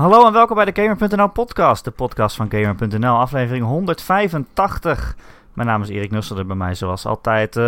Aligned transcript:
Hallo 0.00 0.26
en 0.26 0.32
welkom 0.32 0.56
bij 0.56 0.64
de 0.64 0.82
Gamer.nl 0.82 1.28
podcast, 1.28 1.84
de 1.84 1.90
podcast 1.90 2.36
van 2.36 2.50
Gamer.nl, 2.50 3.14
aflevering 3.16 3.64
185. 3.64 5.16
Mijn 5.52 5.68
naam 5.68 5.82
is 5.82 5.88
Erik 5.88 6.10
Nusselder, 6.10 6.46
bij 6.46 6.56
mij 6.56 6.74
zoals 6.74 7.06
altijd 7.06 7.56
uh, 7.56 7.62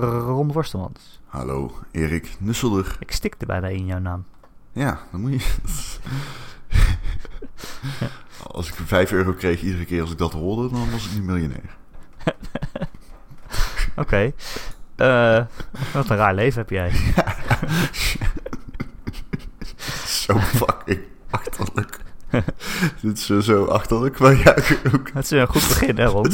Ron 0.00 0.52
Worstelmans. 0.52 1.20
Hallo, 1.26 1.72
Erik 1.90 2.36
Nusselder. 2.38 2.96
Ik 2.98 3.12
stikte 3.12 3.46
bijna 3.46 3.66
in 3.66 3.86
jouw 3.86 3.98
naam. 3.98 4.24
Ja, 4.72 4.98
dan 5.10 5.20
moet 5.20 5.42
je... 5.42 5.48
Als 8.52 8.68
ik 8.68 8.74
5 8.84 9.12
euro 9.12 9.32
kreeg 9.32 9.62
iedere 9.62 9.84
keer 9.84 10.00
als 10.00 10.10
ik 10.10 10.18
dat 10.18 10.32
hoorde, 10.32 10.70
dan 10.70 10.90
was 10.90 11.06
ik 11.06 11.12
niet 11.12 11.24
miljonair. 11.24 11.76
Oké. 13.96 14.32
Okay. 14.96 15.46
wat 15.92 16.10
een 16.10 16.16
raar 16.16 16.34
leven 16.34 16.58
heb 16.58 16.70
jij. 16.70 16.90
zo 20.24 20.38
fucking 20.38 20.77
achterlijk. 21.58 22.00
Dit 23.02 23.18
is 23.18 23.26
zo 23.38 23.64
achterlijk, 23.64 24.18
maar 24.18 24.36
ja, 24.36 24.56
ook. 24.94 25.10
Het 25.12 25.24
is 25.24 25.30
een 25.30 25.46
goed 25.46 25.68
begin, 25.68 25.96
hè, 25.96 26.04
Ron? 26.04 26.32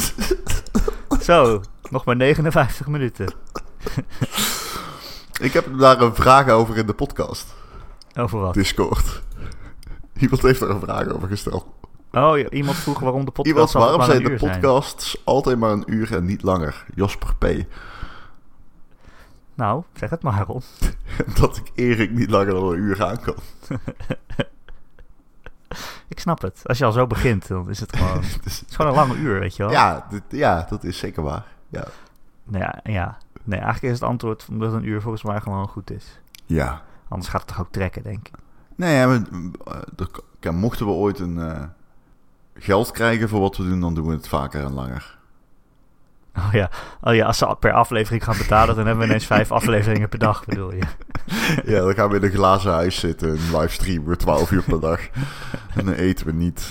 zo, 1.21 1.61
nog 1.89 2.05
maar 2.05 2.15
59 2.15 2.87
minuten. 2.87 3.33
ik 5.41 5.53
heb 5.53 5.65
daar 5.77 6.01
een 6.01 6.15
vraag 6.15 6.49
over 6.49 6.77
in 6.77 6.85
de 6.85 6.93
podcast. 6.93 7.53
Over 8.15 8.39
wat? 8.39 8.53
Discord. 8.53 9.21
Iemand 10.17 10.41
heeft 10.41 10.61
er 10.61 10.69
een 10.69 10.79
vraag 10.79 11.07
over 11.07 11.27
gesteld. 11.27 11.65
Oh, 12.11 12.39
iemand 12.49 12.77
vroeg 12.77 12.99
waarom 12.99 13.25
de 13.25 13.31
podcast 13.31 13.55
Iemand, 13.55 13.71
waarom 13.71 14.01
zijn 14.01 14.23
de 14.23 14.35
podcasts 14.35 15.21
altijd 15.23 15.59
maar 15.59 15.71
een 15.71 15.83
uur 15.85 16.15
en 16.15 16.25
niet 16.25 16.43
langer? 16.43 16.85
Jasper 16.95 17.35
P. 17.35 17.45
Nou, 19.55 19.83
zeg 19.93 20.09
het 20.09 20.21
maar, 20.21 20.45
Ron. 20.47 20.61
dat 21.39 21.57
ik 21.57 21.71
Erik 21.75 22.11
niet 22.11 22.29
langer 22.29 22.53
dan 22.53 22.71
een 22.71 22.77
uur 22.77 23.03
aan 23.03 23.21
kan. 23.21 23.35
Ik 26.07 26.19
snap 26.19 26.41
het. 26.41 26.61
Als 26.63 26.77
je 26.77 26.85
al 26.85 26.91
zo 26.91 27.07
begint, 27.07 27.47
dan 27.47 27.69
is 27.69 27.79
het 27.79 27.95
gewoon, 27.97 28.23
het 28.41 28.45
is 28.45 28.63
gewoon 28.67 28.91
een 28.91 28.97
lange 28.97 29.15
uur, 29.15 29.39
weet 29.39 29.55
je 29.55 29.63
wel. 29.63 29.71
Ja, 29.71 30.07
ja 30.29 30.65
dat 30.69 30.83
is 30.83 30.97
zeker 30.97 31.23
waar. 31.23 31.45
Ja. 31.69 31.83
Nou 32.43 32.63
ja, 32.63 32.79
ja. 32.83 33.17
Nee, 33.43 33.59
eigenlijk 33.59 33.93
is 33.93 33.99
het 33.99 34.09
antwoord 34.09 34.45
omdat 34.49 34.73
een 34.73 34.87
uur 34.87 35.01
volgens 35.01 35.23
mij 35.23 35.41
gewoon 35.41 35.67
goed 35.67 35.91
is. 35.91 36.19
Ja. 36.45 36.81
Anders 37.07 37.29
gaat 37.29 37.41
het 37.41 37.49
toch 37.49 37.59
ook 37.59 37.71
trekken, 37.71 38.03
denk 38.03 38.27
ik. 38.27 38.33
Nee, 38.75 38.95
ja, 38.95 39.07
maar, 39.07 40.53
mochten 40.53 40.85
we 40.85 40.91
ooit 40.91 41.19
een 41.19 41.37
uh, 41.37 41.63
geld 42.55 42.91
krijgen 42.91 43.29
voor 43.29 43.39
wat 43.39 43.57
we 43.57 43.63
doen, 43.63 43.79
dan 43.79 43.93
doen 43.93 44.07
we 44.07 44.13
het 44.13 44.27
vaker 44.27 44.63
en 44.63 44.73
langer. 44.73 45.14
Oh 46.37 46.49
ja. 46.51 46.69
oh 47.01 47.15
ja, 47.15 47.25
als 47.25 47.37
ze 47.37 47.55
per 47.59 47.71
aflevering 47.71 48.23
gaan 48.23 48.37
betalen, 48.37 48.75
dan 48.75 48.85
hebben 48.85 49.03
we 49.03 49.09
ineens 49.09 49.25
vijf 49.25 49.51
afleveringen 49.51 50.09
per 50.09 50.19
dag, 50.19 50.45
bedoel 50.45 50.73
je? 50.73 50.83
Ja, 51.65 51.79
dan 51.79 51.93
gaan 51.93 52.09
we 52.09 52.15
in 52.15 52.23
een 52.23 52.31
glazen 52.31 52.71
huis 52.71 52.99
zitten, 52.99 53.29
een 53.29 53.59
livestreamen, 53.59 54.17
12 54.17 54.51
uur 54.51 54.63
per 54.63 54.79
dag. 54.79 54.99
En 55.75 55.85
dan 55.85 55.93
eten 55.93 56.25
we 56.25 56.31
niet. 56.31 56.67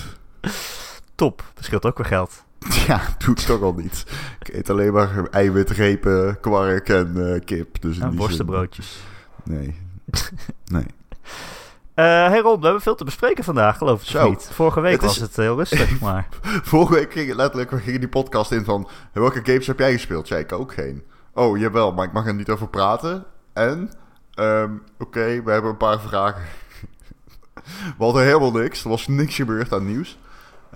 Top, 1.15 1.42
dat 1.55 1.65
scheelt 1.65 1.85
ook 1.85 1.97
weer 1.97 2.07
geld. 2.07 2.45
Ja, 2.87 3.01
doe 3.19 3.35
ik 3.35 3.41
toch 3.41 3.62
al 3.62 3.73
niet. 3.73 4.05
Ik 4.41 4.55
eet 4.55 4.70
alleen 4.70 4.92
maar 4.92 5.27
eiwitrepen, 5.31 6.41
kwark 6.41 6.89
en 6.89 7.12
uh, 7.17 7.41
kip. 7.45 7.81
Dus 7.81 7.98
en 7.98 8.17
worstenbroodjes. 8.17 8.97
Nee. 9.45 9.81
Nee. 10.65 10.87
Uh, 11.95 12.05
hey 12.05 12.41
Rob, 12.41 12.59
we 12.59 12.64
hebben 12.64 12.83
veel 12.83 12.95
te 12.95 13.05
bespreken 13.05 13.45
vandaag, 13.45 13.78
geloof 13.78 14.03
ik 14.03 14.09
Zo. 14.09 14.28
niet. 14.28 14.48
Vorige 14.53 14.81
week 14.81 15.00
was 15.00 15.17
het 15.17 15.37
heel 15.37 15.56
rustig, 15.56 16.01
maar... 16.01 16.28
Vorige 16.42 16.92
week 16.92 17.12
ging 17.12 17.34
letterlijk, 17.34 17.70
we 17.70 17.78
gingen 17.78 18.01
die 18.01 18.09
podcast 18.09 18.53
in 18.53 18.64
van... 18.64 18.89
Welke 19.12 19.41
games 19.42 19.67
heb 19.67 19.78
jij 19.78 19.92
gespeeld? 19.92 20.27
Zei 20.27 20.41
ik 20.41 20.53
ook 20.53 20.73
geen. 20.73 21.03
Oh, 21.33 21.59
jawel, 21.59 21.92
maar 21.92 22.06
ik 22.06 22.12
mag 22.12 22.27
er 22.27 22.34
niet 22.34 22.51
over 22.51 22.69
praten. 22.69 23.25
En? 23.53 23.91
Um, 24.34 24.83
Oké, 24.98 25.42
we 25.42 25.51
hebben 25.51 25.70
een 25.70 25.77
paar 25.77 26.01
vragen. 26.01 26.42
we 27.98 28.05
hadden 28.05 28.25
helemaal 28.25 28.53
niks. 28.53 28.84
Er 28.84 28.91
was 28.91 29.06
niks 29.06 29.34
gebeurd 29.34 29.73
aan 29.73 29.86
nieuws. 29.86 30.19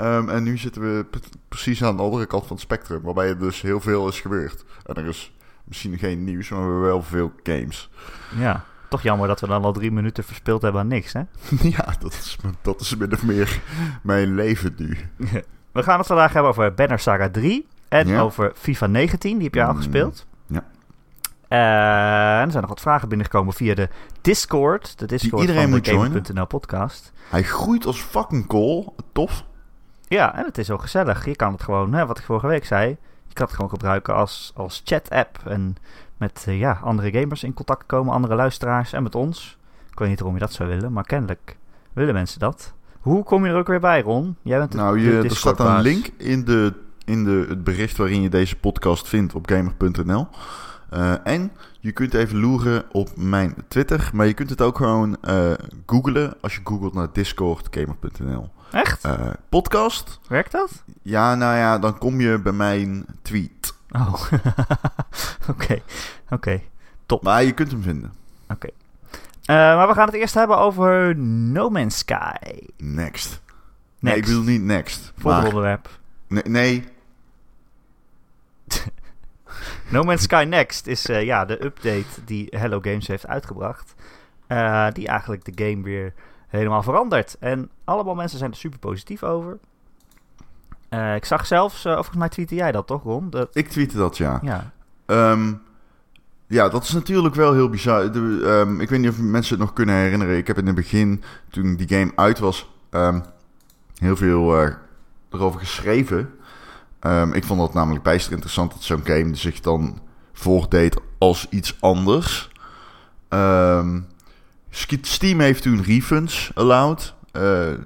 Um, 0.00 0.28
en 0.28 0.42
nu 0.42 0.58
zitten 0.58 0.82
we 0.82 1.06
precies 1.48 1.84
aan 1.84 1.96
de 1.96 2.02
andere 2.02 2.26
kant 2.26 2.46
van 2.46 2.56
het 2.56 2.64
spectrum. 2.64 3.02
Waarbij 3.02 3.28
er 3.28 3.38
dus 3.38 3.60
heel 3.60 3.80
veel 3.80 4.08
is 4.08 4.20
gebeurd. 4.20 4.64
En 4.84 4.94
er 4.94 5.06
is 5.06 5.32
misschien 5.64 5.98
geen 5.98 6.24
nieuws, 6.24 6.48
maar 6.48 6.58
we 6.58 6.64
hebben 6.64 6.82
wel 6.82 7.02
veel 7.02 7.32
games. 7.42 7.90
Ja. 8.36 8.64
Toch 8.88 9.02
jammer 9.02 9.28
dat 9.28 9.40
we 9.40 9.46
dan 9.46 9.64
al 9.64 9.72
drie 9.72 9.90
minuten 9.90 10.24
verspeeld 10.24 10.62
hebben 10.62 10.80
aan 10.80 10.88
niks, 10.88 11.12
hè? 11.12 11.22
Ja, 11.76 11.94
dat 12.00 12.12
is, 12.12 12.36
dat 12.62 12.80
is 12.80 12.96
min 12.96 13.12
of 13.12 13.22
meer 13.22 13.60
mijn 14.02 14.34
leven 14.34 14.74
nu. 14.76 14.96
we 15.72 15.82
gaan 15.82 15.98
het 15.98 16.06
vandaag 16.06 16.32
hebben 16.32 16.50
over 16.50 16.74
Banner 16.74 16.98
Saga 16.98 17.28
3 17.30 17.66
en 17.88 18.16
over 18.16 18.52
FIFA 18.54 18.86
19. 18.86 19.34
Die 19.34 19.44
heb 19.44 19.54
jij 19.54 19.64
al 19.64 19.70
mm, 19.70 19.76
gespeeld. 19.76 20.26
Ja. 20.46 20.64
Uh, 21.48 22.40
er 22.44 22.50
zijn 22.50 22.62
nog 22.62 22.70
wat 22.70 22.80
vragen 22.80 23.08
binnengekomen 23.08 23.54
via 23.54 23.74
de 23.74 23.88
Discord. 24.20 24.98
De 24.98 25.06
Discord 25.06 25.42
iedereen 25.42 25.70
van 25.70 25.80
de 25.80 25.90
Game.nl 25.90 26.46
podcast. 26.46 27.12
Hij 27.28 27.42
groeit 27.42 27.86
als 27.86 28.00
fucking 28.00 28.46
kool. 28.46 28.94
Tof. 29.12 29.44
Ja, 30.08 30.34
en 30.34 30.44
het 30.44 30.58
is 30.58 30.70
ook 30.70 30.80
gezellig. 30.80 31.24
Je 31.24 31.36
kan 31.36 31.52
het 31.52 31.62
gewoon, 31.62 31.92
hè, 31.92 32.06
wat 32.06 32.18
ik 32.18 32.24
vorige 32.24 32.46
week 32.46 32.64
zei, 32.64 32.88
je 33.26 33.34
kan 33.34 33.46
het 33.46 33.54
gewoon 33.54 33.70
gebruiken 33.70 34.14
als, 34.14 34.52
als 34.54 34.82
chat-app. 34.84 35.38
En 35.44 35.76
met 36.18 36.44
uh, 36.48 36.58
ja, 36.58 36.78
andere 36.82 37.10
gamers 37.20 37.42
in 37.42 37.54
contact 37.54 37.86
komen, 37.86 38.14
andere 38.14 38.34
luisteraars 38.34 38.92
en 38.92 39.02
met 39.02 39.14
ons. 39.14 39.58
Ik 39.90 39.98
weet 39.98 40.08
niet 40.08 40.18
waarom 40.18 40.38
je 40.38 40.44
dat 40.44 40.52
zou 40.52 40.68
willen, 40.68 40.92
maar 40.92 41.04
kennelijk 41.04 41.56
willen 41.92 42.14
mensen 42.14 42.40
dat. 42.40 42.72
Hoe 43.00 43.24
kom 43.24 43.44
je 43.44 43.50
er 43.50 43.58
ook 43.58 43.66
weer 43.66 43.80
bij, 43.80 44.02
Ron? 44.02 44.36
Jij 44.42 44.58
bent 44.58 44.74
nou, 44.74 45.00
je, 45.00 45.18
er 45.18 45.36
staat 45.36 45.60
een 45.60 45.80
link 45.80 46.10
in, 46.16 46.44
de, 46.44 46.74
in 47.04 47.24
de, 47.24 47.46
het 47.48 47.64
bericht 47.64 47.96
waarin 47.96 48.22
je 48.22 48.28
deze 48.28 48.56
podcast 48.56 49.08
vindt 49.08 49.34
op 49.34 49.48
gamer.nl. 49.48 50.28
Uh, 50.92 51.12
eh, 51.12 51.18
en 51.24 51.52
je 51.80 51.92
kunt 51.92 52.14
even 52.14 52.40
loeren 52.40 52.84
op 52.92 53.16
mijn 53.16 53.54
Twitter, 53.68 54.10
maar 54.12 54.26
je 54.26 54.34
kunt 54.34 54.50
het 54.50 54.62
ook 54.62 54.76
gewoon 54.76 55.16
uh, 55.28 55.52
googlen 55.86 56.34
als 56.40 56.54
je 56.54 56.60
googelt 56.64 56.94
naar 56.94 57.08
Discord 57.12 57.66
gamer.nl. 57.70 58.50
Echt? 58.72 59.06
Uh, 59.06 59.30
podcast. 59.48 60.20
Werkt 60.28 60.52
dat? 60.52 60.84
Ja, 61.02 61.34
nou 61.34 61.56
ja, 61.56 61.78
dan 61.78 61.98
kom 61.98 62.20
je 62.20 62.38
bij 62.38 62.52
mijn 62.52 63.06
tweet. 63.22 63.76
Oh, 63.90 64.22
oké. 65.50 65.82
Oké, 66.30 66.60
top. 67.06 67.22
Maar 67.22 67.44
je 67.44 67.52
kunt 67.52 67.70
hem 67.70 67.82
vinden. 67.82 68.12
Oké. 68.48 68.68
Uh, 69.50 69.56
maar 69.56 69.88
we 69.88 69.94
gaan 69.94 70.06
het 70.06 70.14
eerst 70.14 70.34
hebben 70.34 70.58
over 70.58 71.16
No 71.16 71.70
Man's 71.70 71.98
Sky. 71.98 72.34
Next. 72.76 72.76
next. 72.76 73.40
Nee, 73.98 74.16
ik 74.16 74.24
wil 74.24 74.42
niet 74.42 74.62
next. 74.62 75.12
Volgende 75.16 75.46
onderwerp. 75.46 75.88
Nee. 76.26 76.42
nee. 76.42 76.84
no 79.92 80.02
Man's 80.02 80.22
Sky 80.22 80.44
Next 80.48 80.86
is 80.86 81.06
uh, 81.06 81.22
ja, 81.22 81.44
de 81.44 81.64
update 81.64 82.24
die 82.24 82.46
Hello 82.50 82.80
Games 82.80 83.06
heeft 83.06 83.26
uitgebracht. 83.26 83.94
Uh, 84.48 84.86
die 84.92 85.08
eigenlijk 85.08 85.44
de 85.44 85.64
game 85.64 85.82
weer 85.82 86.14
helemaal 86.48 86.82
verandert. 86.82 87.36
En 87.40 87.70
allemaal 87.84 88.14
mensen 88.14 88.38
zijn 88.38 88.50
er 88.50 88.56
super 88.56 88.78
positief 88.78 89.22
over. 89.22 89.58
Uh, 90.90 91.14
ik 91.14 91.24
zag 91.24 91.46
zelfs, 91.46 91.84
uh, 91.84 91.94
volgens 91.94 92.16
mij 92.16 92.28
tweette 92.28 92.54
jij 92.54 92.72
dat 92.72 92.86
toch, 92.86 93.02
Ron? 93.02 93.30
Dat... 93.30 93.48
Ik 93.52 93.68
tweette 93.68 93.96
dat, 93.96 94.16
ja. 94.16 94.40
Ja. 94.42 94.72
Um, 95.06 95.62
ja, 96.46 96.68
dat 96.68 96.82
is 96.82 96.92
natuurlijk 96.92 97.34
wel 97.34 97.52
heel 97.52 97.68
bizar. 97.68 98.12
De, 98.12 98.18
um, 98.18 98.80
ik 98.80 98.88
weet 98.88 99.00
niet 99.00 99.10
of 99.10 99.18
mensen 99.18 99.54
het 99.56 99.64
nog 99.64 99.72
kunnen 99.72 99.94
herinneren. 99.94 100.36
Ik 100.36 100.46
heb 100.46 100.58
in 100.58 100.66
het 100.66 100.74
begin, 100.74 101.22
toen 101.50 101.76
die 101.76 101.88
game 101.88 102.12
uit 102.14 102.38
was, 102.38 102.70
um, 102.90 103.22
heel 103.98 104.16
veel 104.16 104.62
uh, 104.62 104.72
erover 105.30 105.60
geschreven. 105.60 106.30
ik 107.32 107.44
vond 107.44 107.60
dat 107.60 107.74
namelijk 107.74 108.04
bijster 108.04 108.32
interessant 108.32 108.72
dat 108.72 108.82
zo'n 108.82 109.04
game 109.04 109.34
zich 109.34 109.60
dan 109.60 109.98
voordeed 110.32 111.00
als 111.18 111.46
iets 111.50 111.76
anders. 111.80 112.50
Steam 115.00 115.40
heeft 115.40 115.62
toen 115.62 115.82
refunds 115.82 116.50
allowed, 116.54 117.14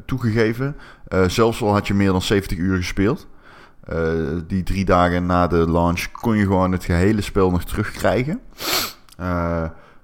toegegeven. 0.04 0.76
Uh, 1.08 1.28
zelfs 1.28 1.62
al 1.62 1.72
had 1.72 1.86
je 1.86 1.94
meer 1.94 2.12
dan 2.12 2.22
70 2.22 2.58
uur 2.58 2.76
gespeeld. 2.76 3.26
Uh, 3.92 3.96
die 4.46 4.62
drie 4.62 4.84
dagen 4.84 5.26
na 5.26 5.46
de 5.46 5.70
launch 5.70 6.10
kon 6.10 6.36
je 6.36 6.42
gewoon 6.42 6.72
het 6.72 6.84
gehele 6.84 7.20
spel 7.20 7.50
nog 7.50 7.64
terugkrijgen. 7.64 8.40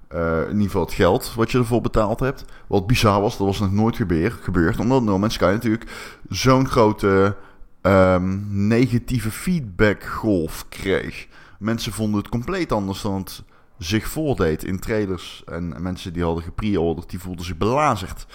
In 0.09 0.51
ieder 0.51 0.63
geval 0.63 0.81
het 0.81 0.93
geld 0.93 1.33
wat 1.35 1.51
je 1.51 1.57
ervoor 1.57 1.81
betaald 1.81 2.19
hebt. 2.19 2.45
Wat 2.67 2.87
bizar 2.87 3.21
was, 3.21 3.37
dat 3.37 3.47
was 3.47 3.59
nog 3.59 3.71
nooit 3.71 3.95
gebeurd. 3.95 4.33
gebeurd 4.33 4.79
omdat 4.79 5.03
No 5.03 5.19
Man's 5.19 5.33
Sky 5.33 5.51
natuurlijk 5.51 5.91
zo'n 6.29 6.67
grote 6.67 7.35
um, 7.81 8.47
negatieve 8.67 9.31
feedbackgolf 9.31 10.65
kreeg. 10.69 11.27
Mensen 11.59 11.91
vonden 11.91 12.19
het 12.19 12.29
compleet 12.29 12.71
anders 12.71 13.01
dan 13.01 13.15
het 13.15 13.43
zich 13.77 14.07
voordeed 14.07 14.63
in 14.63 14.79
trailers. 14.79 15.43
En 15.45 15.81
mensen 15.81 16.13
die 16.13 16.23
hadden 16.23 16.43
gepre-orderd, 16.43 17.09
die 17.09 17.19
voelden 17.19 17.45
zich 17.45 17.57
belazerd. 17.57 18.25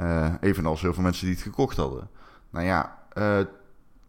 Uh, 0.00 0.34
evenals 0.40 0.80
heel 0.80 0.94
veel 0.94 1.02
mensen 1.02 1.26
die 1.26 1.34
het 1.34 1.44
gekocht 1.44 1.76
hadden. 1.76 2.08
Nou 2.50 2.64
ja, 2.66 2.98
uh, 3.18 3.38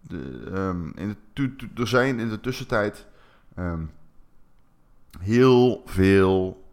de, 0.01 0.51
um, 0.53 0.91
in 0.95 1.15
de, 1.33 1.55
er 1.75 1.87
zijn 1.87 2.19
in 2.19 2.29
de 2.29 2.39
tussentijd 2.39 3.05
um, 3.59 3.91
heel 5.19 5.83
veel 5.85 6.63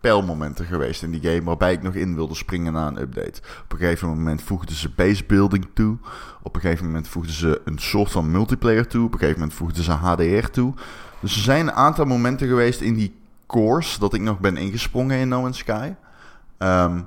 pijlmomenten 0.00 0.64
geweest 0.64 1.02
in 1.02 1.10
die 1.10 1.20
game 1.20 1.42
waarbij 1.42 1.72
ik 1.72 1.82
nog 1.82 1.94
in 1.94 2.14
wilde 2.14 2.34
springen 2.34 2.72
na 2.72 2.86
een 2.86 3.00
update. 3.00 3.40
Op 3.64 3.72
een 3.72 3.78
gegeven 3.78 4.08
moment 4.08 4.42
voegden 4.42 4.76
ze 4.76 4.90
base 4.90 5.24
building 5.24 5.66
toe. 5.74 5.98
Op 6.42 6.54
een 6.54 6.60
gegeven 6.60 6.86
moment 6.86 7.08
voegden 7.08 7.34
ze 7.34 7.60
een 7.64 7.78
soort 7.78 8.10
van 8.10 8.30
multiplayer 8.30 8.86
toe. 8.86 9.06
Op 9.06 9.12
een 9.12 9.18
gegeven 9.18 9.40
moment 9.40 9.58
voegden 9.58 9.82
ze 9.82 9.92
HDR 9.92 10.48
toe. 10.50 10.74
Dus 11.20 11.34
er 11.34 11.42
zijn 11.42 11.66
een 11.66 11.72
aantal 11.72 12.04
momenten 12.04 12.48
geweest 12.48 12.80
in 12.80 12.94
die 12.94 13.14
course 13.46 13.98
dat 13.98 14.14
ik 14.14 14.20
nog 14.20 14.40
ben 14.40 14.56
ingesprongen 14.56 15.18
in 15.18 15.28
No 15.28 15.40
Man's 15.40 15.58
Sky. 15.58 15.94
Um, 16.58 17.06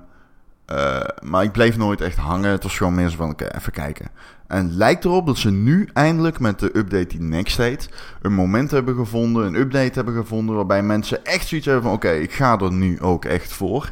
Eh, 0.71 0.99
maar 1.23 1.43
ik 1.43 1.51
bleef 1.51 1.77
nooit 1.77 2.01
echt 2.01 2.17
hangen. 2.17 2.51
Het 2.51 2.63
was 2.63 2.77
gewoon 2.77 2.95
meer 2.95 3.09
zo 3.09 3.17
van, 3.17 3.35
even 3.35 3.71
kijken. 3.71 4.07
En 4.47 4.65
het 4.65 4.73
lijkt 4.73 5.05
erop 5.05 5.25
dat 5.25 5.37
ze 5.37 5.51
nu 5.51 5.89
eindelijk 5.93 6.39
met 6.39 6.59
de 6.59 6.77
update 6.77 7.07
die 7.07 7.21
Next 7.21 7.57
heet... 7.57 7.89
een 8.21 8.33
moment 8.33 8.71
hebben 8.71 8.95
gevonden, 8.95 9.45
een 9.45 9.55
update 9.55 9.93
hebben 9.93 10.13
gevonden... 10.13 10.55
waarbij 10.55 10.83
mensen 10.83 11.25
echt 11.25 11.47
zoiets 11.47 11.67
hebben 11.67 11.85
van, 11.85 11.93
oké, 11.93 12.11
ik 12.11 12.31
ga 12.31 12.59
er 12.59 12.71
nu 12.71 13.01
ook 13.01 13.25
echt 13.25 13.53
voor... 13.53 13.91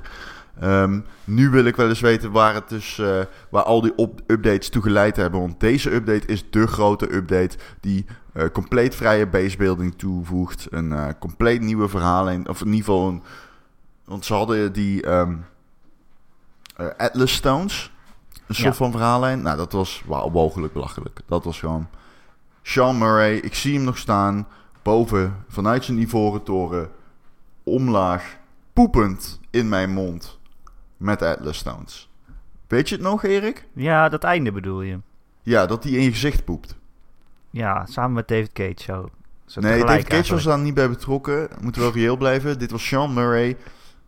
Ehm, 0.59 0.99
nu 1.23 1.49
wil 1.49 1.65
ik 1.65 1.75
wel 1.75 1.89
eens 1.89 1.99
weten 1.99 2.31
waar, 2.31 2.53
het 2.53 2.69
dus, 2.69 2.99
eh, 2.99 3.19
waar 3.49 3.63
al 3.63 3.81
die 3.81 3.93
updates 4.27 4.69
toe 4.69 4.81
geleid 4.81 5.15
hebben. 5.15 5.39
Want 5.39 5.59
deze 5.59 5.93
update 5.93 6.27
is 6.27 6.49
de 6.49 6.67
grote 6.67 7.15
update 7.15 7.57
die 7.79 8.05
uh, 8.33 8.43
compleet 8.53 8.95
vrije 8.95 9.27
basebuilding 9.27 9.93
toevoegt. 9.97 10.67
Een 10.69 11.17
compleet 11.19 11.61
nieuwe 11.61 11.87
verhaallijn. 11.87 12.49
Of 12.49 12.59
in 12.59 12.65
ieder 12.65 12.79
geval 12.79 13.07
een... 13.07 13.23
Want 14.05 14.25
ze 14.25 14.33
hadden 14.33 14.73
die 14.73 15.09
um, 15.09 15.45
Atlas 16.97 17.33
Stones. 17.33 17.91
Een 18.47 18.55
soort 18.55 18.67
Ja. 18.67 18.73
van 18.73 18.91
verhaallijn. 18.91 19.41
Nou, 19.41 19.57
dat 19.57 19.71
was 19.71 20.03
wauw, 20.05 20.29
mogelijk 20.29 20.73
belachelijk. 20.73 21.19
Dat 21.25 21.43
was 21.43 21.59
gewoon... 21.59 21.87
Sean 22.61 22.97
Murray, 22.97 23.35
ik 23.35 23.53
zie 23.55 23.73
hem 23.75 23.83
nog 23.83 23.97
staan. 23.97 24.47
Boven, 24.81 25.43
vanuit 25.47 25.83
zijn 25.85 25.97
ivoren 25.97 26.43
toren. 26.43 26.89
Omlaag, 27.63 28.37
poepend 28.73 29.39
in 29.49 29.69
mijn 29.69 29.91
mond. 29.93 30.39
Met 30.97 31.21
Atlas 31.21 31.57
Stones. 31.57 32.09
Weet 32.67 32.89
je 32.89 32.95
het 32.95 33.03
nog, 33.03 33.23
Erik? 33.23 33.65
Ja, 33.73 34.09
dat 34.09 34.23
einde 34.23 34.51
bedoel 34.51 34.81
je. 34.81 34.99
Ja, 35.41 35.65
dat 35.65 35.83
hij 35.83 35.93
in 35.93 36.01
je 36.01 36.11
gezicht 36.11 36.45
poept. 36.45 36.75
Ja, 37.49 37.85
samen 37.85 38.13
met 38.13 38.27
David 38.27 38.51
Cage 38.53 38.83
zo. 38.83 39.09
zo 39.45 39.59
Nee, 39.61 39.85
David 39.85 40.07
Cage 40.07 40.33
was 40.33 40.43
daar 40.43 40.59
niet 40.59 40.73
bij 40.73 40.89
betrokken. 40.89 41.49
Moeten 41.61 41.81
wel 41.81 41.91
reëel 41.91 42.17
blijven. 42.17 42.59
Dit 42.59 42.71
was 42.71 42.87
Sean 42.87 43.13
Murray. 43.13 43.57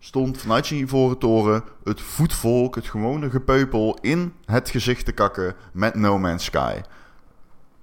Stond 0.03 0.37
vanuit 0.37 0.65
zijn 0.65 0.79
ivoren 0.79 1.17
toren 1.17 1.63
het 1.83 2.01
voetvolk, 2.01 2.75
het 2.75 2.87
gewone 2.87 3.29
gepeupel, 3.29 3.97
in 4.01 4.33
het 4.45 4.69
gezicht 4.69 5.05
te 5.05 5.11
kakken 5.11 5.55
met 5.73 5.95
No 5.95 6.19
Man's 6.19 6.43
Sky. 6.43 6.81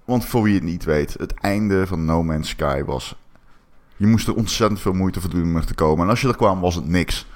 Want 0.05 0.25
voor 0.25 0.43
wie 0.43 0.55
het 0.55 0.63
niet 0.63 0.85
weet, 0.85 1.15
het 1.19 1.35
einde 1.35 1.87
van 1.87 2.05
No 2.05 2.23
Man's 2.23 2.49
Sky 2.49 2.85
was... 2.85 3.17
Je 3.97 4.07
moest 4.07 4.29
er 4.29 4.35
ontzettend 4.35 4.81
veel 4.81 4.93
moeite 4.93 5.21
voor 5.21 5.31
doen 5.31 5.43
om 5.43 5.57
er 5.57 5.67
te 5.67 5.75
komen. 5.75 6.05
En 6.05 6.11
als 6.11 6.21
je 6.21 6.29
er 6.29 6.37
kwam, 6.37 6.61
was 6.61 6.75
het 6.75 6.87
niks. 6.89 7.27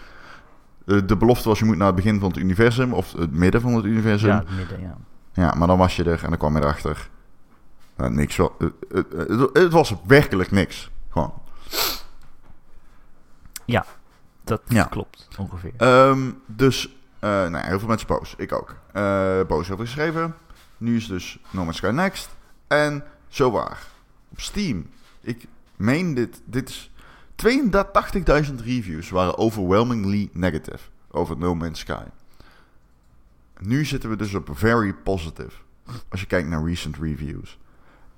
Eh, 0.87 0.99
De 1.06 1.17
belofte 1.17 1.49
was, 1.49 1.58
je 1.58 1.64
moet 1.64 1.76
naar 1.76 1.87
het 1.87 1.96
begin 1.96 2.20
van 2.20 2.29
het 2.29 2.38
universum, 2.38 2.93
of 2.93 3.12
het 3.12 3.32
midden 3.32 3.61
van 3.61 3.75
het 3.75 3.84
universum. 3.84 4.29
Ja, 4.29 4.38
het 4.38 4.56
midden, 4.56 4.81
ja. 4.81 4.96
Ja, 5.32 5.55
maar 5.55 5.69
dan 5.69 5.79
was 5.79 5.96
je 5.96 6.05
er 6.05 6.23
en 6.23 6.29
dan 6.29 6.38
kwam 6.38 6.56
je 6.56 6.62
erachter. 6.62 7.08
Nou, 7.96 8.12
niks. 8.14 8.37
Het, 8.37 8.50
het, 8.88 9.06
het, 9.12 9.50
het 9.52 9.73
was 9.73 9.94
werkelijk 10.06 10.50
niks. 10.50 10.90
Gewoon. 11.08 11.32
Dat 14.53 14.63
Ja. 14.69 14.85
klopt, 14.85 15.29
ongeveer. 15.39 15.73
Ehm, 15.77 16.31
dus, 16.47 16.97
eh 17.19 17.29
nou, 17.31 17.57
heel 17.67 17.79
veel 17.79 17.89
mensen 17.89 18.07
boos. 18.07 18.35
Ik 18.37 18.53
ook. 18.53 18.77
Eh, 18.93 19.41
boos 19.47 19.71
over 19.71 19.85
geschreven. 19.85 20.35
Nu 20.77 20.97
is 20.97 21.07
dus 21.07 21.39
No 21.51 21.65
Man's 21.65 21.77
Sky 21.77 21.87
Next. 21.87 22.29
En 22.67 23.05
zo 23.29 23.51
waar. 23.51 23.87
Op 24.29 24.41
Steam. 24.41 24.87
Ik 25.21 25.47
meen 25.77 26.15
dit. 26.15 26.43
Dit 26.45 26.69
is 26.69 26.91
82.000 27.35 28.61
reviews 28.61 29.11
waren 29.11 29.39
overwhelmingly 29.39 30.29
negative 30.33 30.79
over 31.11 31.37
No 31.39 31.55
Man's 31.55 31.79
Sky. 31.81 32.03
Nu 33.61 33.85
zitten 33.85 34.11
we 34.11 34.17
dus 34.17 34.35
op 34.35 34.49
very 34.53 34.93
positive. 34.93 35.53
Als 36.09 36.21
je 36.21 36.27
kijkt 36.27 36.49
naar 36.49 36.65
recent 36.65 36.97
reviews. 36.97 37.59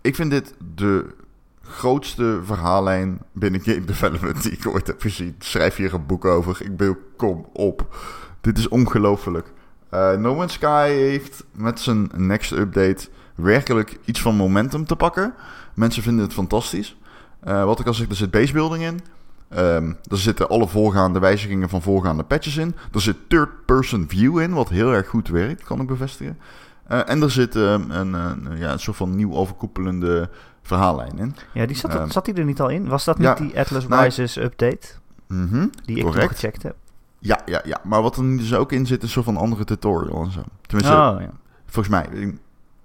Ik 0.00 0.14
vind 0.14 0.30
dit 0.30 0.54
de 0.74 1.14
grootste 1.64 2.40
verhaallijn 2.44 3.20
binnen 3.32 3.60
game 3.60 3.84
development 3.84 4.42
die 4.42 4.52
ik 4.52 4.66
ooit 4.66 4.86
heb 4.86 5.00
gezien. 5.00 5.34
Schrijf 5.38 5.76
hier 5.76 5.94
een 5.94 6.06
boek 6.06 6.24
over. 6.24 6.56
Ik 6.60 6.76
bedoel, 6.76 6.96
kom 7.16 7.46
op. 7.52 7.96
Dit 8.40 8.58
is 8.58 8.68
ongelooflijk. 8.68 9.52
Eh, 9.88 10.16
no 10.16 10.34
Man's 10.34 10.52
Sky 10.52 10.88
heeft 10.88 11.44
met 11.52 11.80
zijn 11.80 12.10
next 12.16 12.52
update 12.52 13.08
werkelijk 13.34 13.98
iets 14.04 14.20
van 14.20 14.36
momentum 14.36 14.84
te 14.84 14.96
pakken. 14.96 15.34
Mensen 15.74 16.02
vinden 16.02 16.24
het 16.24 16.32
fantastisch. 16.32 16.96
Eh, 17.40 17.64
wat 17.64 17.80
ik 17.80 17.86
al 17.86 17.94
zeg, 17.94 18.08
er 18.08 18.16
zit 18.16 18.30
basebuilding 18.30 18.84
in. 18.84 19.00
Ehm, 19.48 19.92
er 20.10 20.18
zitten 20.18 20.48
alle 20.48 20.68
voorgaande 20.68 21.18
wijzigingen 21.18 21.68
van 21.68 21.82
voorgaande 21.82 22.22
patches 22.22 22.56
in. 22.56 22.74
Er 22.92 23.00
zit 23.00 23.16
third-person 23.28 24.04
view 24.08 24.40
in, 24.40 24.52
wat 24.52 24.68
heel 24.68 24.92
erg 24.92 25.08
goed 25.08 25.28
werkt, 25.28 25.62
kan 25.62 25.80
ik 25.80 25.86
bevestigen. 25.86 26.38
Eh, 26.86 27.08
en 27.10 27.22
er 27.22 27.30
zit 27.30 27.56
ehm, 27.56 27.90
een, 27.90 28.12
een, 28.12 28.56
ja, 28.56 28.72
een 28.72 28.78
soort 28.78 28.96
van 28.96 29.16
nieuw 29.16 29.34
overkoepelende 29.34 30.30
verhaallijn 30.68 31.18
in. 31.18 31.36
Ja, 31.52 31.66
die 31.66 31.76
zat, 31.76 31.94
ehm, 31.94 32.10
zat 32.10 32.24
die 32.24 32.34
er 32.34 32.44
niet 32.44 32.60
al 32.60 32.68
in? 32.68 32.88
Was 32.88 33.04
dat 33.04 33.18
ja, 33.18 33.28
niet 33.38 33.38
die 33.50 33.58
Atlas 33.60 33.88
nou, 33.88 34.02
Rises 34.02 34.36
update? 34.36 34.88
Mhm, 35.28 35.66
Die 35.84 35.96
ik 35.96 36.04
nog 36.04 36.14
gecheckt 36.14 36.62
heb. 36.62 36.76
Ja, 37.18 37.40
ja, 37.46 37.60
ja. 37.64 37.80
Maar 37.84 38.02
wat 38.02 38.16
er 38.16 38.22
nu 38.22 38.36
dus 38.36 38.54
ook 38.54 38.72
in 38.72 38.86
zit, 38.86 38.96
is 38.98 39.02
een 39.02 39.08
soort 39.08 39.24
van 39.24 39.36
andere 39.36 39.64
tutorial 39.64 40.22
en 40.24 40.30
zo. 40.30 40.42
Tenminste, 40.66 40.94
Oh, 40.96 41.16
ja. 41.20 41.30
volgens 41.66 41.88
mij. 41.88 42.06
Ik, 42.20 42.34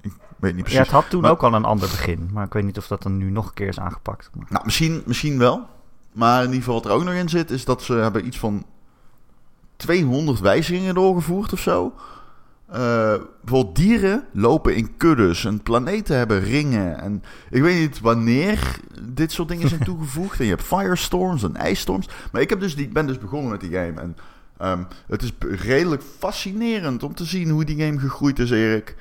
ik 0.02 0.12
weet 0.38 0.56
niet 0.56 0.58
ja, 0.58 0.62
precies. 0.64 0.78
het 0.80 0.88
had 0.90 1.10
toen 1.10 1.22
Maar- 1.22 1.32
ook 1.32 1.44
al 1.44 1.54
een 1.54 1.66
ander 1.66 1.90
begin. 1.90 2.30
Maar 2.34 2.46
ik 2.46 2.54
weet 2.54 2.64
niet 2.64 2.78
of 2.78 2.88
dat 2.88 3.04
dan 3.04 3.18
nu 3.18 3.30
nog 3.30 3.48
een 3.48 3.54
keer 3.54 3.68
is 3.68 3.80
aangepakt. 3.80 4.30
Maar- 4.34 4.46
Nou, 4.50 4.66
misschien, 4.66 5.02
misschien 5.06 5.38
wel. 5.38 5.66
Maar 6.12 6.38
in 6.40 6.46
ieder 6.46 6.58
geval 6.64 6.74
wat 6.74 6.86
er 6.86 6.92
ook 6.92 7.04
nog 7.04 7.14
in 7.14 7.30
zit, 7.30 7.52
is 7.52 7.66
dat 7.66 7.82
ze 7.82 7.94
hebben 7.94 8.26
iets 8.26 8.40
van 8.40 8.66
200 9.76 10.40
wijzigingen 10.40 10.94
doorgevoerd 10.96 11.54
of 11.54 11.60
zo. 11.60 11.94
Eh 12.72 13.16
bijvoorbeeld 13.50 13.76
dieren 13.76 14.24
lopen 14.32 14.76
in 14.76 14.98
kuddes 14.98 15.46
en 15.46 15.64
planeten 15.64 16.18
hebben 16.18 16.40
ringen. 16.40 17.02
En 17.02 17.24
ik 17.50 17.62
weet 17.62 17.80
niet 17.80 18.00
wanneer 18.00 18.80
dit 19.02 19.32
soort 19.32 19.48
dingen 19.48 19.70
zijn 19.70 19.84
toegevoegd. 19.94 20.40
En 20.40 20.46
je 20.46 20.52
hebt 20.52 20.64
firestorms 20.64 21.44
en 21.44 21.56
ijsstorms. 21.56 22.10
Maar 22.32 22.42
ik 22.42 22.50
heb 22.50 22.60
dus 22.60 22.76
die, 22.76 22.86
ik 22.86 22.94
ben 22.94 23.08
dus 23.08 23.18
begonnen 23.18 23.52
met 23.52 23.62
die 23.62 23.72
game. 23.72 24.02
En 24.02 24.18
ehm, 24.58 24.84
het 25.08 25.22
is 25.22 25.32
redelijk 25.40 26.04
fascinerend 26.18 27.04
om 27.04 27.16
te 27.16 27.26
zien 27.26 27.50
hoe 27.50 27.66
die 27.66 27.86
game 27.86 28.00
gegroeid 28.00 28.40
is, 28.40 28.52
Erik. 28.52 28.96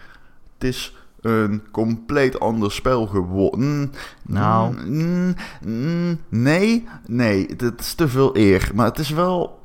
Het 0.58 0.68
is 0.68 0.96
een 1.20 1.62
compleet 1.70 2.40
ander 2.40 2.72
spel 2.72 3.06
geworden. 3.06 3.92
Nou. 4.22 4.74
Mm, 4.86 5.34
mm, 5.64 6.20
nee, 6.28 6.88
nee, 7.06 7.56
dat 7.56 7.80
is 7.80 7.94
te 7.94 8.08
veel 8.08 8.36
eer. 8.36 8.70
Maar 8.74 8.86
het 8.86 8.98
is 8.98 9.10
wel. 9.10 9.62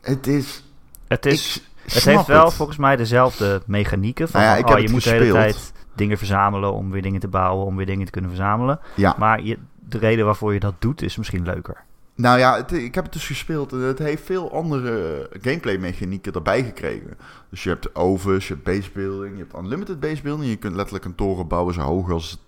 Het 0.00 0.26
is. 0.26 0.64
Het, 1.08 1.26
is, 1.26 1.56
ik 1.56 1.62
het 1.94 2.04
heeft 2.04 2.26
wel 2.26 2.44
het. 2.44 2.54
volgens 2.54 2.78
mij 2.78 2.96
dezelfde 2.96 3.62
mechanieken. 3.66 4.28
Van, 4.28 4.40
Nou 4.40 4.58
ja, 4.58 4.74
oh, 4.74 4.78
je 4.80 4.90
moet 4.90 5.04
de 5.04 5.10
hele 5.10 5.32
tijd 5.32 5.72
dingen 5.94 6.18
verzamelen 6.18 6.72
om 6.72 6.90
weer 6.90 7.02
dingen 7.02 7.20
te 7.20 7.28
bouwen, 7.28 7.66
om 7.66 7.76
weer 7.76 7.86
dingen 7.86 8.04
te 8.04 8.10
kunnen 8.10 8.30
verzamelen. 8.30 8.80
Ja, 8.94 9.14
Maar 9.18 9.42
je, 9.42 9.58
de 9.88 9.98
reden 9.98 10.24
waarvoor 10.24 10.52
je 10.54 10.60
dat 10.60 10.74
doet 10.78 11.02
is 11.02 11.16
misschien 11.16 11.44
leuker. 11.44 11.84
nou 12.14 12.38
ja, 12.38 12.56
het- 12.56 12.72
ik 12.72 12.94
heb 12.94 13.04
het 13.04 13.12
dus 13.12 13.26
gespeeld 13.26 13.72
en 13.72 13.78
het 13.78 13.98
heeft 13.98 14.24
veel 14.24 14.52
andere 14.52 15.28
gameplay-mechanieken 15.40 16.32
erbij 16.32 16.64
gekregen. 16.64 17.16
Dus 17.50 17.62
je 17.62 17.68
hebt 17.68 17.94
ovens, 17.94 18.48
je 18.48 18.54
hebt 18.54 18.64
basebuilding, 18.66 19.32
je 19.36 19.42
hebt 19.48 19.64
unlimited 19.64 20.00
basebuilding. 20.00 20.50
Je 20.50 20.56
kunt 20.56 20.74
letterlijk 20.76 21.04
een 21.04 21.14
toren 21.14 21.46
bouwen 21.48 21.74
zo 21.74 21.80
hoog 21.80 22.10
als 22.10 22.38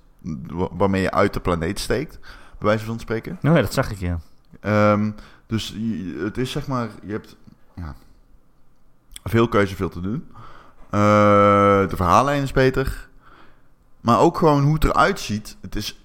wa- 0.47 0.69
waarmee 0.73 1.03
je 1.03 1.11
uit 1.11 1.33
de 1.35 1.41
planeet 1.41 1.79
steekt, 1.79 2.19
bij 2.59 2.69
wijze 2.69 2.85
van 2.85 2.99
spreken. 2.99 3.33
Oh 3.43 3.55
ja, 3.55 3.61
dat 3.61 3.73
zag 3.73 3.91
ik, 3.91 3.99
ja. 3.99 4.19
Ehm, 4.61 5.11
dus 5.47 5.75
je- 5.79 6.21
het 6.25 6.39
is 6.39 6.51
zeg 6.51 6.67
maar, 6.67 6.89
je 7.05 7.13
hebt 7.13 7.37
ja, 7.75 7.95
veel 9.29 9.49
keuze, 9.49 9.77
veel 9.77 9.89
te 9.89 10.01
doen. 10.01 10.29
Eh, 10.91 11.89
de 11.89 11.97
verhaallijn 11.97 12.43
is 12.43 12.53
beter. 12.53 13.09
Maar 14.01 14.19
ook 14.19 14.39
gewoon 14.39 14.63
hoe 14.63 14.75
het 14.75 14.85
eruit 14.85 15.21
ziet. 15.21 15.57
Het 15.61 15.77
is, 15.77 16.01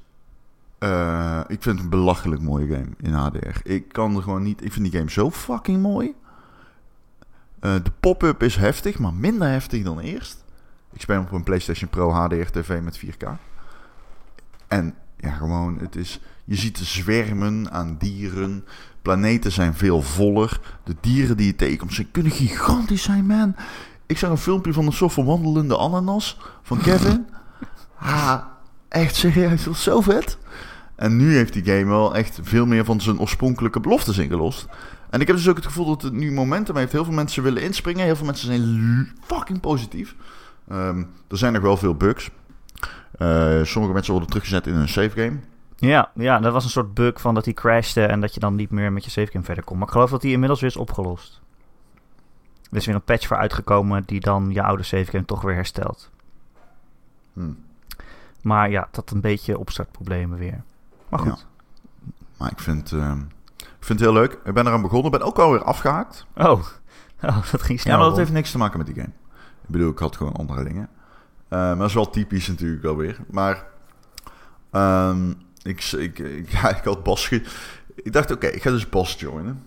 eh, 0.78 1.40
ik 1.48 1.62
vind 1.62 1.76
het 1.76 1.84
een 1.84 1.90
belachelijk 1.90 2.42
mooie 2.42 2.68
game 2.68 2.90
in 3.02 3.14
HDR. 3.14 3.60
Ik 3.64 3.88
kan 3.88 4.16
er 4.16 4.22
gewoon 4.22 4.44
niet, 4.44 4.66
ik 4.66 4.72
vind 4.72 4.92
die 4.92 5.00
game 5.00 5.12
zo 5.12 5.32
fucking 5.32 5.82
mooi. 5.82 6.14
Eh, 7.60 7.76
de 7.84 7.92
pop-up 8.00 8.44
is 8.44 8.56
heftig, 8.56 9.00
maar 9.00 9.14
minder 9.14 9.48
heftig 9.48 9.84
dan 9.84 10.00
eerst. 10.00 10.44
Ik 10.94 11.02
speel 11.02 11.22
op 11.22 11.32
een 11.32 11.44
PlayStation 11.44 11.90
Pro 11.90 12.12
HDR 12.12 12.60
TV 12.60 12.82
met 12.82 12.98
4K. 12.98 13.24
En 14.68 14.96
ja, 15.18 15.32
gewoon, 15.32 15.78
het 15.80 15.96
is, 15.96 16.20
je 16.44 16.56
ziet 16.56 16.78
de 16.78 16.86
zwermen 16.86 17.72
aan 17.72 17.96
dieren. 17.98 18.66
Planeten 19.04 19.52
zijn 19.52 19.74
veel 19.74 20.02
voller. 20.02 20.60
De 20.84 20.96
dieren 21.02 21.38
die 21.38 21.46
je 21.46 21.56
tegenkomt, 21.56 21.94
ze 21.94 22.04
kunnen 22.04 22.32
gigantisch 22.32 23.04
zijn, 23.04 23.26
man. 23.26 23.56
Ik 24.06 24.18
zag 24.18 24.30
een 24.30 24.38
filmpje 24.38 24.74
van 24.74 24.86
een 24.86 24.94
soort 24.94 25.14
van 25.14 25.26
wandelende 25.26 25.78
ananas 25.78 26.38
van 26.62 26.82
Kevin. 26.82 27.26
ah, 28.00 28.40
echt 28.90 29.16
serieus, 29.16 29.64
dat 29.64 29.74
is 29.74 29.84
zo 29.84 30.02
vet. 30.02 30.38
En 30.96 31.18
nu 31.18 31.36
heeft 31.36 31.54
die 31.54 31.64
game 31.64 31.86
wel 31.86 32.16
echt 32.16 32.40
veel 32.44 32.66
meer 32.66 32.86
van 32.86 33.02
zijn 33.02 33.20
oorspronkelijke 33.20 33.80
beloftes 33.80 34.18
ingelost. 34.18 34.68
En 35.10 35.22
ik 35.22 35.28
heb 35.28 35.36
dus 35.36 35.48
ook 35.48 35.56
het 35.56 35.66
gevoel 35.66 35.86
dat 35.86 36.02
het 36.02 36.14
nu 36.14 36.32
momentum 36.32 36.76
heeft. 36.76 36.92
Heel 36.92 37.04
veel 37.04 37.14
mensen 37.14 37.44
willen 37.44 37.62
inspringen. 37.62 38.06
Heel 38.06 38.16
veel 38.16 38.26
mensen 38.26 38.46
zijn 38.46 39.12
fucking 39.26 39.60
positief. 39.60 40.16
Ehm, 40.68 41.04
er 41.28 41.38
zijn 41.38 41.54
nog 41.54 41.62
wel 41.62 41.78
veel 41.78 41.96
bugs. 41.96 42.30
Eh, 43.18 43.64
sommige 43.64 43.94
mensen 43.94 44.12
worden 44.12 44.30
teruggezet 44.30 44.68
in 44.68 44.76
een 44.76 44.90
save 44.90 45.22
game. 45.22 45.40
Ja, 45.88 46.12
ja, 46.16 46.40
dat 46.40 46.54
was 46.54 46.64
een 46.64 46.70
soort 46.70 46.94
bug 46.94 47.22
van 47.22 47.34
dat 47.34 47.46
hij 47.46 47.54
crashte 47.54 48.06
en 48.06 48.22
dat 48.22 48.34
je 48.34 48.40
dan 48.40 48.56
niet 48.56 48.72
meer 48.72 48.92
met 48.92 49.04
je 49.06 49.12
savegame 49.12 49.44
verder 49.44 49.64
kon. 49.64 49.78
Maar 49.78 49.88
ik 49.88 49.94
geloof 49.94 50.10
dat 50.10 50.22
die 50.22 50.32
inmiddels 50.32 50.62
weer 50.62 50.70
is 50.70 50.78
opgelost. 50.78 51.42
Er 52.72 52.78
is 52.78 52.86
weer 52.86 52.96
een 52.96 53.02
patch 53.02 53.28
voor 53.28 53.38
uitgekomen 53.38 54.04
die 54.06 54.20
dan 54.20 54.50
je 54.52 54.64
oude 54.64 54.84
savegame 54.84 55.26
toch 55.26 55.42
weer 55.42 55.56
herstelt. 55.56 56.12
Hm. 57.34 57.52
Maar 58.42 58.70
ja, 58.70 58.88
dat 58.92 59.12
een 59.12 59.22
beetje 59.22 59.58
opstartproblemen 59.60 60.38
weer. 60.38 60.64
Maar 61.10 61.20
goed. 61.20 61.46
Maar 62.38 62.52
ik 62.52 62.60
vind, 62.60 62.92
ehm, 62.92 63.20
ik 63.58 63.66
vind 63.80 64.00
het 64.00 64.10
heel 64.10 64.14
leuk. 64.14 64.40
Ik 64.44 64.54
ben 64.54 64.68
eraan 64.68 64.82
begonnen. 64.82 65.12
ben 65.12 65.22
ook 65.22 65.40
alweer 65.40 65.64
afgehaakt. 65.64 66.26
Oh, 66.36 66.62
Oh, 67.22 67.52
dat 67.52 67.62
ging 67.62 67.80
snel. 67.80 67.94
Ja, 67.94 68.00
maar 68.00 68.10
dat 68.10 68.18
rond. 68.18 68.18
heeft 68.18 68.32
niks 68.32 68.52
te 68.52 68.58
maken 68.58 68.78
met 68.78 68.88
die 68.88 68.96
game. 68.96 69.14
Ik 69.62 69.70
bedoel, 69.70 69.92
ik 69.92 70.00
had 70.00 70.16
gewoon 70.16 70.34
andere 70.34 70.64
dingen. 70.64 70.90
Eh, 71.48 71.60
maar 71.60 71.78
dat 71.78 71.88
is 71.88 71.94
wel 71.94 72.10
typisch 72.10 72.48
natuurlijk 72.48 72.82
wel 72.82 72.96
weer. 72.96 73.20
Maar 73.32 73.64
ehm, 74.72 75.34
ik, 75.64 75.84
ik, 75.92 76.20
ik, 76.20 76.50
ja, 76.62 76.78
ik 76.78 76.84
had 76.84 77.04
Bas... 77.04 77.30
Ik 77.96 78.14
dacht, 78.14 78.32
oké, 78.32 78.48
ik 78.48 78.62
ga 78.62 78.70
dus 78.70 78.90
Bas 78.90 79.14
joinen. 79.20 79.64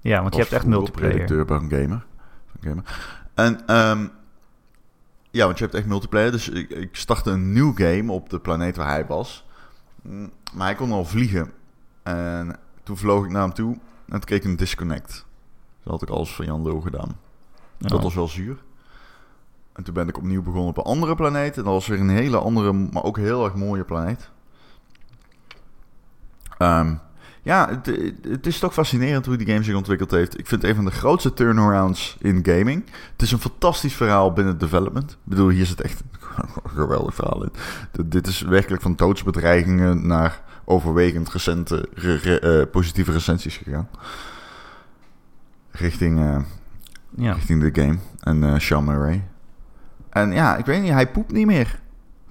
Ja, 0.00 0.20
want 0.22 0.34
je 0.34 0.40
hebt 0.40 0.52
echt 0.52 0.66
multiplayer. 0.66 1.12
redacteur 1.12 1.44
bij 1.44 1.56
een 1.56 1.70
gamer. 1.70 2.06
Een 2.60 2.68
gamer. 2.68 2.84
En 3.34 3.66
ehm, 3.66 4.06
ja, 5.30 5.44
want 5.44 5.58
je 5.58 5.64
hebt 5.64 5.76
echt 5.76 5.86
multiplayer. 5.86 6.32
Dus 6.32 6.48
ik, 6.48 6.70
ik 6.70 6.96
startte 6.96 7.30
een 7.30 7.52
nieuw 7.52 7.72
game 7.74 8.12
op 8.12 8.28
de 8.30 8.40
planeet 8.40 8.76
waar 8.76 8.88
hij 8.88 9.06
was. 9.06 9.46
Mm, 10.02 10.30
Maar 10.54 10.66
hij 10.66 10.74
kon 10.74 10.92
al 10.92 11.04
vliegen. 11.04 11.52
En 12.02 12.56
toen 12.82 12.96
vloog 12.96 13.24
ik 13.24 13.30
naar 13.30 13.42
hem 13.42 13.52
toe. 13.54 13.72
En 13.74 13.80
toen 14.10 14.20
kreeg 14.20 14.38
ik 14.38 14.44
een 14.44 14.56
disconnect. 14.56 15.26
Dus 15.82 15.92
had 15.92 16.02
ik 16.02 16.08
alles 16.08 16.34
van 16.34 16.44
Jan 16.44 16.62
Lul 16.62 16.80
gedaan. 16.80 17.16
Dat 17.78 17.92
Oh. 17.92 18.02
was 18.02 18.14
wel 18.14 18.28
zuur. 18.28 18.56
En 19.80 19.86
toen 19.86 19.94
ben 19.94 20.08
ik 20.08 20.16
opnieuw 20.16 20.42
begonnen 20.42 20.68
op 20.68 20.76
een 20.76 20.82
andere 20.82 21.14
planeet. 21.14 21.56
En 21.56 21.64
dat 21.64 21.72
was 21.72 21.86
weer 21.86 22.00
een 22.00 22.08
hele 22.08 22.38
andere, 22.38 22.72
maar 22.72 23.02
ook 23.02 23.16
heel 23.16 23.44
erg 23.44 23.54
mooie 23.54 23.84
planeet. 23.84 24.30
Ehm, 26.58 26.94
ja, 27.42 27.68
het, 27.68 27.86
het 28.22 28.46
is 28.46 28.58
toch 28.58 28.72
fascinerend 28.72 29.26
hoe 29.26 29.36
die 29.36 29.46
game 29.46 29.62
zich 29.62 29.74
ontwikkeld 29.74 30.10
heeft. 30.10 30.38
Ik 30.38 30.46
vind 30.46 30.62
het 30.62 30.70
een 30.70 30.76
van 30.76 30.84
de 30.84 30.90
grootste 30.90 31.32
turnarounds 31.32 32.16
in 32.18 32.44
gaming. 32.44 32.84
Het 33.12 33.22
is 33.22 33.32
een 33.32 33.38
fantastisch 33.38 33.94
verhaal 33.94 34.32
binnen 34.32 34.58
development. 34.58 35.10
Ik 35.10 35.16
bedoel, 35.24 35.48
hier 35.48 35.66
zit 35.66 35.80
echt 35.80 36.00
een 36.36 36.48
geweldig 36.80 37.14
verhaal 37.14 37.42
in. 37.44 37.52
Dit 38.06 38.26
is 38.26 38.40
werkelijk 38.40 38.82
van 38.82 38.96
doodsbedreigingen 38.96 40.06
naar 40.06 40.42
overwegend 40.64 41.28
recente 41.32 41.88
re- 41.94 42.14
re- 42.14 42.60
eh, 42.60 42.70
positieve 42.70 43.12
recensies 43.12 43.56
gegaan. 43.56 43.88
Richting 45.70 46.18
eh, 46.20 46.38
Ja. 47.16 47.32
richting 47.32 47.72
de 47.72 47.80
game. 47.82 47.98
En 48.20 48.44
eh 48.44 48.58
Sean 48.58 48.84
Murray. 48.84 49.24
En 50.10 50.32
ja, 50.32 50.56
ik 50.56 50.66
weet 50.66 50.82
niet, 50.82 50.92
hij 50.92 51.10
poept 51.10 51.32
niet 51.32 51.46
meer. 51.46 51.80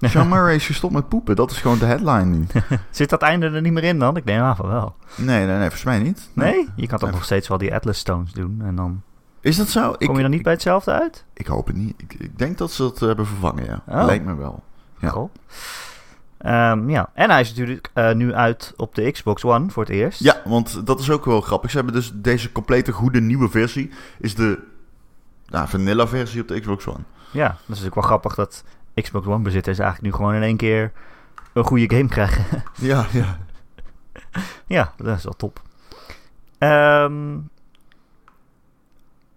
Sean 0.00 0.28
Murray 0.28 0.54
is 0.54 0.66
gestopt 0.66 0.92
met 0.92 1.08
poepen. 1.08 1.36
Dat 1.36 1.50
is 1.50 1.56
gewoon 1.56 1.78
de 1.78 1.84
headline 1.84 2.24
nu. 2.24 2.46
Zit 2.90 3.10
dat 3.10 3.22
einde 3.22 3.46
er 3.46 3.60
niet 3.60 3.72
meer 3.72 3.84
in 3.84 3.98
dan? 3.98 4.16
Ik 4.16 4.30
aan 4.30 4.56
van 4.56 4.68
wel. 4.68 4.94
Nee, 5.14 5.46
nee, 5.46 5.46
nee, 5.46 5.60
volgens 5.60 5.84
mij 5.84 5.98
niet. 5.98 6.30
Nee? 6.32 6.68
Je 6.76 6.86
kan 6.86 6.98
toch 6.98 7.08
Nee. 7.08 7.16
nog 7.16 7.24
steeds 7.24 7.48
wel 7.48 7.58
die 7.58 7.74
Atlas 7.74 7.98
Stones 7.98 8.32
doen 8.32 8.60
en 8.64 8.74
dan 8.74 9.02
Is 9.40 9.56
dat 9.56 9.68
zo? 9.68 9.94
Ik, 9.98 10.06
kom 10.06 10.16
je 10.16 10.22
dan 10.22 10.30
niet 10.30 10.42
bij 10.42 10.52
hetzelfde 10.52 10.92
uit? 10.92 11.24
ik 11.32 11.46
hoop 11.46 11.66
het 11.66 11.76
niet. 11.76 11.94
Ik, 11.96 12.14
ik 12.18 12.38
denk 12.38 12.58
dat 12.58 12.72
ze 12.72 12.82
dat 12.82 13.00
hebben 13.00 13.26
vervangen, 13.26 13.64
ja. 13.64 13.82
Oh. 13.86 14.04
Lijkt 14.04 14.24
me 14.24 14.34
wel. 14.34 14.62
Ja. 14.98 15.08
Goh. 15.08 15.30
Ehm, 16.38 16.90
ja, 16.90 17.10
en 17.14 17.30
hij 17.30 17.40
is 17.40 17.48
natuurlijk 17.48 17.90
eh, 17.92 18.12
nu 18.12 18.34
uit 18.34 18.72
op 18.76 18.94
de 18.94 19.10
Xbox 19.10 19.44
One 19.44 19.70
voor 19.70 19.82
het 19.82 19.92
eerst. 19.92 20.20
Ja, 20.20 20.40
want 20.44 20.86
dat 20.86 21.00
is 21.00 21.10
ook 21.10 21.24
wel 21.24 21.40
grappig. 21.40 21.70
Ze 21.70 21.76
hebben 21.76 21.94
dus 21.94 22.12
deze 22.14 22.52
complete 22.52 22.92
goede 22.92 23.20
nieuwe 23.20 23.48
versie. 23.48 23.90
Is 24.18 24.34
de 24.34 24.58
nou, 25.46 25.68
vanilla 25.68 26.08
versie 26.08 26.40
op 26.40 26.48
de 26.48 26.60
Xbox 26.60 26.86
One. 26.86 27.04
Ja, 27.32 27.48
dat 27.48 27.58
is 27.60 27.66
natuurlijk 27.66 27.94
wel 27.94 28.04
grappig 28.04 28.34
dat 28.34 28.64
Xbox 28.94 29.26
One 29.26 29.42
bezitters 29.42 29.78
eigenlijk 29.78 30.10
nu 30.10 30.18
gewoon 30.18 30.34
in 30.34 30.42
één 30.42 30.56
keer 30.56 30.92
een 31.52 31.64
goede 31.64 31.96
game 31.96 32.08
krijgen. 32.08 32.44
Ja, 32.74 33.06
ja. 33.12 33.38
ja, 34.66 34.92
dat 34.96 35.16
is 35.16 35.24
wel 35.24 35.36
top. 35.36 35.62
Ehm, 36.58 37.38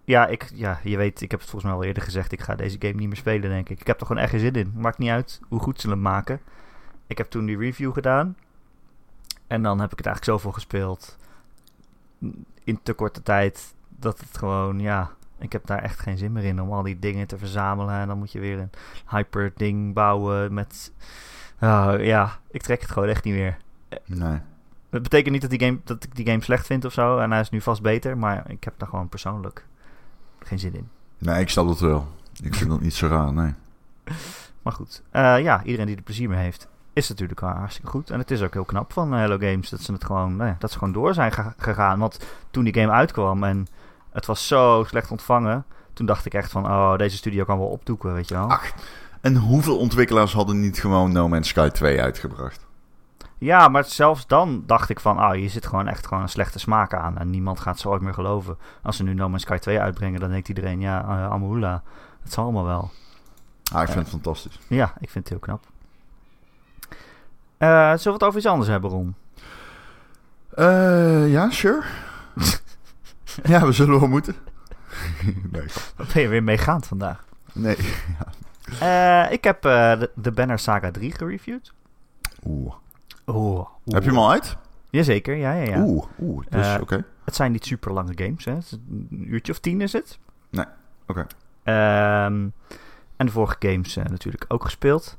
ja, 0.04 0.26
ik, 0.26 0.50
ja, 0.54 0.80
je 0.82 0.96
weet, 0.96 1.20
ik 1.20 1.30
heb 1.30 1.40
het 1.40 1.48
volgens 1.48 1.70
mij 1.70 1.80
al 1.80 1.86
eerder 1.86 2.02
gezegd. 2.02 2.32
Ik 2.32 2.40
ga 2.40 2.54
deze 2.54 2.76
game 2.78 2.94
niet 2.94 3.06
meer 3.06 3.16
spelen, 3.16 3.50
denk 3.50 3.68
ik. 3.68 3.80
Ik 3.80 3.86
heb 3.86 4.00
er 4.00 4.06
gewoon 4.06 4.22
echt 4.22 4.30
geen 4.30 4.40
zin 4.40 4.52
in. 4.52 4.72
Maakt 4.76 4.98
niet 4.98 5.10
uit 5.10 5.40
hoe 5.48 5.60
goed 5.60 5.80
ze 5.80 5.88
hem 5.88 6.00
maken. 6.00 6.40
Ik 7.06 7.18
heb 7.18 7.30
toen 7.30 7.46
die 7.46 7.58
review 7.58 7.92
gedaan. 7.92 8.36
En 9.46 9.62
dan 9.62 9.80
heb 9.80 9.92
ik 9.92 9.98
het 9.98 10.06
eigenlijk 10.06 10.36
zoveel 10.36 10.52
gespeeld. 10.52 11.18
In 12.64 12.80
te 12.82 12.92
korte 12.92 13.22
tijd. 13.22 13.74
Dat 13.88 14.20
het 14.20 14.38
gewoon, 14.38 14.80
ja. 14.80 15.10
Ik 15.44 15.52
heb 15.52 15.66
daar 15.66 15.82
echt 15.82 15.98
geen 16.00 16.18
zin 16.18 16.32
meer 16.32 16.44
in 16.44 16.60
om 16.62 16.72
al 16.72 16.82
die 16.82 16.98
dingen 16.98 17.26
te 17.26 17.38
verzamelen. 17.38 17.94
En 17.94 18.08
dan 18.08 18.18
moet 18.18 18.32
je 18.32 18.40
weer 18.40 18.58
een 18.58 18.70
hyper 19.08 19.52
ding 19.56 19.94
bouwen 19.94 20.54
met... 20.54 20.92
Ah, 21.58 22.04
ja, 22.04 22.38
ik 22.50 22.62
trek 22.62 22.80
het 22.80 22.90
gewoon 22.90 23.08
echt 23.08 23.24
niet 23.24 23.34
meer. 23.34 23.56
Nee. 24.04 24.38
Het 24.90 25.02
betekent 25.02 25.32
niet 25.32 25.40
dat, 25.40 25.50
die 25.50 25.60
game, 25.60 25.78
dat 25.84 26.04
ik 26.04 26.14
die 26.16 26.26
game 26.26 26.42
slecht 26.42 26.66
vind 26.66 26.84
of 26.84 26.92
zo. 26.92 27.18
En 27.18 27.30
hij 27.30 27.40
is 27.40 27.50
nu 27.50 27.60
vast 27.60 27.82
beter. 27.82 28.18
Maar 28.18 28.50
ik 28.50 28.64
heb 28.64 28.74
daar 28.78 28.88
gewoon 28.88 29.08
persoonlijk 29.08 29.66
geen 30.38 30.58
zin 30.58 30.74
in. 30.74 30.88
Nee, 31.18 31.40
ik 31.40 31.48
snap 31.50 31.68
het 31.68 31.80
wel. 31.80 32.08
Ik 32.42 32.54
vind 32.54 32.70
dat 32.70 32.80
niet 32.80 32.94
zo 32.94 33.06
raar, 33.06 33.32
nee. 33.32 33.54
Maar 34.62 34.72
goed, 34.72 35.02
eh, 35.10 35.40
ja, 35.42 35.62
iedereen 35.64 35.86
die 35.86 35.96
er 35.96 36.02
plezier 36.02 36.28
mee 36.28 36.38
heeft, 36.38 36.68
is 36.92 37.08
natuurlijk 37.08 37.40
wel 37.40 37.50
hartstikke 37.50 37.90
goed. 37.90 38.10
En 38.10 38.18
het 38.18 38.30
is 38.30 38.42
ook 38.42 38.52
heel 38.52 38.64
knap 38.64 38.92
van 38.92 39.12
eh, 39.12 39.18
Hello 39.18 39.38
Games 39.38 39.70
dat 39.70 39.80
ze 39.80 39.92
het 39.92 40.04
gewoon, 40.04 40.36
nou 40.36 40.50
ja, 40.50 40.56
dat 40.58 40.70
ze 40.72 40.78
gewoon 40.78 40.92
door 40.92 41.14
zijn 41.14 41.32
ge- 41.32 41.52
gegaan. 41.56 41.98
Want 41.98 42.26
toen 42.50 42.64
die 42.64 42.74
game 42.74 42.92
uitkwam 42.92 43.44
en 43.44 43.66
het 44.14 44.26
was 44.26 44.46
zo 44.46 44.84
slecht 44.86 45.10
ontvangen, 45.10 45.64
toen 45.92 46.06
dacht 46.06 46.26
ik 46.26 46.34
echt 46.34 46.50
van, 46.50 46.66
oh, 46.66 46.96
deze 46.96 47.16
studio 47.16 47.44
kan 47.44 47.58
wel 47.58 47.66
opdoeken, 47.66 48.14
weet 48.14 48.28
je 48.28 48.34
wel. 48.34 48.50
Ach. 48.50 48.72
En 49.20 49.36
hoeveel 49.36 49.78
ontwikkelaars 49.78 50.32
hadden 50.32 50.60
niet 50.60 50.80
gewoon 50.80 51.12
No 51.12 51.28
Man's 51.28 51.48
Sky 51.48 51.68
2 51.68 52.00
uitgebracht? 52.00 52.66
Ja, 53.38 53.68
maar 53.68 53.84
zelfs 53.84 54.26
dan 54.26 54.62
dacht 54.66 54.90
ik 54.90 55.00
van, 55.00 55.18
ah, 55.18 55.36
je 55.36 55.48
zit 55.48 55.66
gewoon 55.66 55.88
echt 55.88 56.06
gewoon 56.06 56.22
een 56.22 56.28
slechte 56.28 56.58
smaak 56.58 56.94
aan. 56.94 57.18
En 57.18 57.30
niemand 57.30 57.60
gaat 57.60 57.78
ze 57.78 57.88
ooit 57.88 58.02
meer 58.02 58.14
geloven. 58.14 58.58
Als 58.82 58.96
ze 58.96 59.02
nu 59.02 59.14
No 59.14 59.28
Man's 59.28 59.42
Sky 59.42 59.56
2 59.56 59.80
uitbrengen, 59.80 60.20
dan 60.20 60.30
denkt 60.30 60.48
iedereen, 60.48 60.80
ja, 60.80 61.02
uh, 61.02 61.30
Amahula, 61.30 61.82
het 62.22 62.32
zal 62.32 62.44
allemaal 62.44 62.64
wel. 62.64 62.90
Ah, 63.72 63.82
ik 63.82 63.88
vind 63.88 63.98
het 63.98 64.08
fantastisch. 64.08 64.58
Ja, 64.68 64.92
ik 65.00 65.10
vind 65.10 65.28
het 65.28 65.28
heel 65.28 65.38
knap. 65.38 65.64
Eh, 67.56 67.68
zullen 67.68 68.04
we 68.04 68.10
het 68.10 68.22
over 68.22 68.38
iets 68.38 68.48
anders 68.48 68.68
hebben, 68.68 68.90
Ron? 68.90 69.14
Eh, 70.50 71.32
ja, 71.32 71.50
sure. 71.50 71.82
ja, 73.52 73.66
we 73.66 73.72
zullen 73.72 74.00
wel 74.00 74.08
moeten. 74.08 74.34
nee. 75.52 75.66
Wat 75.96 76.12
ben 76.12 76.22
je 76.22 76.28
weer 76.28 76.42
meegaand 76.42 76.86
vandaag? 76.86 77.24
Nee. 77.52 77.76
Eh, 78.80 79.26
ik 79.32 79.44
heb 79.44 79.64
eh, 79.64 79.98
de, 79.98 80.10
de 80.14 80.32
Banner 80.32 80.58
Saga 80.58 80.90
3 80.90 81.12
gereviewd. 81.12 81.72
Oeh. 82.46 82.74
Oh, 83.24 83.68
Heb 83.84 84.02
je 84.02 84.08
hem 84.08 84.18
al 84.18 84.30
uit? 84.30 84.56
Jazeker, 84.90 85.34
ja, 85.34 85.52
ja, 85.52 85.62
ja. 85.76 85.82
Oeh, 85.84 86.04
oeh. 86.20 86.46
Dus, 86.50 86.66
Eh, 86.66 86.80
oké. 86.80 87.04
Het 87.24 87.34
zijn 87.34 87.52
niet 87.52 87.66
super 87.66 87.92
lange 87.92 88.12
games, 88.14 88.44
hè. 88.44 88.52
Een 88.52 89.24
uurtje 89.26 89.52
of 89.52 89.58
tien 89.58 89.80
is 89.80 89.92
het. 89.92 90.18
Nee, 90.50 90.64
oké. 91.06 91.26
Ehm, 91.62 92.46
en 93.16 93.26
de 93.26 93.30
vorige 93.32 93.56
games 93.58 93.94
natuurlijk 93.94 94.44
ook 94.48 94.64
gespeeld. 94.64 95.16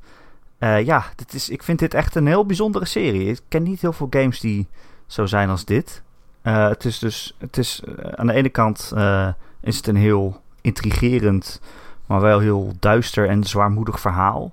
Ja, 0.58 1.04
dit 1.16 1.34
is, 1.34 1.48
ik 1.50 1.62
vind 1.62 1.78
dit 1.78 1.94
echt 1.94 2.14
een 2.14 2.26
heel 2.26 2.46
bijzondere 2.46 2.84
serie. 2.84 3.26
Ik 3.30 3.40
ken 3.48 3.62
niet 3.62 3.80
heel 3.80 3.92
veel 3.92 4.06
games 4.10 4.40
die 4.40 4.68
zo 5.06 5.26
zijn 5.26 5.48
als 5.48 5.64
dit. 5.64 6.02
Eh, 6.46 6.68
het 6.68 6.84
is 6.84 6.98
dus, 6.98 7.34
het 7.38 7.56
is, 7.56 7.82
eh, 7.82 8.12
aan 8.14 8.26
de 8.26 8.32
ene 8.32 8.48
kant 8.48 8.92
eh, 8.94 9.28
is 9.60 9.76
het 9.76 9.86
een 9.86 9.96
heel 9.96 10.40
intrigerend, 10.60 11.60
maar 12.06 12.20
wel 12.20 12.38
heel 12.38 12.72
duister 12.80 13.28
en 13.28 13.44
zwaarmoedig 13.44 14.00
verhaal. 14.00 14.52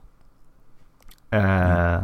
Ja. 1.30 1.98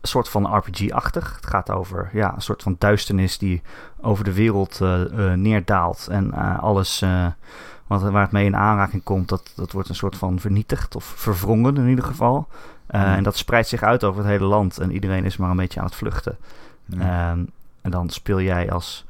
Een 0.00 0.08
soort 0.08 0.28
van 0.28 0.56
RPG-achtig. 0.56 1.36
Het 1.36 1.46
gaat 1.46 1.70
over 1.70 2.10
ja, 2.12 2.34
een 2.34 2.42
soort 2.42 2.62
van 2.62 2.76
duisternis 2.78 3.38
die 3.38 3.62
over 4.00 4.24
de 4.24 4.32
wereld 4.32 4.80
neerdaalt. 5.34 6.08
En 6.10 6.32
alles 6.60 7.04
wat, 7.86 8.02
waar 8.02 8.22
het 8.22 8.32
mee 8.32 8.44
in 8.44 8.56
aanraking 8.56 9.02
komt, 9.02 9.28
dat, 9.28 9.52
dat 9.56 9.72
wordt 9.72 9.88
een 9.88 9.94
soort 9.94 10.16
van 10.16 10.40
vernietigd 10.40 10.96
of 10.96 11.04
verwrongen 11.04 11.76
in 11.76 11.88
ieder 11.88 12.04
geval. 12.04 12.48
Hmm. 12.90 13.00
En 13.00 13.22
dat 13.22 13.36
spreidt 13.36 13.68
zich 13.68 13.82
uit 13.82 14.04
over 14.04 14.20
het 14.20 14.30
hele 14.30 14.44
land 14.44 14.78
en 14.78 14.92
iedereen 14.92 15.24
is 15.24 15.36
maar 15.36 15.50
een 15.50 15.56
beetje 15.56 15.80
aan 15.80 15.86
het 15.86 15.94
vluchten. 15.94 16.36
Ja. 16.84 17.30
Ehm, 17.30 17.44
en 17.80 17.90
dan 17.90 18.10
speel 18.10 18.40
jij 18.40 18.70
als, 18.70 19.06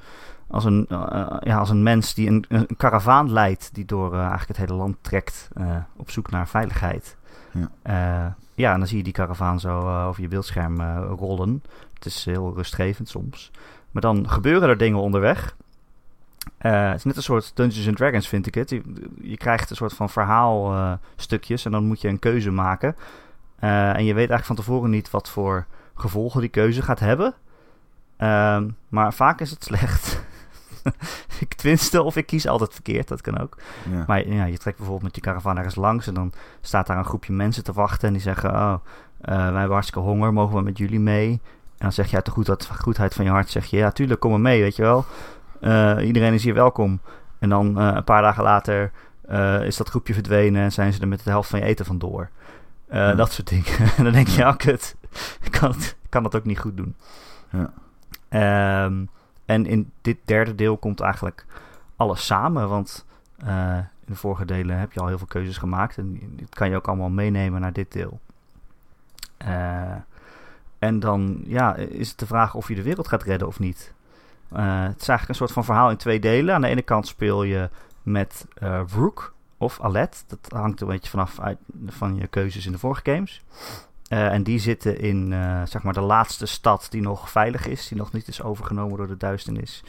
als, 0.51 0.65
een, 0.65 0.87
eh, 0.89 1.37
ja, 1.41 1.59
als 1.59 1.71
een 1.71 1.83
mens 1.83 2.15
die 2.15 2.29
een, 2.29 2.45
een 2.49 2.69
karavaan 2.77 3.33
leidt 3.33 3.75
die 3.75 3.85
door 3.85 4.13
eh, 4.13 4.19
eigenlijk 4.19 4.49
het 4.49 4.57
hele 4.57 4.75
land 4.75 4.97
trekt 5.01 5.49
eh, 5.55 5.77
op 5.97 6.11
zoek 6.11 6.31
naar 6.31 6.49
veiligheid. 6.49 7.17
Ja. 7.53 7.71
Eh, 7.83 8.33
ja, 8.55 8.73
en 8.73 8.79
dan 8.79 8.89
zie 8.89 8.97
je 8.97 9.03
die 9.03 9.13
karavaan 9.13 9.61
zo 9.61 9.81
eh, 9.81 10.07
over 10.07 10.23
je 10.23 10.29
beeldscherm 10.29 10.81
eh, 10.81 11.11
rollen. 11.19 11.63
Het 11.95 12.07
is 12.07 12.25
heel 12.25 12.55
rustgevend 12.55 13.09
soms. 13.09 13.51
Maar 13.91 14.03
dan 14.03 14.29
gebeuren 14.29 14.69
er 14.69 14.77
dingen 14.77 15.01
onderweg. 15.01 15.57
Eh, 16.59 16.89
het 16.89 16.97
is 16.97 17.05
net 17.05 17.17
een 17.17 17.23
soort 17.23 17.57
Dungeons 17.57 17.87
and 17.87 17.97
Dragons, 17.97 18.29
vind 18.29 18.47
ik 18.47 18.55
het. 18.55 18.71
Je, 18.71 18.83
je 19.21 19.37
krijgt 19.37 19.71
een 19.71 19.77
soort 19.77 19.93
van 19.93 20.11
verhaalstukjes 20.11 21.65
en 21.65 21.71
dan 21.71 21.85
moet 21.85 22.01
je 22.01 22.09
een 22.09 22.19
keuze 22.19 22.51
maken. 22.51 22.97
Eh, 23.59 23.89
en 23.89 24.05
je 24.05 24.15
weet 24.15 24.31
eigenlijk 24.31 24.45
van 24.45 24.57
tevoren 24.57 24.91
niet 24.91 25.11
wat 25.11 25.29
voor 25.29 25.67
gevolgen 25.95 26.41
die 26.41 26.51
keuze 26.51 26.83
gaat 26.83 27.01
hebben. 27.01 27.35
Ehm, 28.17 28.69
maar 28.89 29.15
vaak 29.15 29.41
is 29.41 29.51
het 29.51 29.65
slecht. 29.71 30.27
ik 31.41 31.55
tenminste, 31.55 32.03
of 32.03 32.17
ik 32.17 32.27
kies 32.27 32.47
altijd 32.47 32.73
verkeerd, 32.73 33.09
dat 33.09 33.21
kan 33.21 33.39
ook. 33.39 33.57
ja. 33.91 34.05
Maar 34.07 34.29
ja, 34.29 34.45
je 34.45 34.59
trekt 34.59 34.77
bijvoorbeeld 34.77 35.07
met 35.07 35.15
je 35.15 35.21
caravan 35.21 35.57
ergens 35.57 35.75
langs 35.75 36.07
en 36.07 36.15
dan 36.15 36.33
staat 36.61 36.87
daar 36.87 36.99
een 36.99 37.05
groepje 37.05 37.33
mensen 37.33 37.65
te 37.65 37.73
wachten 37.73 38.09
en 38.09 38.15
die 38.15 38.23
zeggen: 38.23 38.51
Oh, 38.51 38.75
eh, 39.21 39.37
wij 39.37 39.45
hebben 39.45 39.71
hartstikke 39.71 40.09
honger, 40.09 40.33
mogen 40.33 40.57
we 40.57 40.63
met 40.63 40.79
jullie 40.79 41.01
mee? 41.01 41.31
En 41.31 41.85
dan 41.85 41.93
zeg 41.93 42.11
je 42.11 42.17
uit 42.17 42.25
de 42.25 42.31
goedheid, 42.31 42.71
goedheid 42.81 43.15
van 43.15 43.25
je 43.25 43.31
hart: 43.31 43.51
zeg 43.51 43.67
je, 43.67 43.77
Ja, 43.77 43.91
tuurlijk, 43.91 44.21
kom 44.21 44.31
maar 44.31 44.41
mee, 44.41 44.63
weet 44.63 44.77
je 44.77 44.83
wel. 44.83 45.05
Eh, 45.61 46.07
iedereen 46.07 46.33
is 46.33 46.45
hier 46.45 46.55
welkom. 46.55 47.01
En 47.39 47.49
dan 47.49 47.79
eh, 47.79 47.91
een 47.95 48.05
paar 48.05 48.23
dagen 48.23 48.43
later 48.43 48.91
is 49.63 49.77
dat 49.77 49.89
groepje 49.89 50.15
verdwenen 50.15 50.63
en 50.63 50.73
zijn 50.73 50.93
ze 50.93 51.01
er 51.01 51.09
met 51.09 51.25
de 51.25 51.31
helft 51.31 51.51
van 51.51 51.59
je 51.59 51.65
eten 51.65 51.85
vandoor. 51.85 52.31
Ja. 52.91 53.15
Dat 53.15 53.33
soort 53.33 53.49
dingen. 53.49 53.97
en 53.97 54.05
dan 54.05 54.13
denk 54.13 54.29
je: 54.29 54.39
Ja, 54.39 54.53
kut, 54.53 54.97
ik 55.47 55.51
kan 55.51 55.71
het, 55.71 55.97
kan 56.09 56.25
het 56.25 56.37
ook 56.37 56.45
niet 56.45 56.59
goed 56.59 56.77
doen. 56.77 56.95
Ja. 57.51 57.73
Ehm, 58.29 59.05
en 59.49 59.67
in 59.67 59.93
dit 60.01 60.19
derde 60.25 60.55
deel 60.55 60.77
komt 60.77 61.01
eigenlijk 61.01 61.47
alles 61.97 62.27
samen. 62.27 62.69
Want 62.69 63.07
eh, 63.37 63.77
in 63.77 64.13
de 64.13 64.15
vorige 64.15 64.45
delen 64.45 64.79
heb 64.79 64.93
je 64.93 65.01
al 65.01 65.07
heel 65.07 65.19
veel 65.19 65.27
keuzes 65.27 65.59
gemaakt. 65.59 65.99
En 65.99 66.19
dit 66.37 66.55
kan 66.55 66.71
je 66.71 66.77
ook 66.77 66.89
allemaal 66.89 67.09
meenemen 67.09 67.61
naar 67.61 67.73
dit 67.73 67.93
deel. 67.93 68.21
Eh, 69.37 69.95
en 70.79 71.01
dan 71.01 71.41
ja, 71.45 71.75
is 71.75 72.09
het 72.09 72.19
de 72.19 72.27
vraag 72.27 72.55
of 72.55 72.69
je 72.69 72.75
de 72.75 72.83
wereld 72.83 73.09
gaat 73.09 73.23
redden 73.23 73.49
of 73.49 73.59
niet. 73.59 73.93
Eh, 74.49 74.83
het 74.83 75.01
is 75.01 75.09
eigenlijk 75.09 75.29
een 75.29 75.35
soort 75.35 75.53
van 75.53 75.65
verhaal 75.65 75.91
in 75.91 75.97
twee 75.97 76.21
delen. 76.21 76.55
Aan 76.55 76.61
de 76.61 76.69
ene 76.69 76.83
kant 76.83 77.07
speel 77.07 77.43
je 77.43 77.71
met 78.03 78.47
Rook 78.95 79.35
of 79.57 79.81
Alet. 79.81 80.25
Dat 80.27 80.53
hangt 80.53 80.81
een 80.81 80.87
beetje 80.89 81.11
vanaf 81.11 81.41
uit, 81.41 81.59
van 81.87 82.17
je 82.17 82.27
keuzes 82.27 82.67
in 82.67 82.73
de 82.73 82.79
vorige 82.79 83.13
games. 83.13 83.43
Uh, 84.09 84.33
en 84.33 84.43
die 84.43 84.59
zitten 84.59 85.01
in 85.01 85.35
zeg 85.65 85.83
maar 85.83 85.93
de 85.93 86.01
laatste 86.01 86.47
stad 86.47 86.87
die 86.91 87.03
nog 87.03 87.31
veilig 87.31 87.67
is. 87.67 87.89
Die 87.89 87.99
nog 87.99 88.13
niet 88.13 88.29
is 88.29 88.43
overgenomen 88.43 88.97
door 88.97 89.07
de 89.07 89.17
duisternis. 89.17 89.83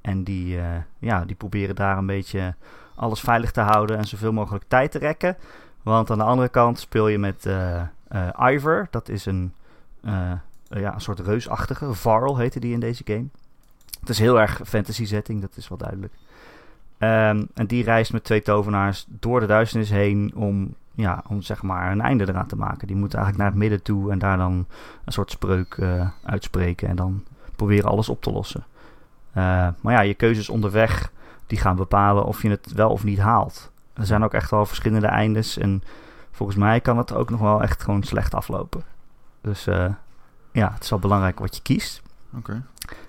En 0.00 0.24
die, 0.24 0.58
ja, 0.98 1.24
die 1.24 1.36
proberen 1.36 1.74
daar 1.74 1.98
een 1.98 2.06
beetje 2.06 2.54
alles 2.94 3.20
veilig 3.20 3.50
te 3.50 3.60
houden 3.60 3.96
en 3.96 4.04
zoveel 4.04 4.32
mogelijk 4.32 4.64
tijd 4.68 4.90
te 4.90 4.98
rekken. 4.98 5.36
Want 5.82 6.10
aan 6.10 6.18
de 6.18 6.24
andere 6.24 6.48
kant 6.48 6.78
speel 6.78 7.08
je 7.08 7.18
met 7.18 7.48
Ivor. 8.38 8.88
Dat 8.90 9.08
is 9.08 9.26
een, 9.26 9.52
ja, 10.68 10.94
een 10.94 11.00
soort 11.00 11.20
reusachtige. 11.20 11.94
Varl 11.94 12.36
heette 12.36 12.60
die 12.60 12.72
in 12.72 12.80
deze 12.80 13.02
game. 13.04 13.26
Het 14.00 14.08
is 14.08 14.18
heel 14.18 14.40
erg 14.40 14.60
fantasy 14.64 15.06
setting, 15.06 15.40
dat 15.40 15.56
is 15.56 15.68
wel 15.68 15.78
duidelijk. 15.78 16.12
Um, 16.98 17.48
en 17.54 17.66
die 17.66 17.84
reist 17.84 18.12
met 18.12 18.24
twee 18.24 18.42
tovenaars 18.42 19.06
door 19.08 19.40
de 19.40 19.46
duisternis 19.46 19.90
heen 19.90 20.32
om, 20.34 20.74
ja, 20.94 21.22
om 21.28 21.42
zeg 21.42 21.62
maar 21.62 21.92
een 21.92 22.00
einde 22.00 22.28
eraan 22.28 22.46
te 22.46 22.56
maken. 22.56 22.86
Die 22.86 22.96
moeten 22.96 23.18
eigenlijk 23.18 23.38
naar 23.48 23.60
het 23.60 23.70
midden 23.70 23.82
toe 23.82 24.10
en 24.12 24.18
daar 24.18 24.36
dan 24.36 24.66
een 25.04 25.12
soort 25.12 25.30
spreuk 25.30 25.76
uh, 25.76 26.08
uitspreken 26.24 26.88
en 26.88 26.96
dan 26.96 27.24
proberen 27.56 27.90
alles 27.90 28.08
op 28.08 28.22
te 28.22 28.32
lossen. 28.32 28.64
Uh, 29.28 29.68
maar 29.80 29.92
ja, 29.92 30.00
je 30.00 30.14
keuzes 30.14 30.48
onderweg 30.48 31.12
die 31.46 31.58
gaan 31.58 31.76
bepalen 31.76 32.24
of 32.24 32.42
je 32.42 32.50
het 32.50 32.72
wel 32.72 32.90
of 32.90 33.04
niet 33.04 33.18
haalt. 33.18 33.70
Er 33.92 34.06
zijn 34.06 34.24
ook 34.24 34.34
echt 34.34 34.50
wel 34.50 34.66
verschillende 34.66 35.06
eindes 35.06 35.58
en 35.58 35.82
volgens 36.30 36.58
mij 36.58 36.80
kan 36.80 36.98
het 36.98 37.12
ook 37.12 37.30
nog 37.30 37.40
wel 37.40 37.62
echt 37.62 37.82
gewoon 37.82 38.02
slecht 38.02 38.34
aflopen. 38.34 38.82
Dus 39.40 39.66
uh, 39.66 39.86
ja, 40.52 40.72
het 40.72 40.82
is 40.82 40.90
wel 40.90 40.98
belangrijk 40.98 41.38
wat 41.38 41.56
je 41.56 41.62
kiest. 41.62 42.02
Oké. 42.36 42.62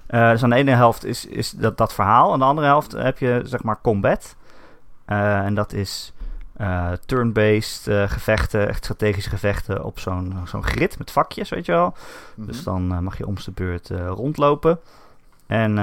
Uh, 0.10 0.30
dus 0.30 0.44
aan 0.44 0.50
de 0.50 0.56
ene 0.56 0.72
helft 0.72 1.06
is, 1.06 1.26
is 1.26 1.52
dat, 1.52 1.78
dat 1.78 1.94
verhaal. 1.94 2.34
Aan 2.34 2.40
de 2.40 2.46
andere 2.46 2.68
helft 2.68 2.92
heb 2.92 3.18
je 3.18 3.42
zeg 3.44 3.64
maar 3.64 3.82
combat. 3.82 4.36
Uh, 5.08 5.38
en 5.38 5.56
dat 5.56 5.74
is 5.74 6.14
uh, 6.58 6.92
turn-based 6.92 7.82
gevechten, 8.12 8.68
echt 8.68 8.84
strategische 8.84 9.30
gevechten 9.30 9.84
op 9.84 10.00
zo'n 10.00 10.38
zo'n 10.46 10.64
grid 10.64 10.98
met 10.98 11.12
vakjes, 11.12 11.50
weet 11.50 11.66
je 11.66 11.72
wel. 11.72 11.86
Mm 11.86 11.94
-hmm. 12.36 12.46
Dus 12.46 12.64
dan 12.64 13.04
mag 13.04 13.18
je 13.18 13.28
om 13.28 13.36
de 13.36 13.52
beurt 13.52 13.90
rondlopen. 13.90 14.80
En 15.48 15.76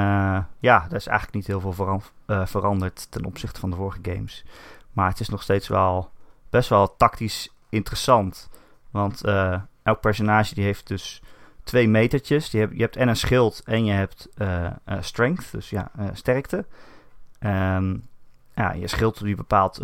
ja, 0.59 0.87
daar 0.89 0.99
is 0.99 1.07
eigenlijk 1.07 1.33
niet 1.33 1.47
heel 1.47 1.61
veel 1.61 1.73
veran 1.73 2.03
veranderd 2.47 3.07
ten 3.11 3.25
opzichte 3.25 3.61
van 3.61 3.71
de 3.71 3.77
vorige 3.77 3.99
games. 4.03 4.45
Maar 4.93 5.09
het 5.09 5.21
is 5.21 5.29
nog 5.29 5.43
steeds 5.43 5.69
wel 5.69 6.11
best 6.51 6.69
wel 6.69 6.97
tactisch 6.97 7.55
interessant. 7.69 8.49
Want 8.91 9.25
elk 9.83 10.01
personage 10.01 10.55
die 10.55 10.65
heeft 10.65 10.89
dus 10.89 11.23
twee 11.65 11.89
metertjes. 11.89 12.51
Je 12.51 12.59
hebt, 12.59 12.73
je 12.73 12.81
hebt 12.81 12.97
en 12.97 13.09
een 13.09 13.17
schild 13.17 13.63
en 13.65 13.85
je 13.85 13.93
hebt 13.93 14.29
uh, 14.39 14.67
uh, 14.89 14.97
strength, 15.01 15.53
dus 15.53 15.71
ja, 15.71 15.91
uh, 15.99 16.07
sterkte. 16.13 16.65
Um, 17.41 18.03
ja, 18.55 18.73
je 18.73 18.89
schild 18.89 19.25
die 19.25 19.37
bepaalt 19.37 19.79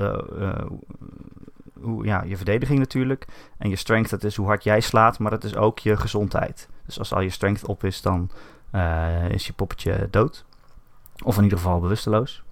hoe, 1.80 2.04
ja, 2.04 2.22
je 2.22 2.36
verdediging 2.36 2.78
natuurlijk. 2.78 3.26
En 3.58 3.68
je 3.68 3.76
strength, 3.76 4.10
dat 4.10 4.24
is 4.24 4.36
hoe 4.36 4.46
hard 4.46 4.64
jij 4.64 4.80
slaat, 4.80 5.18
maar 5.18 5.30
dat 5.30 5.44
is 5.44 5.56
ook 5.56 5.78
je 5.78 5.96
gezondheid. 5.96 6.68
Dus 6.86 6.98
als 6.98 7.12
al 7.12 7.20
je 7.20 7.30
strength 7.30 7.64
op 7.64 7.84
is, 7.84 8.02
dan 8.02 8.30
is 9.30 9.46
je 9.46 9.52
poppetje 9.52 10.08
dood. 10.10 10.44
Of 11.24 11.36
in 11.36 11.42
ieder 11.42 11.58
geval 11.58 11.80
bewusteloos. 11.80 12.42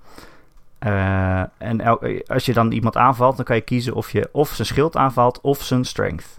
en 1.59 1.81
als 2.27 2.47
je 2.47 2.53
dan 2.53 2.73
iemand 2.73 2.97
aanvalt, 2.97 3.37
dan 3.37 3.45
kan 3.45 3.57
je 3.57 3.63
kiezen 3.63 3.95
of 3.95 4.11
je 4.11 4.29
of 4.33 4.49
zijn 4.49 4.67
schild 4.67 4.97
aanvalt 4.97 5.41
of 5.41 5.63
zijn 5.63 5.85
strength. 5.85 6.39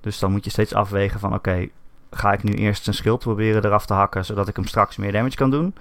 Dus 0.00 0.18
dan 0.18 0.30
moet 0.30 0.44
je 0.44 0.50
steeds 0.50 0.74
afwegen 0.74 1.20
van 1.20 1.34
oké, 1.34 1.68
ga 2.10 2.32
ik 2.32 2.42
nu 2.42 2.52
eerst 2.52 2.84
zijn 2.84 2.96
schild 2.96 3.20
proberen 3.20 3.64
eraf 3.64 3.86
te 3.86 3.94
hakken, 3.94 4.24
zodat 4.24 4.48
ik 4.48 4.56
hem 4.56 4.66
straks 4.66 4.96
meer 4.96 5.12
damage 5.12 5.36
kan 5.36 5.50
doen? 5.50 5.74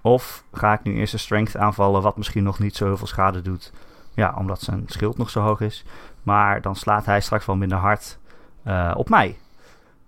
Of 0.00 0.44
ga 0.52 0.72
ik 0.72 0.82
nu 0.82 0.94
eerst 0.94 1.12
een 1.12 1.18
strength 1.18 1.56
aanvallen, 1.56 2.02
wat 2.02 2.16
misschien 2.16 2.42
nog 2.42 2.58
niet 2.58 2.76
zo 2.76 2.84
heel 2.84 2.96
veel 2.96 3.06
schade 3.06 3.42
doet? 3.42 3.72
Ja, 4.14 4.34
omdat 4.38 4.60
zijn 4.60 4.84
schild 4.86 5.16
nog 5.18 5.30
zo 5.30 5.40
hoog 5.40 5.60
is. 5.60 5.84
Maar 6.22 6.60
dan 6.60 6.76
slaat 6.76 7.06
hij 7.06 7.20
straks 7.20 7.46
wel 7.46 7.56
minder 7.56 7.78
hard 7.78 8.18
uh, 8.66 8.94
op 8.96 9.08
mij. 9.08 9.38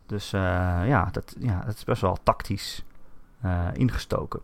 Dus 0.07 0.33
uh, 0.33 0.41
ja, 0.87 1.09
dat, 1.13 1.37
ja, 1.39 1.63
dat 1.67 1.75
is 1.75 1.85
best 1.85 2.01
wel 2.01 2.19
tactisch 2.23 2.85
uh, 3.45 3.67
ingestoken. 3.73 4.41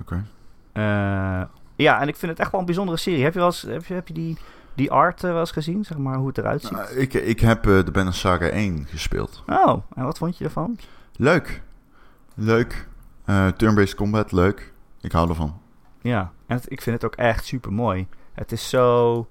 Oké. 0.00 0.24
Okay. 0.72 1.48
ja, 1.76 2.00
en 2.00 2.08
ik 2.08 2.16
vind 2.16 2.30
het 2.32 2.40
echt 2.40 2.50
wel 2.50 2.60
een 2.60 2.66
bijzondere 2.66 2.98
serie. 2.98 3.24
Heb 3.24 3.32
je, 3.32 3.38
wel 3.38 3.48
eens, 3.48 3.62
heb 3.62 3.84
je, 3.84 3.94
heb 3.94 4.08
je 4.08 4.14
die 4.14 4.38
die 4.74 4.90
art 4.90 5.22
uh, 5.22 5.30
wel 5.30 5.40
eens 5.40 5.50
gezien, 5.50 5.84
zeg 5.84 5.98
maar, 5.98 6.16
hoe 6.16 6.26
het 6.26 6.38
eruit 6.38 6.62
ziet? 6.62 6.70
Nou, 6.70 6.88
ik, 6.88 7.14
ik 7.14 7.40
heb 7.40 7.66
uh, 7.66 7.84
de 7.84 7.90
Banner 7.90 8.14
Saga 8.14 8.46
1 8.46 8.86
gespeeld. 8.86 9.42
Oh, 9.46 9.82
en 9.94 10.04
wat 10.04 10.18
vond 10.18 10.38
je 10.38 10.44
ervan? 10.44 10.78
Leuk. 11.16 11.62
Leuk. 12.34 12.88
Uh, 13.26 13.48
Turn-based 13.48 13.94
combat, 13.94 14.32
leuk. 14.32 14.72
Ik 15.00 15.12
hou 15.12 15.28
ervan. 15.28 15.60
Ja, 16.00 16.32
en 16.46 16.56
het, 16.56 16.70
ik 16.70 16.82
vind 16.82 16.96
het 17.02 17.04
ook 17.04 17.18
echt 17.18 17.44
super 17.44 17.72
mooi. 17.72 18.06
Het 18.32 18.52
is 18.52 18.68
zo, 18.68 19.26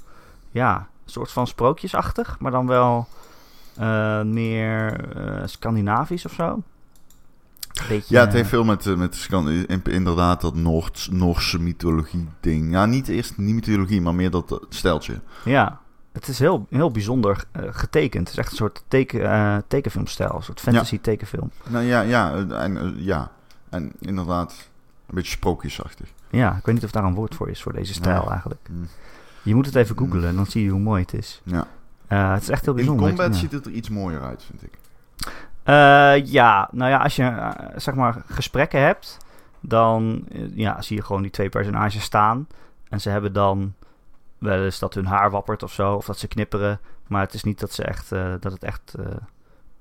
ja, 0.51 0.77
een 0.77 1.11
soort 1.11 1.31
van 1.31 1.47
sprookjesachtig, 1.47 2.39
maar 2.39 2.51
dan 2.51 2.67
wel 2.67 3.07
meer 4.23 5.05
Scandinavisch 5.45 6.25
of 6.25 6.31
zo. 6.33 6.61
Beetje, 7.87 8.15
ja, 8.15 8.21
het 8.21 8.33
heeft 8.33 8.49
veel 8.49 8.63
met, 8.63 8.97
met 8.97 9.17
inderdaad 9.87 10.41
dat 10.41 10.55
Noord, 10.55 11.07
Noorse 11.11 11.59
mythologie 11.59 12.27
ding. 12.39 12.71
Ja, 12.71 12.85
niet 12.85 13.07
eerst 13.07 13.37
niet 13.37 13.55
mythologie, 13.55 14.01
maar 14.01 14.15
meer 14.15 14.29
dat 14.29 14.65
steltje. 14.69 15.19
Ja, 15.43 15.81
het 16.13 16.27
is 16.27 16.39
heel, 16.39 16.67
heel 16.69 16.91
bijzonder 16.91 17.43
uh, 17.59 17.63
getekend. 17.71 18.27
Het 18.27 18.37
is 18.37 18.43
echt 18.43 18.51
een 18.51 18.57
soort 18.57 18.83
teken, 18.87 19.21
uh, 19.21 19.57
tekenfilmstijl, 19.67 20.35
een 20.35 20.43
soort 20.43 20.59
fantasy 20.59 20.95
ja. 20.95 21.01
tekenfilm. 21.01 21.51
Nou 21.69 21.85
ja, 21.85 22.01
ja, 22.01 22.33
en, 22.49 22.75
uh, 22.75 23.05
ja. 23.05 23.31
en 23.69 23.91
inderdaad 23.99 24.69
een 25.07 25.15
beetje 25.15 25.31
sprookjesachtig. 25.31 26.07
Ja, 26.29 26.55
ik 26.57 26.65
weet 26.65 26.75
niet 26.75 26.83
of 26.83 26.91
daar 26.91 27.03
een 27.03 27.13
woord 27.13 27.35
voor 27.35 27.49
is, 27.49 27.61
voor 27.61 27.73
deze 27.73 27.93
stijl 27.93 28.23
ja. 28.23 28.29
eigenlijk. 28.29 28.67
Mm. 28.71 28.87
Je 29.43 29.55
moet 29.55 29.65
het 29.65 29.75
even 29.75 29.97
googlen 29.97 30.27
en 30.27 30.35
dan 30.35 30.45
zie 30.45 30.63
je 30.63 30.69
hoe 30.69 30.79
mooi 30.79 31.01
het 31.01 31.13
is. 31.13 31.41
Ja. 31.43 31.67
het 32.07 32.41
is 32.41 32.49
echt 32.49 32.65
heel 32.65 32.73
bijzonder. 32.73 33.09
In 33.09 33.15
combat 33.15 33.35
ziet 33.35 33.51
het 33.51 33.65
er 33.65 33.71
iets 33.71 33.89
mooier 33.89 34.21
uit, 34.21 34.43
vind 34.43 34.63
ik. 34.63 34.77
Uh, 35.65 36.25
ja, 36.25 36.69
nou 36.71 36.91
ja, 36.91 36.97
als 36.97 37.15
je 37.15 37.23
uh, 37.23 37.51
zeg 37.75 37.95
maar 37.95 38.23
gesprekken 38.27 38.81
hebt, 38.81 39.17
dan 39.59 40.25
uh, 40.31 40.55
ja, 40.55 40.81
zie 40.81 40.97
je 40.97 41.03
gewoon 41.03 41.21
die 41.21 41.31
twee 41.31 41.49
personages 41.49 42.03
staan. 42.03 42.47
En 42.89 43.01
ze 43.01 43.09
hebben 43.09 43.33
dan 43.33 43.73
wel 44.37 44.63
eens 44.63 44.79
dat 44.79 44.93
hun 44.93 45.05
haar 45.05 45.31
wappert 45.31 45.63
of 45.63 45.73
zo, 45.73 45.93
of 45.93 46.05
dat 46.05 46.19
ze 46.19 46.27
knipperen. 46.27 46.79
Maar 47.07 47.21
het 47.21 47.33
is 47.33 47.43
niet 47.43 47.59
dat, 47.59 47.71
ze 47.71 47.83
echt, 47.83 48.09
dat 48.09 48.51
het 48.51 48.63
echt 48.63 48.93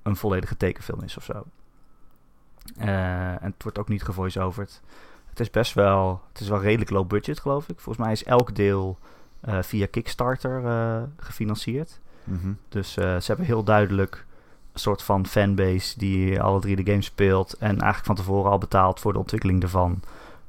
een 0.02 0.16
volledige 0.16 0.56
tekenfilm 0.56 1.02
is 1.02 1.16
of 1.16 1.24
zo. 1.24 1.44
en 2.76 3.38
het 3.42 3.62
wordt 3.62 3.78
ook 3.78 3.88
niet 3.88 4.02
gevoice-overd. 4.02 4.80
Het 5.28 5.40
is 5.40 5.50
best 5.50 5.74
wel, 5.74 6.22
het 6.32 6.40
is 6.40 6.48
wel 6.48 6.60
redelijk 6.60 6.90
low 6.90 7.06
budget 7.06 7.40
geloof 7.40 7.68
ik. 7.68 7.80
Volgens 7.80 8.04
mij 8.04 8.12
is 8.12 8.24
elk 8.24 8.54
deel 8.54 8.98
via 9.60 9.86
Kickstarter 9.90 10.62
gefinancierd. 11.16 12.00
Mm 12.24 12.38
-hmm. 12.42 12.58
Dus 12.68 12.92
ze 12.92 13.22
hebben 13.26 13.46
heel 13.46 13.64
duidelijk 13.64 14.26
soort 14.74 15.02
van 15.02 15.26
fanbase 15.26 15.98
die 15.98 16.40
alle 16.40 16.60
drie 16.60 16.76
de 16.76 16.90
games 16.90 17.06
speelt. 17.06 17.52
En 17.52 17.68
eigenlijk 17.68 18.04
van 18.04 18.14
tevoren 18.14 18.50
al 18.50 18.58
betaalt 18.58 19.00
voor 19.00 19.12
de 19.12 19.18
ontwikkeling 19.18 19.62
ervan. 19.62 20.00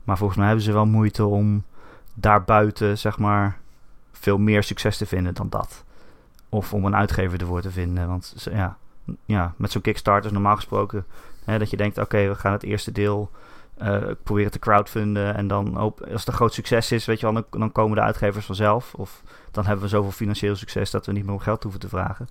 Maar 0.04 0.18
volgens 0.18 0.38
mij 0.38 0.48
hebben 0.48 0.66
ze 0.66 0.72
wel 0.74 0.86
moeite 0.86 1.26
om 1.26 1.64
daarbuiten, 2.14 2.98
zeg 2.98 3.18
maar, 3.18 3.58
veel 4.12 4.38
meer 4.38 4.64
succes 4.64 4.98
te 4.98 5.06
vinden 5.06 5.34
dan 5.34 5.50
dat. 5.50 5.84
Of 6.50 6.74
om 6.74 6.86
een 6.86 6.96
uitgever 6.96 7.40
ervoor 7.40 7.62
te 7.62 7.72
vinden. 7.72 8.08
Want 8.08 8.48
ja, 8.52 8.78
ja 9.26 9.54
met 9.58 9.72
zo'n 9.72 9.82
Kickstarter 9.82 10.26
is 10.26 10.32
normaal 10.32 10.56
gesproken 10.56 11.06
hè, 11.44 11.60
dat 11.60 11.70
je 11.70 11.78
denkt: 11.78 11.98
oké, 11.98 12.28
we 12.28 12.36
gaan 12.36 12.52
het 12.52 12.64
eerste 12.64 12.92
deel 12.92 13.32
uh, 13.82 13.98
proberen 14.24 14.52
te 14.52 14.60
crowdfunden. 14.60 15.36
En 15.36 15.48
dan 15.48 15.76
hoop, 15.76 16.02
als 16.02 16.20
het 16.20 16.28
een 16.28 16.34
groot 16.34 16.54
succes 16.54 16.92
is, 16.92 17.06
weet 17.06 17.20
je 17.20 17.32
wel, 17.32 17.44
dan 17.50 17.72
komen 17.72 17.96
de 17.96 18.04
uitgevers 18.04 18.46
vanzelf. 18.46 18.94
Of 18.94 19.22
dan 19.52 19.66
hebben 19.66 19.84
we 19.84 19.90
zoveel 19.90 20.12
financieel 20.12 20.56
succes 20.56 20.92
dat 20.92 21.06
we 21.06 21.12
niet 21.12 21.24
meer 21.24 21.34
om 21.34 21.40
geld 21.40 21.64
hoeven 21.64 21.82
te 21.82 21.90
vragen. 21.90 22.28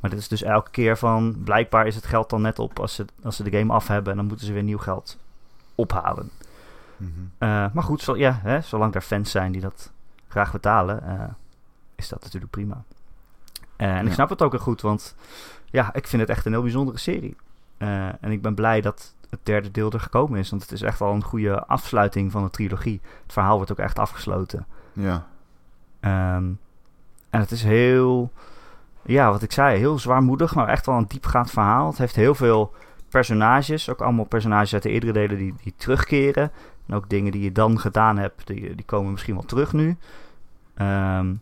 Maar 0.00 0.10
dit 0.10 0.18
is 0.18 0.28
dus 0.28 0.42
elke 0.42 0.70
keer 0.70 0.98
van... 0.98 1.36
Blijkbaar 1.44 1.86
is 1.86 1.94
het 1.94 2.06
geld 2.06 2.30
dan 2.30 2.42
net 2.42 2.58
op 2.58 2.78
als 2.78 2.94
ze, 2.94 3.04
als 3.22 3.36
ze 3.36 3.42
de 3.42 3.58
game 3.58 3.72
af 3.72 3.86
hebben... 3.86 4.10
en 4.10 4.18
dan 4.18 4.26
moeten 4.26 4.46
ze 4.46 4.52
weer 4.52 4.62
nieuw 4.62 4.78
geld 4.78 5.18
ophalen. 5.74 6.30
Mm 6.96 7.12
-hmm. 7.14 7.48
uh, 7.48 7.66
maar 7.72 7.82
goed, 7.82 8.02
zo, 8.02 8.16
ja, 8.16 8.38
hè, 8.42 8.60
zolang 8.60 8.94
er 8.94 9.00
fans 9.00 9.30
zijn 9.30 9.52
die 9.52 9.60
dat 9.60 9.92
graag 10.28 10.52
betalen... 10.52 11.02
Uh, 11.06 11.22
is 11.94 12.08
dat 12.08 12.22
natuurlijk 12.22 12.52
prima. 12.52 12.84
Uh, 13.76 13.88
en 13.88 14.02
ja. 14.02 14.02
ik 14.02 14.12
snap 14.12 14.28
het 14.28 14.42
ook 14.42 14.52
heel 14.52 14.60
goed, 14.60 14.80
want... 14.80 15.14
Ja, 15.70 15.94
ik 15.94 16.06
vind 16.06 16.22
het 16.22 16.30
echt 16.30 16.46
een 16.46 16.52
heel 16.52 16.62
bijzondere 16.62 16.98
serie. 16.98 17.36
en 17.78 18.30
ik 18.30 18.42
ben 18.42 18.54
blij 18.54 18.80
dat 18.80 19.14
het 19.30 19.40
derde 19.42 19.70
deel 19.70 19.90
er 19.90 20.00
gekomen 20.00 20.38
is. 20.38 20.50
Want 20.50 20.62
het 20.62 20.72
is 20.72 20.82
echt 20.82 20.98
wel 20.98 21.12
een 21.12 21.24
goede 21.24 21.66
afsluiting 21.66 22.32
van 22.32 22.42
de 22.42 22.50
trilogie. 22.50 23.00
Het 23.22 23.32
verhaal 23.32 23.56
wordt 23.56 23.70
ook 23.70 23.78
echt 23.78 23.98
afgesloten. 23.98 24.66
Ja. 24.92 25.26
Um, 26.36 26.58
en 27.30 27.40
het 27.40 27.50
is 27.50 27.62
heel 27.62 28.32
ja, 29.12 29.30
wat 29.30 29.42
ik 29.42 29.52
zei, 29.52 29.78
heel 29.78 29.98
zwaarmoedig, 29.98 30.54
maar 30.54 30.68
echt 30.68 30.86
wel 30.86 30.96
een 30.96 31.04
diepgaand 31.08 31.50
verhaal. 31.50 31.88
Het 31.88 31.98
heeft 31.98 32.16
heel 32.16 32.34
veel 32.34 32.74
personages, 33.08 33.90
ook 33.90 34.00
allemaal 34.00 34.24
personages 34.24 34.74
uit 34.74 34.82
de 34.82 34.90
eerdere 34.90 35.12
delen 35.12 35.36
die, 35.36 35.54
die 35.62 35.74
terugkeren. 35.76 36.50
En 36.86 36.94
ook 36.94 37.08
dingen 37.08 37.32
die 37.32 37.42
je 37.42 37.52
dan 37.52 37.78
gedaan 37.80 38.18
hebt, 38.18 38.46
die, 38.46 38.74
die 38.74 38.84
komen 38.84 39.10
misschien 39.12 39.34
wel 39.34 39.44
terug 39.44 39.72
nu. 39.72 39.96
Ehm, 40.74 41.34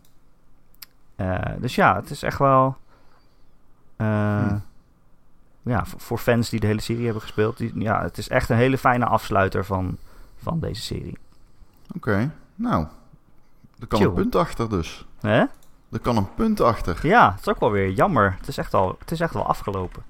eh, 1.17 1.39
dus 1.59 1.75
ja, 1.75 1.95
het 1.97 2.11
is 2.11 2.23
echt 2.23 2.39
wel... 2.39 2.77
eh, 3.97 4.47
Hm. 4.49 4.59
Ja, 5.63 5.85
voor, 5.87 6.19
fans 6.19 6.49
die 6.49 6.61
de 6.61 6.67
hele 6.67 6.81
serie 6.81 7.05
hebben 7.05 7.23
gespeeld. 7.23 7.57
Die, 7.57 7.73
ja, 7.81 8.03
het 8.03 8.19
is 8.19 8.29
echt 8.29 8.49
een 8.49 8.57
hele 8.57 8.79
fijne 8.79 9.05
afsluiter 9.05 9.65
van, 9.65 9.97
van 10.43 10.61
deze 10.61 10.83
serie. 10.83 11.19
Oké, 11.95 12.31
nou. 12.55 12.87
Er 13.79 13.87
kan 13.87 13.99
Chill. 13.99 14.09
een 14.09 14.15
punt 14.15 14.35
achter 14.35 14.69
dus. 14.69 15.07
Hè? 15.21 15.45
Er 15.97 16.03
kan 16.03 16.17
een 16.17 16.35
punt 16.35 16.61
achter. 16.61 16.99
Ja, 17.07 17.31
het 17.31 17.41
is 17.41 17.49
ook 17.49 17.61
wel 17.61 17.71
weer 17.71 17.91
jammer. 17.91 18.35
Het 18.39 18.49
is 18.49 18.59
echt, 18.59 18.75
al, 18.75 18.97
het 18.99 19.11
is 19.11 19.21
echt 19.21 19.35
wel 19.35 19.47
afgelopen. 19.47 20.03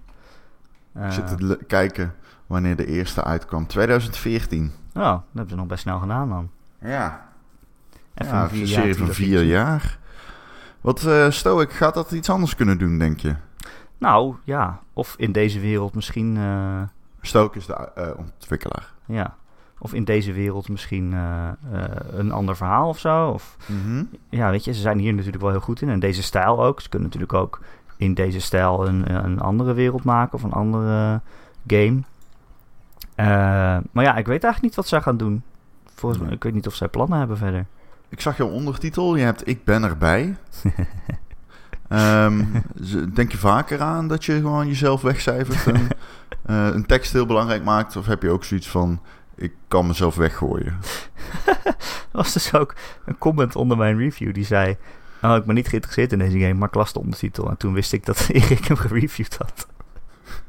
Ik 0.94 1.03
Eh, 1.03 1.11
zit 1.11 1.27
te 1.27 1.44
le- 1.44 1.64
kijken 1.66 2.14
wanneer 2.46 2.77
de 2.77 2.87
eerste 2.87 3.25
uitkwam. 3.25 3.66
2014. 3.66 4.72
oh, 4.94 5.03
dat 5.03 5.22
hebben 5.33 5.49
ze 5.51 5.57
nog 5.57 5.66
best 5.66 5.83
snel 5.83 5.99
gedaan 5.99 6.29
dan. 6.29 6.51
Ja. 6.81 7.29
Even 8.14 8.35
ja, 8.37 8.49
een 8.53 8.66
serie 8.66 8.96
van 8.96 9.07
vier 9.12 9.42
jaar. 9.42 9.99
Wat 10.81 11.05
eh 11.05 11.31
Stoic, 11.31 11.72
gaat 11.72 11.94
dat 11.94 12.12
iets 12.12 12.31
anders 12.31 12.55
kunnen 12.55 12.79
doen, 12.79 12.99
denk 12.99 13.20
je? 13.20 13.35
Nou, 13.99 14.35
ja. 14.44 14.81
Of 14.92 15.14
in 15.18 15.33
deze 15.33 15.61
wereld 15.61 15.94
misschien... 15.94 16.37
eh, 16.37 16.83
Stoic 17.20 17.55
is 17.55 17.66
de 17.66 17.75
eh, 17.94 18.09
ontwikkelaar. 18.18 18.92
ja. 19.07 19.35
Of 19.78 19.94
in 19.94 20.04
deze 20.04 20.32
wereld 20.32 20.68
misschien 20.68 21.12
eh, 21.12 21.48
eh, 21.48 21.88
een 22.10 22.32
ander 22.32 22.56
verhaal 22.56 22.88
of 22.88 22.98
zo. 22.98 23.28
Of 23.28 23.56
Mhm. 23.66 24.04
ja, 24.28 24.50
weet 24.50 24.64
je, 24.64 24.72
ze 24.74 24.80
zijn 24.80 24.98
hier 24.98 25.12
natuurlijk 25.14 25.42
wel 25.42 25.50
heel 25.50 25.60
goed 25.60 25.82
in. 25.82 25.88
En 25.88 26.00
deze 26.00 26.22
stijl 26.22 26.64
ook. 26.64 26.80
Ze 26.80 26.88
kunnen 26.88 27.08
natuurlijk 27.08 27.38
ook 27.38 27.60
in 27.96 28.14
deze 28.14 28.40
stijl 28.40 28.86
een, 28.88 29.24
een 29.24 29.40
andere 29.40 29.72
wereld 29.72 30.04
maken 30.04 30.34
of 30.34 30.42
een 30.42 30.52
andere 30.52 31.20
game. 31.66 32.00
Eh, 33.14 33.26
maar 33.92 34.04
ja, 34.04 34.16
ik 34.16 34.26
weet 34.26 34.44
eigenlijk 34.44 34.62
niet 34.62 34.74
wat 34.74 34.86
zij 34.88 35.00
gaan 35.00 35.16
doen. 35.16 35.42
Volgens 35.94 36.22
mij, 36.22 36.32
ik 36.32 36.42
weet 36.42 36.54
niet 36.54 36.66
of 36.66 36.74
zij 36.74 36.88
plannen 36.88 37.18
hebben 37.18 37.36
verder. 37.36 37.66
Ik 38.08 38.20
zag 38.20 38.36
jouw 38.36 38.48
ondertitel. 38.48 39.16
Je 39.16 39.24
hebt 39.24 39.48
Ik 39.48 39.64
ben 39.64 39.82
erbij. 39.82 40.36
Ehm, 41.88 42.44
denk 43.14 43.32
je 43.32 43.38
vaker 43.38 43.80
aan 43.80 44.08
dat 44.08 44.24
je 44.24 44.32
gewoon 44.32 44.66
jezelf 44.66 45.02
wegcijfert 45.02 45.66
en 45.76 45.88
eh, 46.42 46.74
een 46.74 46.86
tekst 46.86 47.12
heel 47.12 47.26
belangrijk 47.26 47.64
maakt? 47.64 47.96
Of 47.96 48.06
heb 48.06 48.22
je 48.22 48.30
ook 48.30 48.44
zoiets 48.44 48.68
van, 48.68 49.00
ik 49.37 49.53
kan 49.68 49.87
mezelf 49.87 50.14
weggooien? 50.14 50.79
Er 52.12 52.22
was 52.22 52.33
dus 52.33 52.55
ook 52.55 52.75
een 53.05 53.18
comment 53.18 53.57
onder 53.57 53.77
mijn 53.77 53.99
review 53.99 54.35
die 54.35 54.44
zei... 54.44 54.77
Oh, 55.22 55.37
ik 55.37 55.44
ben 55.44 55.55
niet 55.55 55.68
geïnteresseerd 55.68 56.12
in 56.12 56.18
deze 56.18 56.38
game, 56.38 56.55
maar 56.55 56.68
ik 56.68 56.75
las 56.75 56.92
de 56.92 56.99
ondertitel. 56.99 57.51
En 57.51 57.57
toen 57.57 57.72
wist 57.72 57.92
ik 57.92 58.07
dat 58.07 58.29
Erik 58.33 58.64
hem 58.64 58.77
gereviewd 58.77 59.37
had. 59.37 59.66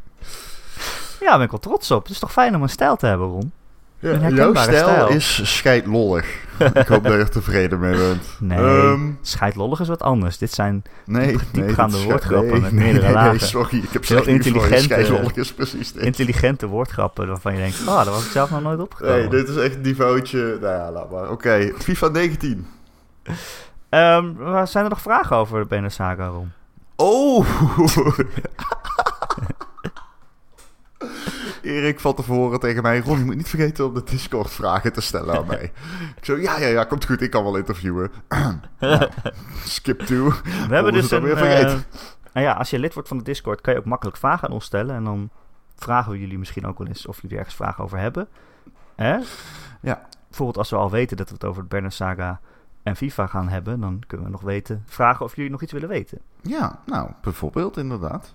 ja, 1.19 1.27
daar 1.27 1.35
ben 1.35 1.45
ik 1.45 1.51
wel 1.51 1.59
trots 1.59 1.91
op. 1.91 2.03
Het 2.03 2.11
is 2.11 2.19
toch 2.19 2.31
fijn 2.31 2.55
om 2.55 2.61
een 2.61 2.69
stijl 2.69 2.95
te 2.95 3.05
hebben, 3.05 3.27
Ron? 3.27 3.51
Ja, 3.99 4.29
jouw 4.29 4.53
stijl, 4.55 4.87
stijl. 4.87 5.07
is 5.07 5.55
scheidlollig. 5.57 6.25
ik 6.73 6.87
hoop 6.87 7.03
dat 7.03 7.11
je 7.13 7.17
er 7.19 7.29
tevreden 7.29 7.79
mee 7.79 7.95
bent. 7.97 8.23
Nee, 8.39 8.57
Ehm, 8.57 8.99
Scheidlollig 9.21 9.79
is 9.79 9.87
wat 9.87 10.01
anders. 10.01 10.37
Dit 10.37 10.51
zijn 10.53 10.83
nee, 11.05 11.27
diep- 11.27 11.41
nee, 11.51 11.65
diepgaande 11.65 12.03
woordgrappen 12.03 12.51
nee, 12.51 12.61
met 12.61 12.71
nee, 12.71 12.83
meerdere 12.83 13.05
nee, 13.05 13.15
nee, 13.15 13.23
lagen. 13.23 13.47
sorry, 13.47 13.77
ik 13.77 13.89
heb 13.91 14.07
Heel 14.07 14.23
je. 14.23 14.29
intelligente- 14.29 14.77
Scheidlollig 14.83 15.35
is 15.35 15.53
precies 15.53 15.91
dit. 15.91 16.03
intelligente 16.03 16.67
woordgrappen 16.67 17.27
waarvan 17.27 17.53
je 17.53 17.59
denkt... 17.59 17.79
Oh, 17.87 17.95
daar 17.95 18.05
was 18.13 18.25
ik 18.25 18.31
zelf 18.31 18.49
nog 18.49 18.61
nooit 18.61 18.79
opgekomen. 18.79 19.17
Nee, 19.19 19.27
dit 19.27 19.49
is 19.49 19.55
echt 19.55 19.75
een 19.75 19.81
niveautje. 19.81 20.57
Nou 20.61 20.73
ja, 20.73 20.91
laat 20.91 21.11
maar. 21.11 21.29
Oké, 21.31 21.71
FIFA 21.77 22.07
19. 22.07 22.67
Ehm, 23.89 24.33
waar 24.33 24.67
zijn 24.67 24.83
er 24.83 24.89
nog 24.89 25.01
vragen 25.01 25.35
over 25.35 25.67
de 25.67 25.89
Saga, 25.89 26.27
Ron? 26.27 26.51
Oh! 26.95 27.45
Erik 31.67 31.99
van 31.99 32.15
tevoren 32.15 32.59
tegen 32.59 32.83
mij... 32.83 32.99
Ron, 32.99 33.17
je 33.17 33.25
moet 33.25 33.35
niet 33.35 33.49
vergeten 33.49 33.85
om 33.85 33.93
de 33.93 34.03
Discord 34.03 34.49
vragen 34.49 34.93
te 34.93 35.01
stellen 35.01 35.37
aan 35.37 35.47
mij. 35.47 35.71
Ik 36.17 36.25
zo, 36.25 36.37
ja, 36.37 36.59
ja, 36.59 36.67
ja, 36.67 36.83
komt 36.83 37.05
goed. 37.05 37.21
Ik 37.21 37.31
kan 37.31 37.43
wel 37.43 37.57
interviewen. 37.57 38.11
Ja, 38.79 39.09
Skip 39.65 39.99
to. 39.99 40.29
We 40.67 40.73
hebben 40.75 40.93
dus 40.93 41.11
een... 41.11 41.17
alweer 41.17 41.37
vergeten? 41.37 41.85
eh, 41.93 41.99
nou 42.33 42.45
ja, 42.45 42.53
als 42.53 42.69
je 42.69 42.79
lid 42.79 42.93
wordt 42.93 43.09
van 43.09 43.17
de 43.17 43.23
Discord 43.23 43.61
kan 43.61 43.73
je 43.73 43.79
ook 43.79 43.85
makkelijk 43.85 44.17
vragen 44.17 44.47
aan 44.47 44.53
ons 44.53 44.65
stellen. 44.65 44.95
En 44.95 45.03
dan 45.03 45.29
vragen 45.75 46.11
we 46.11 46.19
jullie 46.19 46.37
misschien 46.37 46.65
ook 46.67 46.77
wel 46.77 46.87
eens 46.87 47.05
of 47.05 47.21
jullie 47.21 47.37
ergens 47.37 47.55
vragen 47.55 47.83
over 47.83 47.97
hebben. 47.97 48.27
Hè? 48.95 49.17
Ja. 49.81 50.07
Bijvoorbeeld 50.27 50.57
als 50.57 50.69
we 50.69 50.75
al 50.75 50.91
weten 50.91 51.17
dat 51.17 51.27
we 51.27 51.33
het 51.33 51.45
over 51.45 51.61
de 51.61 51.67
Banner 51.67 51.91
Saga 51.91 52.39
en 52.83 52.95
FIFA 52.95 53.27
gaan 53.27 53.49
hebben, 53.49 53.79
dan 53.79 54.03
kunnen 54.07 54.25
we 54.25 54.31
nog 54.31 54.41
weten, 54.41 54.83
vragen 54.85 55.25
of 55.25 55.35
jullie 55.35 55.51
nog 55.51 55.61
iets 55.61 55.71
willen 55.71 55.89
weten. 55.89 56.21
Ja, 56.41 56.79
nou, 56.85 57.11
bijvoorbeeld 57.21 57.77
inderdaad. 57.77 58.33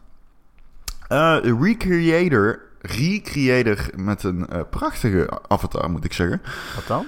Eh 1.09 1.39
recreator, 1.61 2.61
recreator 2.81 3.91
met 3.97 4.23
een 4.23 4.49
eh, 4.49 4.61
prachtige 4.71 5.41
avatar, 5.49 5.91
moet 5.91 6.05
ik 6.05 6.13
zeggen. 6.13 6.43
Wat 6.75 6.87
dan? 6.87 7.07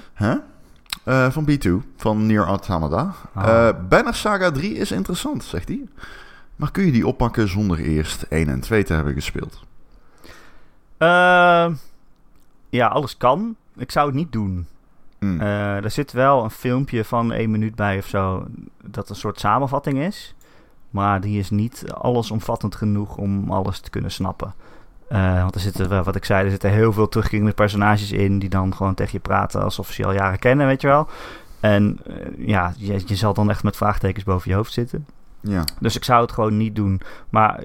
Eh, 1.04 1.30
van 1.30 1.48
B2, 1.50 1.70
van 1.96 2.26
Nier 2.26 2.44
Automata. 2.44 3.14
Ah. 3.34 3.70
Banner 3.88 4.14
Saga 4.14 4.50
3 4.50 4.74
is 4.74 4.92
interessant, 4.92 5.44
zegt 5.44 5.68
hij. 5.68 5.88
Maar 6.56 6.70
kun 6.70 6.84
je 6.84 6.92
die 6.92 7.06
oppakken 7.06 7.48
zonder 7.48 7.78
eerst 7.78 8.22
1 8.22 8.48
en 8.48 8.60
2 8.60 8.84
te 8.84 8.92
hebben 8.92 9.14
gespeeld? 9.14 9.62
Ehm, 10.98 11.74
ja, 12.68 12.86
alles 12.86 13.16
kan. 13.16 13.56
Ik 13.76 13.90
zou 13.90 14.06
het 14.06 14.14
niet 14.14 14.32
doen. 14.32 14.66
Eh, 15.18 15.84
er 15.84 15.90
zit 15.90 16.12
wel 16.12 16.44
een 16.44 16.50
filmpje 16.50 17.04
van 17.04 17.32
één 17.32 17.50
minuut 17.50 17.74
bij 17.74 17.98
of 17.98 18.06
zo, 18.06 18.46
dat 18.84 19.08
een 19.08 19.16
soort 19.16 19.40
samenvatting 19.40 19.98
is. 19.98 20.33
Maar 20.94 21.20
die 21.20 21.38
is 21.38 21.50
niet 21.50 21.84
allesomvattend 21.92 22.74
genoeg 22.74 23.16
om 23.16 23.50
alles 23.50 23.80
te 23.80 23.90
kunnen 23.90 24.10
snappen. 24.10 24.54
Eh, 25.08 25.40
want 25.42 25.54
er 25.54 25.60
zitten, 25.60 25.88
wel, 25.88 26.02
wat 26.02 26.16
ik 26.16 26.24
zei, 26.24 26.44
er 26.44 26.50
zitten 26.50 26.70
heel 26.70 26.92
veel 26.92 27.08
terugkerende 27.08 27.52
personages 27.52 28.12
in 28.12 28.38
die 28.38 28.48
dan 28.48 28.74
gewoon 28.74 28.94
tegen 28.94 29.12
je 29.12 29.18
praten 29.20 29.62
alsof 29.62 29.90
ze 29.90 30.02
je 30.02 30.08
al 30.08 30.14
jaren 30.14 30.38
kennen, 30.38 30.66
weet 30.66 30.80
je 30.80 30.86
wel. 30.86 31.08
En 31.60 31.98
eh, 32.06 32.46
ja, 32.48 32.72
je, 32.76 33.02
je 33.06 33.14
zal 33.14 33.34
dan 33.34 33.50
echt 33.50 33.62
met 33.62 33.76
vraagtekens 33.76 34.24
boven 34.24 34.50
je 34.50 34.56
hoofd 34.56 34.72
zitten. 34.72 35.06
ja. 35.40 35.64
Dus 35.80 35.96
ik 35.96 36.04
zou 36.04 36.22
het 36.22 36.32
gewoon 36.32 36.56
niet 36.56 36.76
doen. 36.76 37.00
Maar 37.28 37.60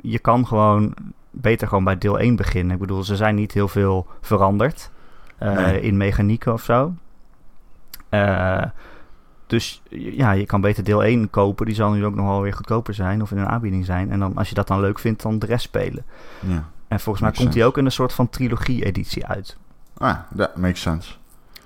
je- 0.00 0.18
kan 0.18 0.46
gewoon 0.46 0.94
beter 1.30 1.68
gewoon 1.68 1.84
bij 1.84 1.98
deel 1.98 2.18
1 2.20 2.36
beginnen. 2.36 2.74
Ik 2.74 2.80
bedoel, 2.80 3.04
ze 3.04 3.16
zijn 3.16 3.34
niet 3.34 3.52
heel 3.52 3.68
veel 3.68 4.06
veranderd 4.20 4.90
eh, 5.38 5.54
Nee. 5.56 5.80
in 5.80 5.96
mechanieken 5.96 6.52
of 6.52 6.62
zo. 6.62 6.94
Eh, 8.08 8.62
dus 9.46 9.82
ja, 9.90 10.30
je 10.32 10.46
kan 10.46 10.60
beter 10.60 10.84
deel 10.84 11.04
1 11.04 11.30
kopen. 11.30 11.66
Die 11.66 11.74
zal 11.74 11.92
nu 11.92 12.04
ook 12.04 12.14
nog 12.14 12.26
wel 12.26 12.40
weer 12.40 12.52
goedkoper 12.54 12.94
zijn 12.94 13.22
of 13.22 13.30
in 13.30 13.38
een 13.38 13.48
aanbieding 13.48 13.84
zijn. 13.84 14.10
En 14.10 14.18
dan, 14.18 14.36
als 14.36 14.48
je 14.48 14.54
dat 14.54 14.66
dan 14.66 14.80
leuk 14.80 14.98
vindt, 14.98 15.22
dan 15.22 15.38
de 15.38 15.46
rest 15.46 15.64
spelen. 15.64 16.04
ja. 16.40 16.72
En 16.88 17.00
volgens 17.00 17.24
mij 17.24 17.34
komt 17.34 17.52
die 17.52 17.64
ook 17.64 17.78
in 17.78 17.84
een 17.84 17.92
soort 17.92 18.12
van 18.12 18.30
trilogie-editie 18.30 19.26
uit. 19.26 19.56
Ah, 19.98 20.16
that 20.36 20.56
makes 20.56 20.80
sense. 20.80 21.14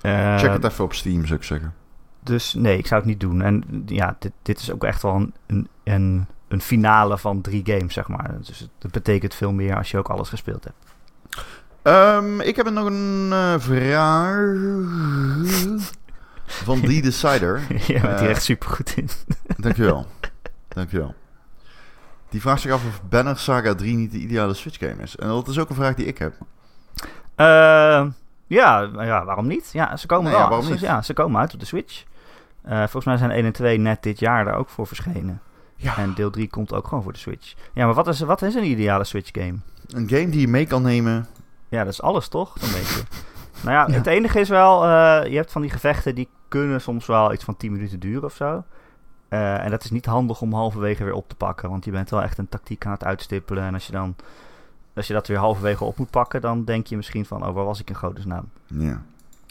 Eh, 0.00 0.38
Check 0.38 0.52
het 0.52 0.64
even 0.64 0.84
op 0.84 0.94
Steam, 0.94 1.26
zou 1.26 1.38
ik 1.38 1.44
zeggen. 1.44 1.74
Dus 2.20 2.54
nee, 2.54 2.78
ik 2.78 2.86
zou 2.86 3.00
het 3.00 3.10
niet 3.10 3.20
doen. 3.20 3.42
En 3.42 3.82
ja, 3.86 4.16
dit, 4.18 4.32
dit 4.42 4.58
is 4.58 4.72
ook 4.72 4.84
echt 4.84 5.02
wel 5.02 5.14
een, 5.14 5.34
een, 5.46 5.68
een, 5.84 6.26
een 6.48 6.60
finale 6.60 7.18
van 7.18 7.40
drie 7.40 7.62
games, 7.64 7.94
zeg 7.94 8.08
maar. 8.08 8.34
Dus 8.40 8.58
het, 8.58 8.70
het 8.78 8.92
betekent 8.92 9.34
veel 9.34 9.52
meer 9.52 9.76
als 9.76 9.90
je 9.90 9.98
ook 9.98 10.08
alles 10.08 10.28
gespeeld 10.28 10.64
hebt. 10.64 10.76
Ehm, 11.82 12.40
ik 12.40 12.56
heb 12.56 12.70
nog 12.70 12.86
een 12.86 13.28
eh, 13.32 13.54
vraag 13.58 14.56
van 16.52 16.80
The 16.80 17.00
Decider. 17.00 17.60
je 17.68 17.76
bent 17.76 17.86
hier 17.86 18.04
Eh, 18.04 18.30
echt 18.30 18.42
super 18.42 18.68
goed 18.68 18.96
in. 18.96 19.08
Dankjewel. 19.56 20.06
Dankjewel. 20.68 21.14
Die 22.30 22.40
vraagt 22.40 22.60
zich 22.60 22.72
af 22.72 22.84
of 22.86 23.02
Banner 23.08 23.38
Saga 23.38 23.74
3 23.74 23.96
niet 23.96 24.10
de 24.12 24.18
ideale 24.18 24.54
Switch 24.54 24.78
game 24.78 25.02
is. 25.02 25.16
En 25.16 25.28
dat 25.28 25.48
is 25.48 25.58
ook 25.58 25.68
een 25.68 25.74
vraag 25.74 25.94
die 25.94 26.06
ik 26.06 26.18
heb. 26.18 26.34
Eh, 27.34 27.46
ja, 28.46 28.80
ja, 28.92 29.24
waarom 29.24 29.46
niet? 29.46 29.70
Ja, 29.72 29.96
ze 29.96 30.06
komen 30.06 30.24
Nee, 30.24 30.32
wel. 30.32 30.42
ja, 30.42 30.48
waarom 30.48 30.66
ze, 30.66 30.72
niet? 30.72 30.80
ja, 30.80 31.02
ze 31.02 31.12
komen 31.12 31.40
uit 31.40 31.54
op 31.54 31.60
de 31.60 31.66
Switch. 31.66 32.04
Eh, 32.62 32.78
volgens 32.78 33.04
mij 33.04 33.16
zijn 33.16 33.30
1 33.30 33.44
en 33.44 33.52
2 33.52 33.78
net 33.78 34.02
dit 34.02 34.18
jaar 34.18 34.44
daar 34.44 34.56
ook 34.56 34.68
voor 34.68 34.86
verschenen. 34.86 35.40
Ja. 35.76 35.96
En 35.96 36.14
deel 36.14 36.30
3 36.30 36.48
komt 36.48 36.72
ook 36.72 36.88
gewoon 36.88 37.02
voor 37.02 37.12
de 37.12 37.18
Switch. 37.18 37.54
Ja, 37.72 37.84
maar 37.84 37.94
wat 37.94 38.08
is, 38.08 38.20
wat 38.20 38.42
is 38.42 38.54
een 38.54 38.64
ideale 38.64 39.04
Switch 39.04 39.30
game? 39.32 39.54
Een 39.88 40.08
game 40.08 40.28
die 40.28 40.40
je 40.40 40.48
mee 40.48 40.66
kan 40.66 40.82
nemen. 40.82 41.26
Ja, 41.68 41.84
dat 41.84 41.92
is 41.92 42.02
alles 42.02 42.28
toch? 42.28 42.54
Een 42.54 42.70
beetje. 42.72 43.00
Nou 43.62 43.74
ja, 43.74 43.86
Ja. 43.88 43.92
het 43.94 44.06
enige 44.06 44.40
is 44.40 44.48
wel, 44.48 44.84
eh, 44.84 45.30
je 45.30 45.36
hebt 45.36 45.52
van 45.52 45.62
die 45.62 45.70
gevechten 45.70 46.14
die 46.14 46.28
kunnen 46.48 46.80
soms 46.80 47.06
wel 47.06 47.32
iets 47.32 47.44
van 47.44 47.56
10 47.56 47.72
minuten 47.72 48.00
duren 48.00 48.24
of 48.24 48.34
zo. 48.34 48.64
Eh, 49.28 49.64
en 49.64 49.70
dat 49.70 49.84
is 49.84 49.90
niet 49.90 50.06
handig 50.06 50.40
om 50.40 50.52
halverwege 50.52 51.04
weer 51.04 51.12
op 51.12 51.28
te 51.28 51.34
pakken, 51.34 51.70
want 51.70 51.84
je 51.84 51.90
bent 51.90 52.10
wel 52.10 52.22
echt 52.22 52.38
een 52.38 52.48
tactiek 52.48 52.86
aan 52.86 52.92
het 52.92 53.04
uitstippelen. 53.04 53.64
En 53.64 53.74
als 53.74 53.86
je 53.86 53.92
dan, 53.92 54.16
als 54.94 55.06
je 55.06 55.12
dat 55.12 55.26
weer 55.26 55.38
halverwege 55.38 55.84
op 55.84 55.96
moet 55.98 56.10
pakken, 56.10 56.40
dan 56.40 56.64
denk 56.64 56.86
je 56.86 56.96
misschien 56.96 57.26
van, 57.26 57.46
oh, 57.46 57.54
waar 57.54 57.64
was 57.64 57.80
ik 57.80 57.88
in 57.88 57.96
godesnaam? 57.96 58.48
Ja. 58.66 59.02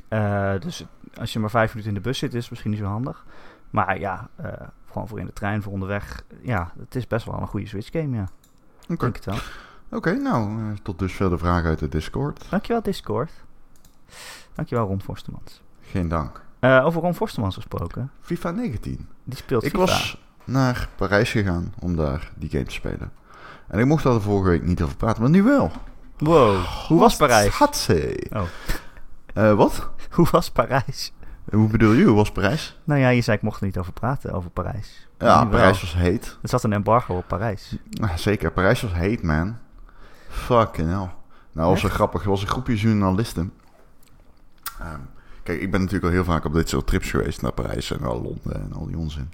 Eh, 0.08 0.62
dus 0.62 0.86
als 1.20 1.34
je 1.34 1.40
maar 1.40 1.50
vijf 1.50 1.70
minuten 1.70 1.90
in 1.96 2.02
de 2.02 2.08
bus 2.10 2.18
zit, 2.18 2.34
is 2.34 2.42
het 2.42 2.50
misschien 2.50 2.72
niet 2.72 2.80
zo 2.80 2.86
handig. 2.86 3.26
Maar 3.70 4.00
ja, 4.00 4.28
gewoon 4.92 5.08
voor 5.08 5.20
in 5.20 5.26
de 5.26 5.34
trein, 5.34 5.62
voor 5.62 5.72
onderweg. 5.74 6.24
Ja, 6.42 6.72
het 6.80 6.96
is 6.96 7.08
best 7.08 7.26
wel 7.26 7.42
een 7.42 7.48
goede 7.48 7.68
Switch 7.68 7.92
game, 7.92 8.16
ja. 8.16 8.28
Oké, 8.90 8.96
Denk 8.98 9.16
het 9.16 9.26
wel. 9.26 9.38
Oké, 9.90 10.14
nou, 10.14 10.60
tot 10.84 11.00
dusver 11.00 11.30
de 11.30 11.38
vraag 11.38 11.64
uit 11.64 11.80
de 11.80 11.88
Discord. 11.90 12.46
Dankjewel 12.50 12.82
Discord. 12.82 13.32
Dankjewel 14.54 14.88
Ron 14.88 15.02
Forstemans. 15.02 15.62
Geen 15.82 16.08
dank. 16.08 16.42
Eh, 16.60 16.86
over 16.86 17.02
Ron 17.02 17.14
Forstemans 17.16 17.56
gesproken. 17.56 18.12
FIFA 18.22 18.52
19. 18.52 19.08
Die 19.24 19.38
speelt 19.38 19.64
Ik 19.64 19.70
FIFA. 19.70 19.86
was 19.86 20.22
naar 20.44 20.90
Parijs 20.96 21.32
gegaan 21.32 21.74
om 21.80 21.96
daar 21.96 22.32
die 22.36 22.50
game 22.50 22.64
te 22.64 22.72
spelen. 22.74 23.12
En 23.68 23.80
ik 23.80 23.86
mocht 23.86 24.04
daar 24.04 24.14
de 24.14 24.20
vorige 24.22 24.50
week 24.50 24.64
niet 24.64 24.82
over 24.82 24.96
praten, 24.96 25.22
maar 25.22 25.32
nu 25.32 25.44
wel. 25.44 25.72
Wow, 26.18 26.64
hoe 26.66 27.00
was 27.00 27.16
Parijs? 27.16 27.54
Hatsé. 27.54 28.14
Oh. 28.34 28.42
Eh, 29.34 29.54
wat? 29.54 29.90
Hoe 30.12 30.28
was 30.32 30.52
Parijs? 30.52 31.14
Hoe 31.52 31.68
bedoel 31.68 31.94
je? 31.94 32.04
Hoe 32.06 32.16
was 32.16 32.32
Parijs? 32.32 32.78
Nou 32.84 33.00
ja, 33.00 33.10
je 33.10 33.22
zei 33.22 33.38
ik 33.38 33.44
mocht 33.44 33.60
er 33.60 33.66
niet 33.66 33.78
over 33.78 33.94
praten, 33.94 34.32
over 34.34 34.50
Parijs. 34.50 35.08
Ja, 35.18 35.26
wel. 35.40 35.50
Parijs 35.50 35.82
was 35.82 35.94
heet. 35.96 36.38
Er 36.42 36.50
zat 36.50 36.64
een 36.64 36.74
embargo 36.74 37.16
op 37.16 37.28
Parijs. 37.28 37.76
Zeker, 38.16 38.52
Parijs 38.52 38.82
was 38.82 38.94
heet, 38.94 39.24
man. 39.24 39.58
Fucking 40.30 40.88
hell. 40.90 41.10
Nou, 41.52 41.70
was 41.70 41.80
zo 41.80 41.86
Echt? 41.88 41.96
grappig. 41.96 42.24
Er 42.24 42.30
was 42.30 42.42
een 42.42 42.48
groepje 42.48 42.76
journalisten. 42.76 43.54
Kijk, 45.48 45.62
ik 45.62 45.72
ben 45.72 45.80
natuurlijk 45.80 46.06
al 46.06 46.12
heel 46.12 46.24
vaak 46.24 46.46
op 46.46 46.54
dit 46.54 46.70
soort 46.70 46.88
trips 46.88 47.10
geweest 47.10 47.42
naar 47.42 47.52
Parijs 47.52 47.92
en 47.92 48.02
naar 48.02 48.14
Londen 48.16 48.54
en 48.54 48.74
al 48.74 48.86
die 48.86 48.98
onzin. 48.98 49.32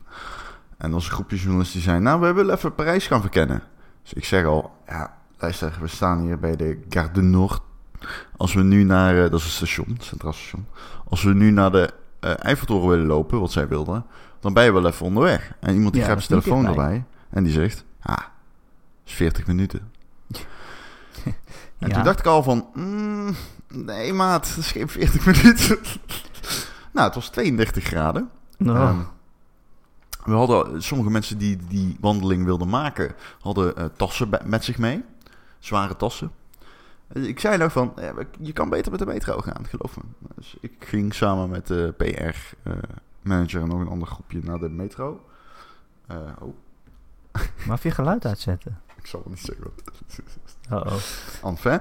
En 0.77 0.91
was 0.91 1.05
een 1.05 1.11
groepje 1.11 1.35
journalisten 1.37 1.73
die 1.75 1.83
zeiden, 1.83 2.05
nou, 2.05 2.21
we 2.21 2.33
willen 2.33 2.55
even 2.55 2.75
Parijs 2.75 3.07
gaan 3.07 3.21
verkennen. 3.21 3.63
Dus 4.01 4.13
ik 4.13 4.25
zeg 4.25 4.45
al, 4.45 4.71
ja, 4.87 5.17
luister, 5.37 5.77
we 5.81 5.87
staan 5.87 6.19
hier 6.21 6.39
bij 6.39 6.55
de 6.55 6.79
Gare 6.89 7.11
du 7.11 7.21
Nord. 7.21 7.61
Als 8.37 8.53
we 8.53 8.63
nu 8.63 8.83
naar, 8.83 9.15
eh, 9.23 9.31
dat 9.31 9.39
is 9.39 9.45
een 9.45 9.51
station, 9.51 9.97
Centraal 9.99 10.33
Station. 10.33 10.65
Als 11.09 11.23
we 11.23 11.33
nu 11.33 11.51
naar 11.51 11.71
de 11.71 11.93
eh, 12.19 12.31
Eiffeltoren 12.37 12.89
willen 12.89 13.05
lopen, 13.05 13.39
wat 13.39 13.51
zij 13.51 13.67
wilden, 13.67 14.05
dan 14.39 14.53
ben 14.53 14.63
je 14.63 14.73
wel 14.73 14.87
even 14.87 15.05
onderweg. 15.05 15.53
En 15.59 15.73
iemand 15.73 15.91
die 15.93 16.01
Ja, 16.01 16.07
grijpt 16.07 16.23
zijn 16.25 16.41
telefoon 16.41 16.65
erbij 16.65 17.03
en 17.29 17.43
die 17.43 17.53
zegt, 17.53 17.85
ah, 18.01 18.15
dat 18.17 18.25
is 19.05 19.13
40 19.13 19.47
minuten. 19.47 19.91
En 21.79 21.89
Ja. 21.89 21.95
toen 21.95 22.03
dacht 22.03 22.19
ik 22.19 22.25
al 22.25 22.43
van, 22.43 22.67
mm, 22.73 23.35
nee 23.75 24.13
maat, 24.13 24.47
dat 24.47 24.57
is 24.57 24.71
geen 24.71 24.89
40 24.89 25.25
minuten. 25.43 25.77
nou, 26.91 27.05
het 27.05 27.15
was 27.15 27.29
32 27.29 27.83
graden. 27.83 28.29
Oh. 28.59 28.67
Ehm, 28.67 28.99
we 30.25 30.31
hadden, 30.33 30.83
sommige 30.83 31.09
mensen 31.09 31.37
die 31.37 31.57
die 31.67 31.97
wandeling 31.99 32.45
wilden 32.45 32.69
maken, 32.69 33.15
hadden 33.39 33.75
eh, 33.75 33.85
tassen 33.97 34.29
met 34.45 34.63
zich 34.63 34.77
mee. 34.77 35.03
Zware 35.59 35.95
tassen. 35.95 36.31
Eh, 37.07 37.23
Ik 37.27 37.39
zei 37.39 37.57
nog 37.57 37.71
van, 37.71 37.97
eh, 37.97 38.09
je 38.39 38.53
kan 38.53 38.69
beter 38.69 38.91
met 38.91 38.99
de 38.99 39.05
metro 39.05 39.37
gaan, 39.39 39.65
geloof 39.67 39.97
me. 39.97 40.03
Dus 40.35 40.55
ik 40.61 40.73
ging 40.79 41.13
samen 41.13 41.49
met 41.49 41.67
de 41.67 41.93
PR-manager 41.97 43.61
en 43.61 43.67
nog 43.67 43.79
een 43.79 43.87
ander 43.87 44.07
groepje 44.07 44.39
naar 44.43 44.59
de 44.59 44.69
metro. 44.69 45.25
Eh, 46.07 46.17
oh, 46.39 46.53
Maar 47.67 47.79
je 47.83 47.91
geluid 47.91 48.25
uitzetten. 48.25 48.79
ik 49.01 49.05
zal 49.07 49.19
het 49.19 49.29
niet 49.29 49.39
zeggen. 49.39 49.71
Oh, 50.71 50.85
oh. 50.85 50.93
Enfin. 51.43 51.79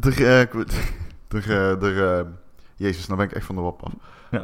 De, 0.00 0.14
eh, 0.14 1.44
eh, 1.82 2.18
eh, 2.18 2.26
Jezus, 2.76 3.06
nou 3.06 3.18
ben 3.18 3.28
ik 3.28 3.34
echt 3.34 3.46
van 3.46 3.54
de 3.54 3.60
wap 3.60 3.82
af. 3.82 3.92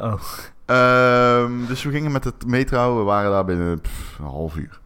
oh. 0.01 0.21
Ehm, 0.65 1.65
dus 1.65 1.83
we 1.83 1.91
gingen 1.91 2.11
met 2.11 2.23
het 2.23 2.45
metro. 2.45 2.97
We 2.97 3.03
waren 3.03 3.31
daar 3.31 3.45
binnen 3.45 3.81
pff, 3.81 4.19
een 4.19 4.25
half 4.25 4.55
uur. 4.55 4.79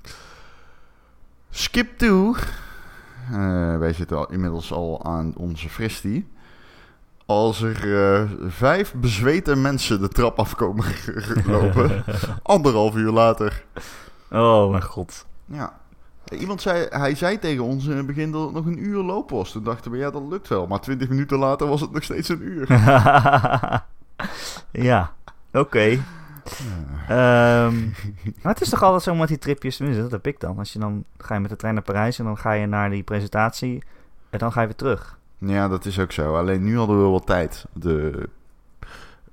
Skip 1.50 1.98
to. 1.98 2.36
Eh, 3.32 3.78
wij 3.78 3.94
zitten 3.94 4.18
al, 4.18 4.32
inmiddels 4.32 4.72
al 4.72 5.06
aan 5.06 5.34
onze 5.38 5.70
fristie. 5.70 6.32
Als 7.26 7.62
er 7.62 8.28
vijf 8.48 8.94
bezweten 8.94 9.62
mensen 9.62 10.02
de 10.02 10.08
trap 10.08 10.40
afkomen 10.40 10.86
lopen. 11.46 12.04
anderhalf 12.44 12.96
uur 12.96 13.12
later. 13.12 13.64
Oh, 14.32 14.70
mijn 14.70 14.84
god. 14.84 15.26
Ja. 15.46 15.82
Iemand 16.40 16.62
zei, 16.62 16.88
hij 16.90 17.16
zei 17.16 17.40
tegen 17.40 17.64
ons 17.64 17.86
in 17.86 17.98
het 17.98 18.06
begin 18.06 18.32
dat 18.32 18.44
het 18.44 18.54
nog 18.54 18.66
een 18.66 18.84
uur 18.84 19.04
lopen 19.04 19.36
was. 19.36 19.52
Toen 19.52 19.64
dachten 19.64 19.92
we, 19.92 19.98
ja, 19.98 20.12
dat 20.12 20.24
lukt 20.30 20.48
wel. 20.48 20.68
Maar 20.68 20.80
twintig 20.80 21.10
minuten 21.10 21.38
later 21.38 21.68
was 21.68 21.82
het 21.82 21.92
nog 21.92 22.04
steeds 22.04 22.30
een 22.30 22.42
uur. 22.42 22.68
ja, 24.90 25.14
oké. 25.54 26.00
Ehm, 27.08 27.76
maar 28.42 28.54
het 28.54 28.62
is 28.62 28.70
toch 28.70 28.84
altijd 28.84 29.04
zo 29.04 29.16
met 29.16 29.28
die 29.28 29.38
tripjes, 29.38 29.78
tenminste, 29.78 30.04
dat 30.04 30.12
heb 30.12 30.28
ik 30.28 30.40
dan. 30.40 30.58
Als 30.58 30.74
je 30.74 30.80
dan 30.80 31.04
ga 31.18 31.34
je 31.34 31.40
met 31.40 31.50
de 31.50 31.56
trein 31.56 31.74
naar 31.74 31.84
Parijs 31.84 32.20
en 32.20 32.26
dan 32.26 32.38
ga 32.38 32.52
je 32.52 32.66
naar 32.66 32.90
die 32.90 33.04
presentatie 33.04 33.84
en 34.30 34.40
dan 34.40 34.52
ga 34.52 34.62
je 34.62 34.68
weer 34.68 34.76
terug. 34.76 35.18
Ja, 35.38 35.68
dat 35.68 35.86
is 35.86 36.00
ook 36.00 36.12
zo. 36.12 36.36
Alleen 36.36 36.64
nu 36.64 36.78
hadden 36.78 36.96
we 36.96 37.02
wel 37.02 37.12
wat 37.12 37.26
tijd. 37.26 37.66
De, 37.74 38.30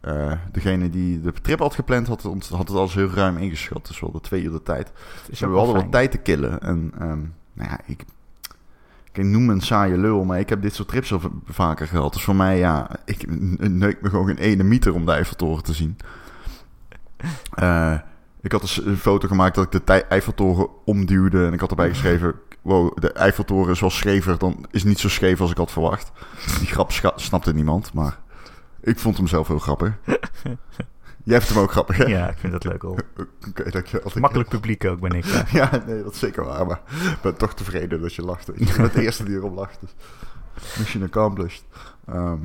eh, 0.01 0.33
degene 0.53 0.91
die 0.91 1.21
de 1.21 1.33
trip 1.43 1.59
had 1.59 1.75
gepland, 1.75 2.07
had, 2.07 2.25
ons- 2.25 2.49
had 2.49 2.69
het 2.69 2.77
al 2.77 2.89
zo 2.89 2.99
heel 2.99 3.11
ruim 3.11 3.37
ingeschat. 3.37 3.87
Dus 3.87 3.99
we 3.99 4.05
hadden 4.05 4.23
twee 4.23 4.43
uur 4.43 4.51
de 4.53 4.63
tijd. 4.63 4.87
Het 4.89 5.27
Dus 5.31 5.41
we 5.41 5.47
hadden 5.47 5.65
wel 5.73 5.83
wat 5.83 5.93
tijd 5.93 6.11
te 6.11 6.19
killen. 6.19 6.61
En 6.61 6.93
ehm, 6.99 7.19
nou 7.53 7.71
ja, 7.71 7.81
ik, 7.87 8.05
ik 9.13 9.25
noem 9.25 9.45
me 9.47 9.53
een 9.53 9.61
saaie 9.61 9.97
lul, 9.99 10.25
maar 10.25 10.39
ik 10.39 10.49
heb 10.49 10.63
dit 10.63 10.75
soort 10.75 10.89
trips 10.89 11.13
al 11.13 11.21
vaker 11.45 11.87
gehad. 11.87 12.13
Dus 12.13 12.23
voor 12.25 12.37
mij, 12.37 12.59
ja, 12.59 12.91
ik 13.05 13.25
neuk 13.69 14.03
me 14.03 14.09
gewoon 14.11 14.27
geen 14.27 14.39
ene 14.39 14.63
meter 14.63 14.95
om 14.95 15.07
de 15.07 15.13
Eiffeltoren 15.13 15.63
te 15.63 15.73
zien. 15.73 15.97
Eh, 17.55 17.95
ik 18.41 18.53
had 18.53 18.61
dus 18.61 18.85
een 18.85 18.97
foto 18.97 19.29
gemaakt 19.29 19.55
dat 19.55 19.75
ik 19.75 19.87
de 19.87 19.93
Eiffeltoren 19.93 20.69
omduwde. 20.85 21.47
En 21.47 21.53
ik 21.53 21.61
had 21.61 21.71
erbij 21.71 21.89
geschreven, 21.89 22.35
wow, 22.63 22.97
de 23.01 23.13
Eiffeltoren 23.13 23.73
is 23.73 23.81
wel 23.81 23.91
schever. 23.91 24.39
Dan 24.39 24.67
is 24.71 24.85
niet 24.85 24.99
zo 24.99 25.09
scheef 25.09 25.41
als 25.41 25.51
ik 25.51 25.57
had 25.57 25.73
verwacht. 25.73 26.13
Die 26.59 26.67
grap 26.67 26.93
snapte 27.17 27.53
niemand, 27.55 27.93
maar 27.93 28.19
ik 28.83 28.99
vond 28.99 29.17
hem 29.17 29.27
zelf 29.27 29.49
heel 29.49 29.59
grappig. 29.59 29.93
Jij 31.25 31.39
vindt 31.41 31.55
hem 31.55 31.63
ook 31.63 31.71
grappig, 31.71 31.97
hè? 31.97 32.05
Ja, 32.05 32.29
ik 32.29 32.39
vind 32.39 32.53
dat 32.53 32.65
leuk 32.65 32.85
al. 32.85 32.99
Oké, 33.49 33.71
dankjewel. 33.71 34.11
Makkelijk 34.15 34.49
publiek 34.49 34.85
ook 34.85 35.01
ben 35.01 35.13
ik. 35.13 35.25
ja. 35.25 35.45
Ja, 35.53 35.83
nee, 35.87 36.03
dat 36.03 36.13
is 36.13 36.19
zeker 36.19 36.45
waar. 36.45 36.67
Maar 36.67 36.81
ik 36.89 37.19
ben 37.23 37.37
toch 37.37 37.55
tevreden 37.55 38.01
dat 38.01 38.15
je 38.15 38.23
lacht. 38.23 38.47
Je 38.57 38.75
bent 38.77 38.93
de 38.93 39.03
eerste 39.05 39.25
die 39.25 39.35
erop 39.37 39.55
lacht. 39.55 39.79
Dus 39.81 40.77
mission 40.79 41.03
accomplished. 41.03 41.65
Ehm, 42.07 42.39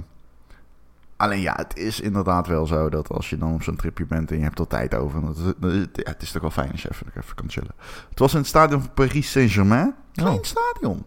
alleen 1.17 1.39
ja, 1.41 1.53
het 1.55 1.77
is 1.77 1.99
inderdaad 1.99 2.47
wel 2.47 2.65
zo 2.65 2.89
dat 2.89 3.09
als 3.09 3.29
je 3.29 3.37
dan 3.37 3.53
op 3.53 3.63
zo'n 3.63 3.75
tripje 3.75 4.05
bent 4.05 4.31
en 4.31 4.37
je 4.37 4.43
hebt 4.43 4.59
er 4.59 4.67
tijd 4.67 4.95
over. 4.95 5.21
Dat, 5.21 5.35
dat- 5.57 5.73
ja, 5.93 6.11
het 6.11 6.21
is 6.21 6.31
toch 6.31 6.41
wel 6.41 6.51
fijn 6.51 6.71
als 6.71 6.81
je 6.81 6.89
even, 6.91 7.07
even 7.17 7.35
kan 7.35 7.49
chillen. 7.49 7.71
Het 8.09 8.19
was 8.19 8.31
in 8.33 8.39
het 8.39 8.47
stadion 8.47 8.81
van 8.81 8.93
Paris 8.93 9.31
Saint-Germain. 9.31 9.95
Klein 10.13 10.37
Oh. 10.37 10.43
stadion. 10.43 11.05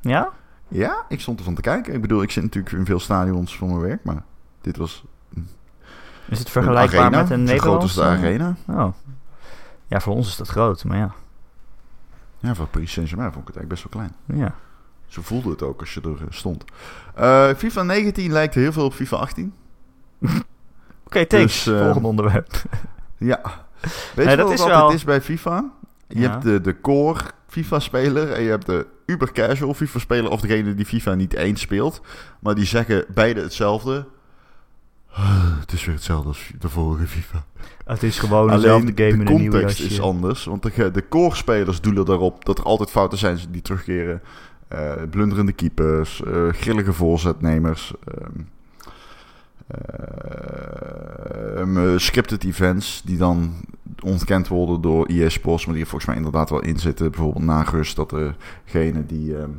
Ja? 0.00 0.32
Ja, 0.68 1.04
ik 1.08 1.20
stond 1.20 1.38
ervan 1.38 1.54
te 1.54 1.60
kijken. 1.60 1.94
Ik 1.94 2.00
bedoel, 2.00 2.22
ik 2.22 2.30
zit 2.30 2.42
natuurlijk 2.42 2.74
in 2.76 2.84
veel 2.86 3.00
stadions 3.00 3.56
voor 3.56 3.68
mijn 3.68 3.80
werk. 3.80 4.04
Maar 4.04 4.22
dit 4.66 4.76
was 4.76 5.04
Is 6.28 6.38
het 6.38 6.50
vergelijkbaar 6.50 7.00
arena. 7.00 7.20
met 7.22 7.30
een 7.30 7.58
groot 7.58 7.82
als 7.82 7.96
Nederlandse? 7.96 8.00
de 8.00 8.04
arena. 8.06 8.56
Oh. 8.84 8.92
Ja, 9.86 10.00
voor 10.00 10.14
ons 10.14 10.28
is 10.28 10.36
dat 10.36 10.48
groot, 10.48 10.84
maar 10.84 10.96
ja. 10.98 11.12
Ja, 12.38 12.54
voor 12.54 12.66
Paris 12.66 12.92
Saint-Germain 12.92 13.32
vond 13.32 13.48
ik 13.48 13.54
het 13.54 13.62
eigenlijk 13.62 13.82
best 13.90 14.04
wel 14.04 14.12
klein. 14.26 14.40
ja. 14.42 14.54
Zo 15.06 15.22
voelde 15.22 15.50
het 15.50 15.62
ook 15.62 15.80
als 15.80 15.94
je 15.94 16.00
er 16.00 16.08
eh, 16.10 16.26
stond. 16.28 16.64
Eh, 17.14 17.48
FIFA 17.56 17.82
19 17.82 18.32
lijkt 18.32 18.54
heel 18.54 18.72
veel 18.72 18.84
op 18.84 18.92
FIFA 18.92 19.16
18. 19.16 19.54
Oké, 21.06 21.26
thanks. 21.26 21.64
Dus, 21.64 21.78
Volgende 21.82 22.08
onderwerp. 22.08 22.52
Ja. 23.18 23.40
Weet 24.14 24.26
Nee, 24.26 24.28
je 24.28 24.36
dat 24.36 24.44
wat 24.46 24.54
is 24.54 24.60
het 24.60 24.68
wel- 24.68 24.90
is 24.90 25.04
bij 25.04 25.20
FIFA? 25.20 25.64
Je 26.08 26.20
Ja. 26.20 26.30
hebt 26.30 26.42
de, 26.42 26.60
de 26.60 26.80
core 26.80 27.20
FIFA-speler 27.48 28.32
en 28.32 28.42
je 28.42 28.48
hebt 28.50 28.66
de 28.66 28.86
uber 29.06 29.32
casual 29.32 29.74
FIFA-speler... 29.74 30.30
of 30.30 30.40
degene 30.40 30.74
die 30.74 30.86
FIFA 30.86 31.14
niet 31.14 31.32
eens 31.34 31.60
speelt. 31.60 32.00
Maar 32.40 32.54
die 32.54 32.64
zeggen 32.64 33.04
beide 33.14 33.40
hetzelfde. 33.40 34.06
"Ah, 35.16 35.58
Het 35.60 35.72
is 35.72 35.84
weer 35.84 35.94
hetzelfde 35.94 36.28
als 36.28 36.50
de 36.58 36.68
vorige 36.68 37.06
FIFA. 37.06 37.44
Het 37.84 38.02
is 38.02 38.18
gewoon 38.18 38.50
Alleen 38.50 38.60
dezelfde 38.60 38.86
game 38.86 39.16
de 39.16 39.22
in 39.22 39.26
een 39.26 39.40
nieuw 39.40 39.50
context 39.50 39.80
is 39.80 40.00
anders. 40.00 40.44
Want 40.44 40.62
de, 40.62 40.90
de 40.90 41.08
core-spelers 41.08 41.80
doelen 41.80 42.04
daarop 42.04 42.44
dat 42.44 42.58
er 42.58 42.64
altijd 42.64 42.90
fouten 42.90 43.18
zijn 43.18 43.38
die 43.50 43.62
terugkeren. 43.62 44.22
Eh, 44.68 44.92
blunderende 45.10 45.52
keepers, 45.52 46.22
eh, 46.22 46.48
grillige 46.52 46.92
voorzetnemers, 46.92 47.92
ehm, 48.04 48.40
ehm, 51.56 51.76
eh, 51.78 51.98
scripted 51.98 52.44
events 52.44 53.02
die 53.04 53.16
dan 53.16 53.54
ontkend 54.02 54.48
worden 54.48 54.80
door 54.80 55.06
EA 55.06 55.28
Sports, 55.28 55.64
maar 55.64 55.74
die 55.74 55.82
er 55.84 55.88
volgens 55.90 56.10
mij 56.10 56.18
inderdaad 56.18 56.50
wel 56.50 56.62
in 56.62 56.78
zitten. 56.78 57.10
Bijvoorbeeld 57.10 57.44
na 57.44 57.62
rust 57.62 57.96
dat 57.96 58.10
degene 58.64 59.06
die 59.06 59.36
ehm 59.36 59.50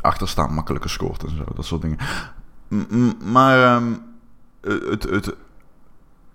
achter 0.00 0.28
staan 0.28 0.54
makkelijker 0.54 0.90
scoort 0.90 1.22
en 1.24 1.36
zo, 1.36 1.44
dat 1.54 1.64
soort 1.64 1.82
dingen. 1.82 1.98
M- 2.68 3.12
maar 3.32 3.82
het, 4.62 5.02
het, 5.02 5.34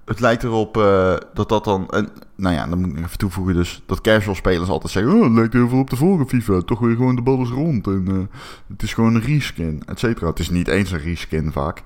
het 0.08 0.20
lijkt 0.20 0.44
erop 0.44 0.78
eh, 0.78 1.16
dat 1.34 1.50
dat 1.50 1.64
dan... 1.64 1.90
En, 1.90 2.10
nou 2.36 2.56
ja, 2.56 2.68
dan 2.68 2.80
moet 2.80 2.90
ik 2.90 2.98
even 2.98 3.18
toevoegen 3.18 3.54
dus... 3.54 3.84
Dat 3.86 4.02
casual 4.02 4.36
spelers 4.36 4.70
altijd 4.70 4.92
zeggen... 4.92 5.14
Oh, 5.14 5.24
het 5.24 5.32
lijkt 5.32 5.54
heel 5.54 5.70
veel 5.70 5.80
op 5.80 5.90
de 5.90 5.96
vorige 5.96 6.28
FIFA. 6.28 6.62
Toch 6.62 6.80
weer 6.80 6.96
gewoon 6.96 7.16
de 7.16 7.22
bal 7.22 7.42
is 7.42 7.50
rond. 7.50 7.88
En 7.88 8.06
eh, 8.08 8.40
het 8.68 8.84
is 8.84 8.94
gewoon 8.94 9.16
een 9.16 9.22
reskin, 9.22 9.82
et 9.86 10.00
cetera. 10.00 10.28
Het 10.28 10.40
is 10.40 10.50
niet 10.50 10.68
eens 10.68 10.92
een 10.92 11.00
reskin 11.00 11.52
vaak. 11.52 11.84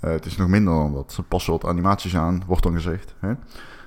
Eh, 0.00 0.10
het 0.10 0.26
is 0.26 0.36
nog 0.36 0.48
minder 0.48 0.74
dan 0.74 0.92
dat. 0.92 1.12
Ze 1.12 1.22
passen 1.22 1.52
wat 1.52 1.64
animaties 1.64 2.16
aan, 2.16 2.42
wordt 2.46 2.62
dan 2.62 2.74
gezegd. 2.74 3.14
Hè? 3.18 3.32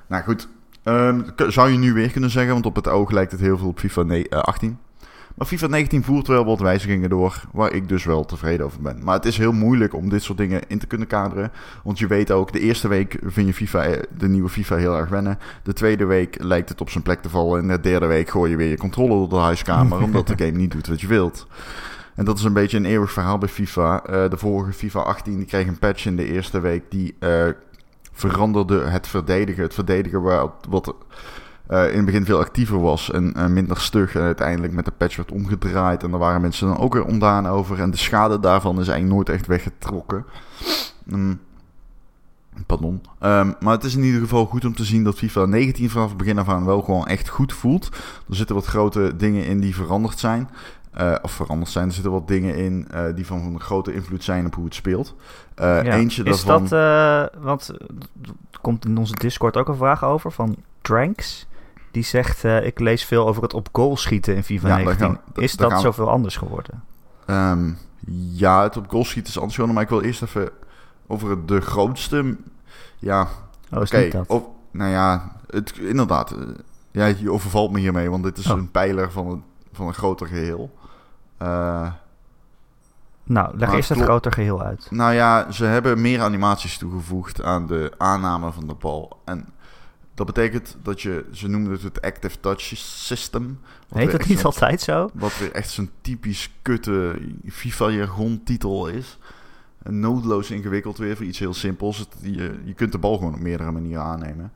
Nou 0.07 0.23
goed, 0.23 0.47
ehm, 0.83 1.21
zou 1.47 1.69
je 1.69 1.77
nu 1.77 1.93
weer 1.93 2.11
kunnen 2.11 2.29
zeggen... 2.29 2.53
Want 2.53 2.65
op 2.65 2.75
het 2.75 2.87
oog 2.87 3.11
lijkt 3.11 3.31
het 3.31 3.41
heel 3.41 3.57
veel 3.57 3.67
op 3.67 3.79
FIFA 3.79 4.03
ne- 4.03 4.27
eh, 4.29 4.39
18... 4.39 4.77
Maar 5.33 5.47
FIFA 5.47 5.67
19 5.67 6.03
voert 6.03 6.27
wel 6.27 6.45
wat 6.45 6.59
wijzigingen 6.59 7.09
door, 7.09 7.41
waar 7.51 7.73
ik 7.73 7.87
dus 7.87 8.03
wel 8.03 8.25
tevreden 8.25 8.65
over 8.65 8.81
ben. 8.81 9.03
Maar 9.03 9.15
het 9.15 9.25
is 9.25 9.37
heel 9.37 9.51
moeilijk 9.51 9.93
om 9.93 10.09
dit 10.09 10.23
soort 10.23 10.37
dingen 10.37 10.61
in 10.67 10.79
te 10.79 10.87
kunnen 10.87 11.07
kaderen. 11.07 11.51
Want 11.83 11.99
je 11.99 12.07
weet 12.07 12.31
ook, 12.31 12.51
de 12.51 12.59
eerste 12.59 12.87
week 12.87 13.19
vind 13.23 13.47
je 13.47 13.53
FIFA, 13.53 13.83
eh, 13.83 14.01
de 14.17 14.27
nieuwe 14.27 14.49
FIFA 14.49 14.75
heel 14.75 14.97
erg 14.97 15.09
wennen. 15.09 15.39
De 15.63 15.73
tweede 15.73 16.05
week 16.05 16.43
lijkt 16.43 16.69
het 16.69 16.81
op 16.81 16.89
zijn 16.89 17.03
plek 17.03 17.21
te 17.21 17.29
vallen. 17.29 17.61
En 17.61 17.67
de 17.67 17.79
derde 17.79 18.05
week 18.05 18.29
gooi 18.29 18.51
je 18.51 18.57
weer 18.57 18.69
je 18.69 18.77
controller 18.77 19.17
door 19.17 19.29
de 19.29 19.35
huiskamer, 19.35 20.01
omdat 20.07 20.27
de 20.27 20.37
game 20.37 20.57
niet 20.57 20.71
doet 20.71 20.87
wat 20.87 21.01
je 21.01 21.07
wilt. 21.07 21.47
En 22.15 22.25
dat 22.25 22.37
is 22.37 22.43
een 22.43 22.53
beetje 22.53 22.77
een 22.77 22.85
eeuwig 22.85 23.11
verhaal 23.11 23.37
bij 23.37 23.49
FIFA. 23.49 24.03
Eh, 24.05 24.29
de 24.29 24.37
vorige 24.37 24.73
FIFA 24.73 24.99
18 24.99 25.37
die 25.37 25.45
kreeg 25.45 25.67
een 25.67 25.79
patch 25.79 26.05
in 26.05 26.15
de 26.15 26.25
eerste 26.25 26.59
week 26.59 26.83
die 26.89 27.15
eh, 27.19 27.47
veranderde 28.11 28.79
het 28.79 29.07
verdedigen. 29.07 29.63
Het 29.63 29.73
verdedigen 29.73 30.21
wat, 30.21 30.65
wat 30.69 30.95
eh, 31.73 31.89
in 31.89 31.95
het 31.95 32.05
begin 32.05 32.25
veel 32.25 32.39
actiever 32.39 32.79
was 32.79 33.11
en 33.11 33.33
eh, 33.33 33.45
minder 33.45 33.79
stug. 33.79 34.15
En 34.15 34.21
uiteindelijk 34.21 34.73
met 34.73 34.85
de 34.85 34.91
patch 34.91 35.15
werd 35.15 35.31
omgedraaid. 35.31 36.03
En 36.03 36.09
daar 36.09 36.19
waren 36.19 36.41
mensen 36.41 36.67
dan 36.67 36.77
ook 36.77 36.93
weer 36.93 37.05
ondaan 37.05 37.47
over. 37.47 37.79
En 37.79 37.91
de 37.91 37.97
schade 37.97 38.39
daarvan 38.39 38.79
is 38.79 38.87
eigenlijk 38.87 39.15
nooit 39.15 39.29
echt 39.29 39.47
weggetrokken. 39.47 40.25
Mm, 41.03 41.39
Pardon. 42.65 43.01
Ehm, 43.19 43.51
maar 43.59 43.73
het 43.73 43.83
is 43.83 43.95
in 43.95 44.03
ieder 44.03 44.21
geval 44.21 44.45
goed 44.45 44.65
om 44.65 44.75
te 44.75 44.83
zien 44.83 45.03
dat 45.03 45.15
FIFA 45.15 45.45
19 45.45 45.89
vanaf 45.89 46.07
het 46.07 46.17
begin 46.17 46.39
af 46.39 46.49
aan 46.49 46.65
wel 46.65 46.81
gewoon 46.81 47.07
echt 47.07 47.29
goed 47.29 47.53
voelt. 47.53 47.89
Er 48.29 48.35
zitten 48.35 48.55
wat 48.55 48.65
grote 48.65 49.15
dingen 49.17 49.45
in 49.45 49.59
die 49.59 49.75
veranderd 49.75 50.19
zijn. 50.19 50.49
Uh, 50.97 51.15
of 51.21 51.31
veranderd 51.31 51.71
zijn. 51.71 51.87
Er 51.87 51.93
zitten 51.93 52.11
wat 52.11 52.27
dingen 52.27 52.55
in 52.55 52.87
uh, 52.93 53.03
die 53.15 53.25
van, 53.25 53.43
van 53.43 53.59
grote 53.59 53.93
invloed 53.93 54.23
zijn 54.23 54.45
op 54.45 54.55
hoe 54.55 54.65
het 54.65 54.75
speelt. 54.75 55.15
Uh, 55.59 55.65
ja. 55.65 55.83
Eentje 55.83 56.23
is 56.23 56.43
daarvan... 56.43 56.67
dat, 56.67 57.43
want 57.43 57.69
er 58.51 58.59
komt 58.61 58.85
in 58.85 58.97
onze 58.97 59.15
Discord 59.15 59.57
ook 59.57 59.67
een 59.67 59.75
vraag 59.75 60.03
over 60.03 60.31
van 60.31 60.55
Tranks. 60.81 61.47
Die 61.93 62.03
zegt, 62.03 62.43
ik 62.43 62.79
lees 62.79 63.03
veel 63.05 63.27
over 63.27 63.43
het 63.43 63.53
op 63.53 63.69
goal 63.71 63.97
schieten 63.97 64.35
in 64.35 64.43
FIFA 64.43 64.67
ja, 64.67 64.75
19. 64.75 65.05
Gaan, 65.05 65.19
is 65.35 65.55
dat 65.55 65.81
zoveel 65.81 66.09
anders 66.09 66.37
geworden? 66.37 66.83
Um, 67.27 67.77
ja, 68.31 68.63
het 68.63 68.77
op 68.77 68.89
goal 68.89 69.05
schieten 69.05 69.31
is 69.31 69.37
anders 69.37 69.55
geworden. 69.55 69.75
Maar 69.75 69.83
ik 69.83 69.89
wil 69.89 70.01
eerst 70.01 70.21
even 70.21 70.49
over 71.07 71.45
de 71.45 71.61
grootste... 71.61 72.37
Ja, 72.99 73.27
oh, 73.71 73.81
okay, 73.81 74.09
dat? 74.09 74.27
Of, 74.27 74.43
nou 74.71 74.91
ja, 74.91 75.31
het, 75.49 75.77
inderdaad. 75.77 76.35
Ja, 76.91 77.05
je 77.05 77.31
overvalt 77.31 77.71
me 77.71 77.79
hiermee, 77.79 78.09
want 78.09 78.23
dit 78.23 78.37
is 78.37 78.51
oh. 78.51 78.57
een 78.57 78.71
pijler 78.71 79.11
van 79.11 79.27
een, 79.27 79.43
van 79.71 79.87
een 79.87 79.93
groter 79.93 80.27
geheel. 80.27 80.77
Uh, 81.41 81.91
nou, 83.23 83.57
leg 83.57 83.73
eerst 83.73 83.89
het 83.89 84.01
groter 84.01 84.31
geheel 84.31 84.61
uit. 84.61 84.87
Nou 84.89 85.13
ja, 85.13 85.51
ze 85.51 85.65
hebben 85.65 86.01
meer 86.01 86.21
animaties 86.21 86.77
toegevoegd 86.77 87.43
aan 87.43 87.67
de 87.67 87.91
aanname 87.97 88.51
van 88.51 88.67
de 88.67 88.73
bal. 88.73 89.21
En 89.25 89.52
dat 90.13 90.25
betekent 90.25 90.77
dat 90.81 91.01
je, 91.01 91.25
ze 91.31 91.47
noemen 91.47 91.71
het 91.71 91.81
het 91.81 92.01
Active 92.01 92.39
Touch 92.39 92.61
System. 92.75 93.59
Heet 93.93 94.11
dat 94.11 94.25
niet 94.25 94.43
altijd 94.43 94.81
zo? 94.81 95.09
Wat 95.13 95.37
weer 95.37 95.51
echt 95.51 95.69
zo'n 95.69 95.89
typisch 96.01 96.51
kutte 96.61 97.19
FIFA-jargon 97.51 98.41
titel 98.43 98.87
is. 98.87 99.17
Noodloos 99.83 100.51
ingewikkeld 100.51 100.97
weer 100.97 101.15
voor 101.15 101.25
iets 101.25 101.39
heel 101.39 101.53
simpels. 101.53 102.07
je, 102.21 102.59
je 102.63 102.73
kunt 102.73 102.91
de 102.91 102.97
bal 102.97 103.17
gewoon 103.17 103.33
op 103.33 103.39
meerdere 103.39 103.71
manieren 103.71 104.03
aannemen. 104.03 104.51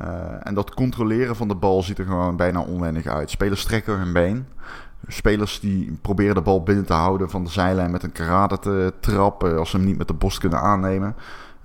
Uh, 0.00 0.06
en 0.46 0.54
dat 0.54 0.74
controleren 0.74 1.36
van 1.36 1.48
de 1.48 1.54
bal 1.54 1.82
ziet 1.82 1.98
er 1.98 2.04
gewoon 2.04 2.36
bijna 2.36 2.60
onwennig 2.60 3.06
uit. 3.06 3.30
Spelers 3.30 3.60
strekken 3.60 3.98
hun 3.98 4.12
been. 4.12 4.46
Spelers 5.08 5.60
die 5.60 5.98
proberen 6.02 6.34
de 6.34 6.40
bal 6.40 6.62
binnen 6.62 6.84
te 6.84 6.92
houden 6.92 7.30
van 7.30 7.44
de 7.44 7.50
zijlijn 7.50 7.90
met 7.90 8.02
een 8.02 8.12
karate 8.12 8.58
te 8.58 8.92
trappen 9.00 9.58
als 9.58 9.70
ze 9.70 9.76
hem 9.76 9.86
niet 9.86 9.98
met 9.98 10.08
de 10.08 10.14
borst 10.14 10.38
kunnen 10.38 10.60
aannemen. 10.60 11.14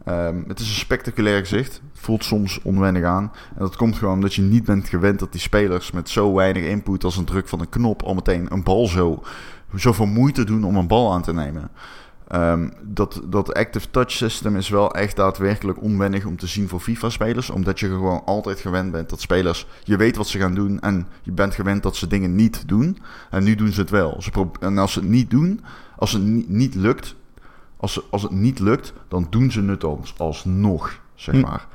Um, 0.08 0.44
het 0.48 0.60
is 0.60 0.68
een 0.68 0.76
spectaculair 0.76 1.40
gezicht. 1.40 1.82
Voelt 1.94 2.24
soms 2.24 2.62
onwennig 2.62 3.04
aan. 3.04 3.32
En 3.56 3.60
dat 3.60 3.76
komt 3.76 3.98
gewoon 3.98 4.14
omdat 4.14 4.34
je 4.34 4.42
niet 4.42 4.66
bent 4.66 4.90
gewend 4.90 5.20
dat 5.20 5.32
die 5.32 5.42
spelers 5.42 5.92
met 5.92 6.10
zo 6.10 6.34
weinig 6.34 6.64
input 6.64 7.04
als 7.04 7.18
een 7.18 7.26
druk 7.26 7.48
van 7.48 7.60
een 7.60 7.70
knop 7.70 8.04
al 8.04 8.14
meteen 8.14 8.54
een 8.54 8.64
bal 8.64 8.88
zo, 8.88 9.24
zoveel 9.76 10.06
moeite 10.06 10.44
doen 10.44 10.64
om 10.64 10.76
een 10.76 10.88
bal 10.88 11.14
aan 11.14 11.22
te 11.22 11.34
nemen. 11.34 11.70
Um, 12.36 12.74
dat, 12.82 13.22
dat 13.26 13.54
Active 13.54 13.90
Touch 13.90 14.12
System 14.12 14.56
is 14.56 14.70
wel 14.70 14.94
echt 14.94 15.16
daadwerkelijk 15.16 15.82
onwennig 15.82 16.26
om 16.26 16.38
te 16.38 16.48
zien 16.48 16.68
voor 16.68 16.80
FIFA-spelers. 16.80 17.50
Omdat 17.50 17.80
je 17.80 17.88
gewoon 17.88 18.26
altijd 18.26 18.60
gewend 18.60 18.92
bent 18.92 19.10
dat 19.10 19.22
spelers. 19.22 19.68
Je 19.84 19.98
weet 19.98 20.16
wat 20.16 20.28
ze 20.28 20.40
gaan 20.40 20.54
doen 20.54 20.80
en 20.80 21.08
je 21.22 21.32
bent 21.32 21.56
gewend 21.56 21.84
dat 21.84 21.96
ze 21.96 22.08
dingen 22.08 22.36
niet 22.36 22.68
doen. 22.68 22.98
En 23.30 23.44
nu 23.44 23.56
doen 23.56 23.72
ze 23.72 23.82
het 23.82 23.90
wel. 23.90 24.22
Ze 24.22 24.48
en 24.60 24.78
als 24.78 24.94
ze 24.94 25.00
het 25.00 25.10
niet 25.10 25.30
doen, 25.30 25.62
als 25.98 26.12
het 26.12 26.50
niet 26.50 26.76
lukt. 26.76 27.16
Als, 27.80 28.12
als 28.12 28.22
het 28.22 28.32
niet 28.32 28.60
lukt, 28.60 28.94
dan 29.08 29.28
doen 29.30 29.52
ze 29.52 29.64
het 29.64 29.84
ons 29.84 30.14
alsnog, 30.18 31.00
zeg 31.16 31.36
hm. 31.36 31.42
maar. 31.42 31.68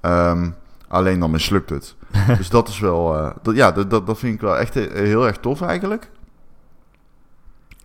Um, 0.00 0.54
alleen 0.88 1.20
dan 1.20 1.30
mislukt 1.30 1.70
het. 1.70 1.96
dus 2.38 2.48
dat 2.48 2.68
is 2.68 2.78
wel. 2.78 3.18
Uh, 3.18 3.30
dat, 3.42 3.56
ja, 3.56 3.72
dat, 3.72 3.90
dat, 3.90 4.06
dat 4.06 4.18
vind 4.18 4.34
ik 4.34 4.40
wel 4.40 4.58
echt 4.58 4.74
heel 4.74 5.26
erg 5.26 5.38
tof 5.38 5.60
eigenlijk. 5.60 6.10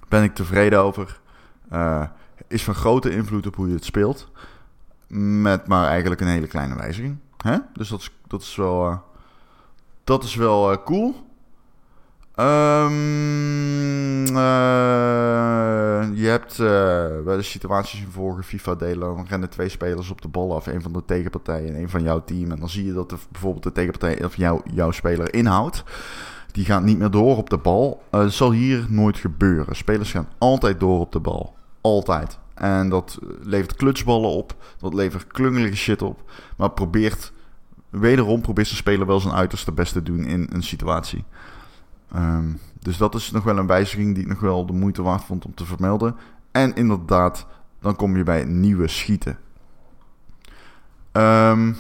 Ben 0.08 0.24
ik 0.24 0.36
tevreden 0.36 0.80
over. 0.80 1.20
Uh, 1.72 2.04
is 2.48 2.64
van 2.64 2.76
grote 2.76 3.10
invloed 3.10 3.48
op 3.48 3.56
hoe 3.56 3.68
je 3.68 3.74
het 3.74 3.86
speelt. 3.86 4.32
Met 5.08 5.68
maar 5.68 5.88
eigenlijk 5.88 6.22
een 6.22 6.28
hele 6.28 6.48
kleine 6.48 6.76
wijziging. 6.76 7.18
Hè? 7.38 7.58
Dus 7.74 7.90
dat 7.90 8.00
is, 8.00 8.12
dat 8.28 8.42
is 8.42 8.56
wel, 8.56 8.90
uh, 8.90 8.98
dat 10.04 10.24
is 10.24 10.36
wel 10.36 10.72
uh, 10.72 10.78
cool. 10.86 11.32
Um, 12.40 14.26
je 16.16 16.28
hebt 16.28 16.58
bij 17.26 17.36
de 17.36 17.42
situaties 17.42 18.00
in 18.00 18.12
vorige 18.12 18.44
FIFA-delen. 18.44 19.16
Dan 19.16 19.26
rennen 19.30 19.50
twee 19.50 19.70
spelers 19.70 20.10
op 20.10 20.22
de 20.22 20.28
bal 20.28 20.56
af. 20.56 20.68
Een 20.68 20.82
van 20.82 20.94
de 20.94 21.06
tegenpartijen 21.06 21.68
en 21.68 21.82
een 21.82 21.90
van 21.90 22.04
jouw 22.04 22.24
team. 22.24 22.52
En 22.52 22.60
dan 22.60 22.70
zie 22.70 22.86
je 22.86 22.94
dat 22.94 23.16
bijvoorbeeld 23.32 23.64
de 23.64 23.72
tegenpartij 23.72 24.24
of 24.24 24.36
jou, 24.36 24.62
jouw 24.74 24.92
speler 24.92 25.34
inhoudt. 25.34 25.84
Die 26.52 26.66
gaat 26.66 26.84
niet 26.84 26.98
meer 26.98 27.12
door 27.12 27.38
op 27.38 27.50
de 27.50 27.58
bal. 27.58 28.04
dat 28.10 28.32
zal 28.32 28.52
hier 28.52 28.86
nooit 28.90 29.18
gebeuren. 29.18 29.76
Spelers 29.76 30.12
gaan 30.12 30.30
altijd 30.38 30.80
door 30.80 31.00
op 31.00 31.12
de 31.12 31.20
bal. 31.20 31.56
Altijd. 31.82 32.38
En 32.54 32.90
dat 32.90 33.20
levert 33.42 33.76
klutsballen 33.76 34.30
op. 34.30 34.56
Dat 34.78 34.94
levert 34.94 35.28
klungelige 35.28 35.76
shit 35.76 36.02
op. 36.02 36.32
Maar 36.58 36.72
probeert, 36.72 37.32
wederom 37.90 38.42
probeert 38.42 38.70
de 38.70 38.76
speler 38.76 39.08
wel 39.08 39.20
zijn 39.20 39.34
uiterste 39.34 39.72
best 39.72 39.94
te 39.94 40.04
doen 40.04 40.26
in 40.26 40.50
een 40.52 40.64
situatie. 40.64 41.24
Um, 42.16 42.60
dus 42.80 42.98
dat 42.98 43.16
is 43.16 43.32
nog 43.32 43.44
wel 43.44 43.58
een 43.58 43.68
wijziging 43.68 44.14
die 44.14 44.24
ik 44.24 44.30
nog 44.30 44.40
wel 44.40 44.66
de 44.66 44.74
moeite 44.74 45.02
waard 45.02 45.24
vond 45.24 45.46
om 45.46 45.54
te 45.54 45.66
vermelden. 45.66 46.16
En 46.52 46.76
inderdaad, 46.76 47.48
dan 47.80 47.96
kom 47.96 48.18
je 48.18 48.24
bij 48.24 48.46
nieuwe 48.46 48.88
schieten. 48.88 49.38
Um, 51.12 51.76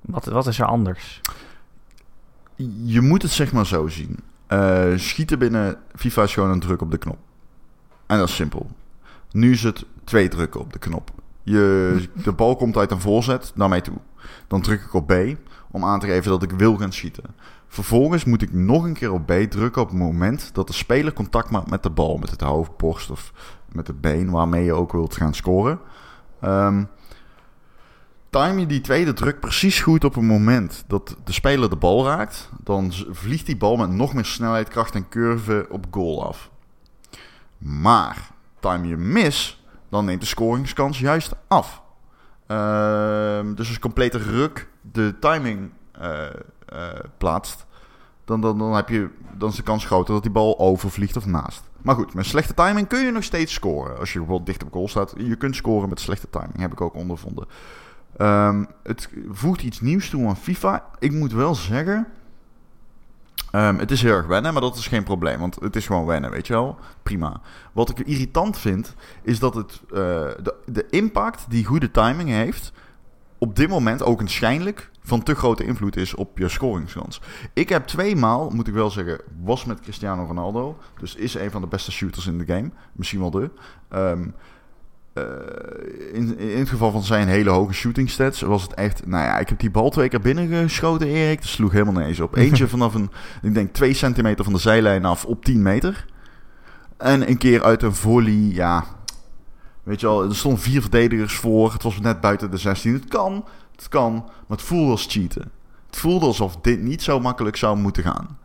wat, 0.00 0.24
wat 0.24 0.46
is 0.46 0.58
er 0.58 0.66
anders? 0.66 1.20
Je 2.82 3.00
moet 3.00 3.22
het 3.22 3.30
zeg 3.30 3.52
maar 3.52 3.66
zo 3.66 3.88
zien. 3.88 4.18
Uh, 4.48 4.96
schieten 4.96 5.38
binnen 5.38 5.78
FIFA 5.94 6.22
is 6.22 6.34
gewoon 6.34 6.50
een 6.50 6.60
druk 6.60 6.82
op 6.82 6.90
de 6.90 6.98
knop. 6.98 7.18
En 8.06 8.18
dat 8.18 8.28
is 8.28 8.34
simpel. 8.34 8.70
Nu 9.30 9.52
is 9.52 9.62
het 9.62 9.84
twee 10.04 10.28
drukken 10.28 10.60
op 10.60 10.72
de 10.72 10.78
knop. 10.78 11.10
Je, 11.42 12.08
de 12.14 12.32
bal 12.32 12.56
komt 12.56 12.76
uit 12.76 12.90
een 12.90 13.00
voorzet 13.00 13.52
naar 13.54 13.68
mij 13.68 13.80
toe. 13.80 13.96
Dan 14.46 14.62
druk 14.62 14.80
ik 14.82 14.94
op 14.94 15.06
B 15.06 15.12
om 15.70 15.84
aan 15.84 16.00
te 16.00 16.06
geven 16.06 16.30
dat 16.30 16.42
ik 16.42 16.50
wil 16.50 16.76
gaan 16.76 16.92
schieten. 16.92 17.24
Vervolgens 17.72 18.24
moet 18.24 18.42
ik 18.42 18.52
nog 18.52 18.84
een 18.84 18.94
keer 18.94 19.12
op 19.12 19.26
B 19.26 19.32
drukken 19.48 19.82
op 19.82 19.88
het 19.88 19.98
moment 19.98 20.50
dat 20.54 20.66
de 20.66 20.72
speler 20.72 21.12
contact 21.12 21.50
maakt 21.50 21.70
met 21.70 21.82
de 21.82 21.90
bal. 21.90 22.16
Met 22.16 22.30
het 22.30 22.40
hoofd, 22.40 22.76
borst 22.76 23.10
of 23.10 23.32
met 23.72 23.86
het 23.86 24.00
been 24.00 24.30
waarmee 24.30 24.64
je 24.64 24.72
ook 24.72 24.92
wilt 24.92 25.16
gaan 25.16 25.34
scoren. 25.34 25.80
Um, 26.44 26.88
time 28.30 28.60
je 28.60 28.66
die 28.66 28.80
tweede 28.80 29.12
druk 29.12 29.40
precies 29.40 29.80
goed 29.80 30.04
op 30.04 30.14
het 30.14 30.24
moment 30.24 30.84
dat 30.86 31.16
de 31.24 31.32
speler 31.32 31.70
de 31.70 31.76
bal 31.76 32.04
raakt. 32.04 32.50
Dan 32.64 32.92
vliegt 33.10 33.46
die 33.46 33.56
bal 33.56 33.76
met 33.76 33.90
nog 33.90 34.14
meer 34.14 34.24
snelheid, 34.24 34.68
kracht 34.68 34.94
en 34.94 35.08
curve 35.08 35.66
op 35.68 35.86
goal 35.90 36.26
af. 36.26 36.50
Maar 37.58 38.30
time 38.60 38.86
je 38.86 38.96
mis, 38.96 39.64
dan 39.88 40.04
neemt 40.04 40.20
de 40.20 40.26
scoringskans 40.26 40.98
juist 40.98 41.34
af. 41.48 41.82
Uh, 42.48 43.40
dus 43.54 43.70
je 43.70 43.78
complete 43.78 44.18
ruk 44.18 44.68
de 44.92 45.14
timing 45.20 45.70
uh, 46.02 46.26
plaatst, 47.18 47.66
dan, 48.24 48.40
dan, 48.40 48.58
dan, 48.58 48.74
heb 48.74 48.88
je, 48.88 49.08
dan 49.36 49.48
is 49.48 49.56
de 49.56 49.62
kans 49.62 49.84
groter 49.84 50.14
dat 50.14 50.22
die 50.22 50.32
bal 50.32 50.58
overvliegt 50.58 51.16
of 51.16 51.26
naast. 51.26 51.62
Maar 51.82 51.94
goed, 51.94 52.14
met 52.14 52.26
slechte 52.26 52.54
timing 52.54 52.86
kun 52.86 53.04
je 53.04 53.10
nog 53.10 53.24
steeds 53.24 53.52
scoren. 53.52 53.98
Als 53.98 54.12
je 54.12 54.18
bijvoorbeeld 54.18 54.46
dicht 54.46 54.62
op 54.62 54.72
goal 54.72 54.88
staat, 54.88 55.14
je 55.16 55.36
kunt 55.36 55.56
scoren 55.56 55.88
met 55.88 56.00
slechte 56.00 56.30
timing. 56.30 56.58
Heb 56.58 56.72
ik 56.72 56.80
ook 56.80 56.94
ondervonden. 56.94 57.46
Um, 58.18 58.66
het 58.82 59.08
voegt 59.28 59.62
iets 59.62 59.80
nieuws 59.80 60.10
toe 60.10 60.28
aan 60.28 60.36
FIFA. 60.36 60.84
Ik 60.98 61.12
moet 61.12 61.32
wel 61.32 61.54
zeggen, 61.54 62.06
Um, 63.52 63.78
het 63.78 63.90
is 63.90 64.02
heel 64.02 64.12
erg 64.12 64.26
wennen, 64.26 64.52
maar 64.52 64.62
dat 64.62 64.76
is 64.76 64.86
geen 64.86 65.04
probleem. 65.04 65.38
Want 65.38 65.56
het 65.60 65.76
is 65.76 65.86
gewoon 65.86 66.06
wennen, 66.06 66.30
weet 66.30 66.46
je 66.46 66.52
wel. 66.52 66.78
Prima. 67.02 67.40
Wat 67.72 67.90
ik 67.90 67.98
irritant 67.98 68.58
vind, 68.58 68.94
is 69.22 69.38
dat 69.38 69.54
het, 69.54 69.80
uh, 69.84 69.96
de, 70.42 70.54
de 70.66 70.86
impact 70.90 71.44
die 71.48 71.64
goede 71.64 71.90
timing 71.90 72.28
heeft... 72.28 72.72
op 73.40 73.56
dit 73.56 73.68
moment 73.68 74.02
ook 74.02 74.20
waarschijnlijk 74.20 74.90
van 75.02 75.22
te 75.22 75.34
grote 75.34 75.64
invloed 75.64 75.96
is 75.96 76.14
op 76.14 76.38
je 76.38 76.48
scoringskans. 76.48 77.20
Ik 77.52 77.68
heb 77.68 77.86
twee 77.86 78.16
maal, 78.16 78.50
moet 78.50 78.68
ik 78.68 78.74
wel 78.74 78.90
zeggen, 78.90 79.20
was 79.42 79.64
met 79.64 79.80
Cristiano 79.80 80.24
Ronaldo. 80.24 80.78
Dus 80.98 81.14
is 81.14 81.34
een 81.34 81.50
van 81.50 81.60
de 81.60 81.66
beste 81.66 81.92
shooters 81.92 82.26
in 82.26 82.38
de 82.38 82.44
game. 82.46 82.70
Misschien 82.92 83.20
wel 83.20 83.30
de. 83.30 83.50
Um, 83.94 84.34
uh, 85.14 85.24
in, 86.12 86.38
in 86.38 86.58
het 86.58 86.68
geval 86.68 86.90
van 86.90 87.02
zijn 87.02 87.28
hele 87.28 87.50
hoge 87.50 87.72
shooting 87.72 88.10
stats 88.10 88.40
was 88.40 88.62
het 88.62 88.74
echt... 88.74 89.06
Nou 89.06 89.24
ja, 89.24 89.38
ik 89.38 89.48
heb 89.48 89.58
die 89.58 89.70
bal 89.70 89.90
twee 89.90 90.08
keer 90.08 90.20
binnengeschoten, 90.20 91.06
Erik. 91.06 91.40
Dat 91.40 91.50
sloeg 91.50 91.72
helemaal 91.72 91.94
nergens 91.94 92.20
op. 92.20 92.36
Eentje 92.36 92.68
vanaf 92.68 92.94
een, 92.94 93.10
ik 93.42 93.54
denk, 93.54 93.72
twee 93.72 93.94
centimeter 93.94 94.44
van 94.44 94.52
de 94.52 94.58
zijlijn 94.58 95.04
af 95.04 95.24
op 95.24 95.44
10 95.44 95.62
meter. 95.62 96.06
En 96.96 97.28
een 97.28 97.38
keer 97.38 97.62
uit 97.62 97.82
een 97.82 97.94
volley, 97.94 98.50
ja... 98.52 98.84
Weet 99.82 100.00
je 100.00 100.06
wel, 100.06 100.24
er 100.24 100.36
stonden 100.36 100.60
vier 100.60 100.80
verdedigers 100.80 101.34
voor. 101.34 101.72
Het 101.72 101.82
was 101.82 102.00
net 102.00 102.20
buiten 102.20 102.50
de 102.50 102.56
16. 102.56 102.92
Het 102.92 103.08
kan, 103.08 103.44
het 103.76 103.88
kan, 103.88 104.12
maar 104.12 104.56
het 104.58 104.62
voelde 104.62 104.90
als 104.90 105.06
cheaten. 105.08 105.50
Het 105.86 105.96
voelde 105.96 106.26
alsof 106.26 106.56
dit 106.56 106.80
niet 106.80 107.02
zo 107.02 107.20
makkelijk 107.20 107.56
zou 107.56 107.76
moeten 107.76 108.02
gaan. 108.02 108.38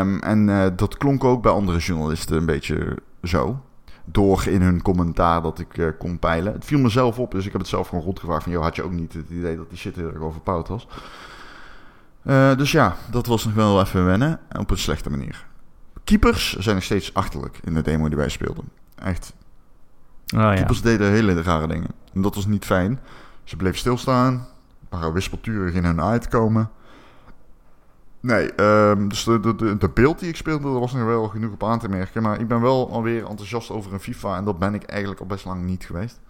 Um, 0.00 0.22
en 0.22 0.48
uh, 0.48 0.66
dat 0.76 0.96
klonk 0.96 1.24
ook 1.24 1.42
bij 1.42 1.52
andere 1.52 1.78
journalisten 1.78 2.36
een 2.36 2.46
beetje 2.46 2.96
zo 3.22 3.60
door 4.04 4.46
in 4.46 4.62
hun 4.62 4.82
commentaar 4.82 5.42
dat 5.42 5.58
ik 5.58 5.76
uh, 5.76 5.88
kon 5.98 6.18
peilen. 6.18 6.52
Het 6.52 6.64
viel 6.64 6.78
mezelf 6.78 7.18
op, 7.18 7.30
dus 7.30 7.46
ik 7.46 7.52
heb 7.52 7.60
het 7.60 7.70
zelf 7.70 7.88
gewoon 7.88 8.04
rondgevraagd 8.04 8.42
van... 8.42 8.52
joh, 8.52 8.62
had 8.62 8.76
je 8.76 8.82
ook 8.82 8.92
niet 8.92 9.12
het 9.12 9.30
idee 9.30 9.56
dat 9.56 9.68
die 9.68 9.78
shit 9.78 9.96
heel 9.96 10.08
erg 10.08 10.22
overpowered 10.22 10.68
was? 10.68 10.86
Uh, 12.22 12.56
dus 12.56 12.72
ja, 12.72 12.96
dat 13.10 13.26
was 13.26 13.44
nog 13.44 13.54
wel 13.54 13.80
even 13.80 14.04
wennen, 14.04 14.40
op 14.58 14.70
een 14.70 14.78
slechte 14.78 15.10
manier. 15.10 15.46
Keepers 16.04 16.56
zijn 16.56 16.74
nog 16.74 16.84
steeds 16.84 17.14
achterlijk 17.14 17.60
in 17.64 17.74
de 17.74 17.82
demo 17.82 18.08
die 18.08 18.16
wij 18.16 18.28
speelden. 18.28 18.64
Echt 18.94 19.32
Oh 20.34 20.40
ja. 20.40 20.54
Keepers 20.54 20.82
deden 20.82 21.10
hele 21.10 21.42
rare 21.42 21.66
dingen. 21.66 21.88
En 22.14 22.22
dat 22.22 22.34
was 22.34 22.46
niet 22.46 22.64
fijn. 22.64 23.00
Ze 23.44 23.56
bleven 23.56 23.78
stilstaan. 23.78 24.46
waren 24.88 25.12
wispelturig 25.12 25.74
in 25.74 25.84
hun 25.84 26.00
uitkomen. 26.02 26.70
Nee, 28.20 28.52
ehm, 28.52 29.08
dus 29.08 29.24
de, 29.24 29.40
de, 29.40 29.54
de, 29.54 29.76
de 29.76 29.88
beeld 29.88 30.18
die 30.18 30.28
ik 30.28 30.36
speelde, 30.36 30.70
daar 30.70 30.80
was 30.80 30.92
nog 30.92 31.04
wel 31.04 31.28
genoeg 31.28 31.52
op 31.52 31.64
aan 31.64 31.78
te 31.78 31.88
merken. 31.88 32.22
Maar 32.22 32.40
ik 32.40 32.48
ben 32.48 32.60
wel 32.60 32.90
alweer 32.90 33.26
enthousiast 33.26 33.70
over 33.70 33.92
een 33.92 34.00
FIFA. 34.00 34.36
En 34.36 34.44
dat 34.44 34.58
ben 34.58 34.74
ik 34.74 34.82
eigenlijk 34.82 35.20
al 35.20 35.26
best 35.26 35.44
lang 35.44 35.64
niet 35.64 35.84
geweest. 35.84 36.20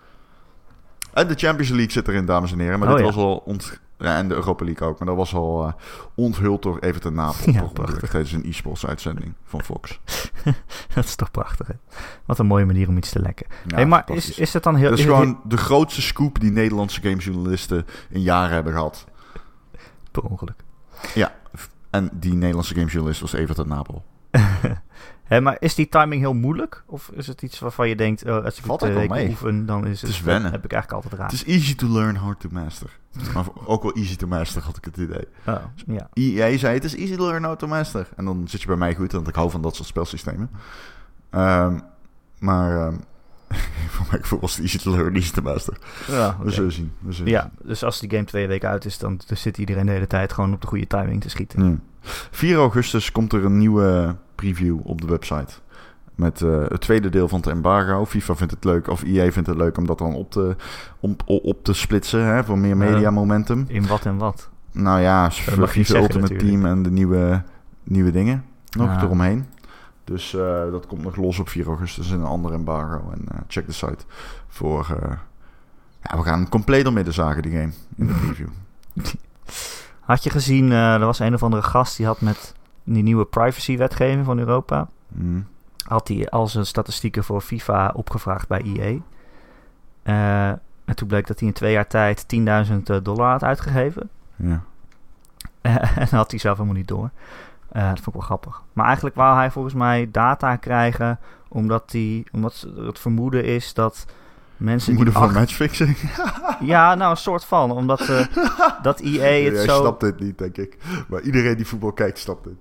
En 1.12 1.28
de 1.28 1.34
Champions 1.34 1.70
League 1.70 1.90
zit 1.90 2.08
erin, 2.08 2.24
dames 2.26 2.52
en 2.52 2.58
heren. 2.58 2.78
Maar 2.78 2.88
Oh, 2.88 2.94
dit 2.96 3.04
ja. 3.06 3.12
was 3.12 3.22
al 3.24 3.36
ont... 3.36 3.80
Ja, 3.98 4.16
en 4.16 4.28
de 4.28 4.34
Europa 4.34 4.64
League 4.64 4.88
ook. 4.88 4.98
Maar 4.98 5.08
dat 5.08 5.16
was 5.16 5.34
al 5.34 5.66
eh, 5.66 5.72
onthuld 6.14 6.62
door 6.62 6.78
Everton 6.78 7.14
Napel. 7.14 7.52
Ja, 7.52 7.62
prachtig. 7.62 8.10
tijdens 8.10 8.32
een 8.32 8.44
e-sports 8.46 8.86
uitzending 8.86 9.32
van 9.44 9.62
Fox. 9.62 10.00
dat 10.94 11.04
is 11.04 11.14
toch 11.14 11.30
prachtig, 11.30 11.66
hè? 11.66 11.74
Wat 12.24 12.38
een 12.38 12.46
mooie 12.46 12.64
manier 12.64 12.88
om 12.88 12.96
iets 12.96 13.10
te 13.10 13.20
lekken. 13.20 13.46
Ja, 13.66 13.74
hey, 13.74 13.86
maar 13.86 14.10
is, 14.10 14.38
is 14.38 14.52
het 14.52 14.62
dan 14.62 14.76
heel... 14.76 14.90
Dat 14.90 14.98
is 14.98 15.04
is 15.04 15.10
het 15.10 15.20
gewoon 15.20 15.40
de 15.44 15.56
grootste 15.56 16.02
scoop 16.02 16.40
die 16.40 16.50
Nederlandse 16.50 17.00
gamejournalisten 17.00 17.86
in 18.10 18.20
jaren 18.20 18.54
hebben 18.54 18.72
gehad. 18.72 19.06
Per 20.10 20.22
ongeluk. 20.22 20.66
En 21.90 22.10
die 22.12 22.34
Nederlandse 22.34 22.74
gamejournalist 22.74 23.20
was 23.20 23.32
Everton 23.32 23.68
Napel. 23.68 24.04
Hè, 25.28 25.40
maar 25.40 25.56
is 25.58 25.74
die 25.74 25.88
timing 25.88 26.20
heel 26.20 26.34
moeilijk? 26.34 26.82
Of 26.86 27.10
is 27.14 27.26
het 27.26 27.42
iets 27.42 27.58
waarvan 27.58 27.88
je 27.88 27.96
denkt, 27.96 28.24
oh, 28.24 28.44
als 28.44 28.58
ik 28.58 28.64
Valt 28.64 28.80
het 28.80 28.94
wel 28.94 29.06
mee. 29.06 29.28
oefen, 29.28 29.66
dan 29.66 29.86
is 29.86 30.00
het, 30.00 30.10
is 30.10 30.20
wennen. 30.22 30.50
heb 30.52 30.64
ik 30.64 30.72
eigenlijk 30.72 31.04
altijd 31.04 31.20
raar. 31.20 31.30
Het 31.30 31.46
is 31.46 31.54
easy 31.54 31.74
to 31.74 31.88
learn, 31.88 32.16
hard 32.16 32.40
to 32.40 32.48
master. 32.52 32.98
Maar 33.34 33.44
ook 33.64 33.82
wel 33.82 33.92
easy 33.92 34.16
to 34.16 34.26
master 34.26 34.62
had 34.62 34.76
ik 34.76 34.84
het 34.84 34.96
idee. 34.96 35.28
Oh, 35.46 35.54
ja. 35.86 36.08
EA 36.12 36.58
zei 36.58 36.74
het 36.74 36.84
is 36.84 36.96
easy 36.96 37.16
to 37.16 37.26
learn, 37.26 37.44
hard 37.44 37.58
to 37.58 37.66
master. 37.66 38.08
En 38.16 38.24
dan 38.24 38.48
zit 38.48 38.60
je 38.60 38.66
bij 38.66 38.76
mij 38.76 38.94
goed, 38.94 39.12
want 39.12 39.28
ik 39.28 39.34
hou 39.34 39.50
van 39.50 39.62
dat 39.62 39.76
soort 39.76 39.88
spelsystemen. 39.88 40.50
Ehm, 41.30 41.78
maar 42.38 42.86
ehm, 42.86 42.96
voor 43.94 44.06
gevoel 44.10 44.40
was 44.40 44.56
het 44.56 44.64
easy 44.64 44.78
to 44.78 44.90
learn, 44.90 45.14
easy 45.14 45.32
to 45.32 45.42
master. 45.42 45.78
Ja. 46.06 46.36
We 46.42 46.50
zullen 46.50 46.72
zien. 46.72 46.92
We 46.98 47.12
zullen 47.12 47.32
ja, 47.32 47.50
dus 47.62 47.84
als 47.84 48.00
die 48.00 48.10
game 48.10 48.24
twee 48.24 48.46
weken 48.46 48.68
uit 48.68 48.84
is, 48.84 48.98
dan 48.98 49.20
zit 49.26 49.58
iedereen 49.58 49.86
de 49.86 49.92
hele 49.92 50.06
tijd 50.06 50.32
gewoon 50.32 50.52
op 50.52 50.60
de 50.60 50.66
goede 50.66 50.86
timing 50.86 51.20
te 51.20 51.28
schieten. 51.28 51.60
zien. 51.60 51.70
Ja. 52.00 52.10
4 52.30 52.56
augustus 52.56 53.12
komt 53.12 53.32
er 53.32 53.44
een 53.44 53.58
nieuwe 53.58 54.16
preview 54.38 54.78
op 54.82 55.00
de 55.00 55.06
website. 55.06 55.54
Met 56.14 56.42
eh, 56.42 56.60
het 56.68 56.80
tweede 56.80 57.08
deel 57.08 57.28
van 57.28 57.38
het 57.38 57.48
embargo. 57.48 58.04
FIFA 58.06 58.34
vindt 58.34 58.52
het 58.52 58.64
leuk, 58.64 58.88
of 58.88 59.02
EA 59.02 59.30
vindt 59.32 59.48
het 59.48 59.56
leuk 59.56 59.76
om 59.76 59.86
dat 59.86 59.98
dan 59.98 60.14
op 60.14 60.30
te, 60.30 60.56
om, 61.00 61.16
op 61.26 61.64
te 61.64 61.72
splitsen 61.72 62.24
hè, 62.24 62.44
voor 62.44 62.58
meer 62.58 62.76
media 62.76 63.10
momentum. 63.10 63.64
In 63.68 63.86
wat 63.86 64.04
en 64.06 64.16
wat. 64.16 64.48
Nou 64.72 65.00
ja, 65.00 65.30
FIFA 65.30 65.68
zeggen 65.70 65.96
Ultimate 65.96 66.18
natuurlijk. 66.20 66.48
Team 66.48 66.66
en 66.66 66.82
de 66.82 66.90
nieuwe, 66.90 67.42
nieuwe 67.84 68.10
dingen 68.10 68.44
nog 68.76 68.88
Ah. 68.90 69.02
eromheen. 69.02 69.46
Dus 70.04 70.34
eh, 70.34 70.70
dat 70.70 70.86
komt 70.86 71.02
nog 71.02 71.16
los 71.16 71.38
op 71.38 71.48
4 71.48 71.66
augustus 71.66 72.10
in 72.10 72.20
een 72.20 72.26
ander 72.26 72.52
embargo. 72.52 73.10
En 73.12 73.24
eh, 73.32 73.38
check 73.48 73.66
de 73.66 73.72
site 73.72 74.04
voor... 74.48 74.96
eh, 75.02 75.12
ja, 76.02 76.16
we 76.16 76.22
gaan 76.22 76.48
compleet 76.48 76.86
om 76.86 76.94
midden 76.94 77.14
zagen, 77.14 77.42
die 77.42 77.52
game, 77.52 77.72
in 77.96 78.06
de 78.06 78.12
preview. 78.12 78.48
Had 80.00 80.22
je 80.22 80.30
gezien, 80.30 80.70
er 80.70 80.98
was 81.06 81.18
een 81.18 81.34
of 81.34 81.42
andere 81.42 81.62
gast 81.62 81.96
die 81.96 82.06
had 82.06 82.20
met 82.20 82.54
die 82.94 83.02
nieuwe 83.02 83.24
privacy-wetgeving 83.24 84.24
van 84.24 84.38
Europa, 84.38 84.88
Mm. 85.08 85.46
had 85.86 86.08
hij 86.08 86.28
al 86.28 86.46
zijn 86.46 86.66
statistieken 86.66 87.24
voor 87.24 87.40
FIFA 87.40 87.92
opgevraagd 87.94 88.48
bij 88.48 88.62
EA. 88.62 88.98
Eh, 90.02 90.48
en 90.84 90.94
toen 90.94 91.08
bleek 91.08 91.26
dat 91.26 91.38
hij 91.38 91.48
in 91.48 91.54
twee 91.54 91.72
jaar 91.72 91.86
tijd 91.86 92.28
10.000 92.28 93.04
dollar 93.04 93.30
had 93.30 93.44
uitgegeven. 93.44 94.10
Ja. 94.36 94.62
Eh, 95.60 95.74
en 95.98 96.00
dat 96.00 96.10
had 96.10 96.30
hij 96.30 96.40
zelf 96.40 96.56
helemaal 96.56 96.78
niet 96.78 96.88
door. 96.88 97.10
Eh, 97.68 97.88
dat 97.88 97.94
vond 97.96 98.06
ik 98.06 98.12
wel 98.12 98.22
grappig. 98.22 98.62
Maar 98.72 98.86
eigenlijk 98.86 99.16
wou 99.16 99.36
hij 99.36 99.50
volgens 99.50 99.74
mij 99.74 100.08
data 100.10 100.56
krijgen, 100.56 101.18
omdat, 101.48 101.92
hij, 101.92 102.26
omdat 102.32 102.66
het 102.76 102.98
vermoeden 102.98 103.44
is 103.44 103.74
dat 103.74 104.06
mensen 104.58 104.94
Moeder 104.94 105.12
die 105.12 105.22
van 105.22 105.28
acht- 105.30 105.38
matchfixing. 105.38 105.96
Ja, 106.60 106.94
nou 106.94 107.10
een 107.10 107.16
soort 107.16 107.44
van. 107.44 107.70
Omdat 107.70 108.00
eh, 108.00 108.26
dat 108.82 109.00
EA 109.00 109.44
het 109.44 109.54
Jij 109.54 109.64
zo... 109.68 109.80
snapt 109.80 110.00
dit 110.00 110.20
niet, 110.20 110.38
denk 110.38 110.56
ik. 110.56 110.76
Maar 111.08 111.20
iedereen 111.20 111.56
die 111.56 111.66
voetbal 111.66 111.92
kijkt, 111.92 112.18
snapt 112.18 112.44
dit. 112.44 112.54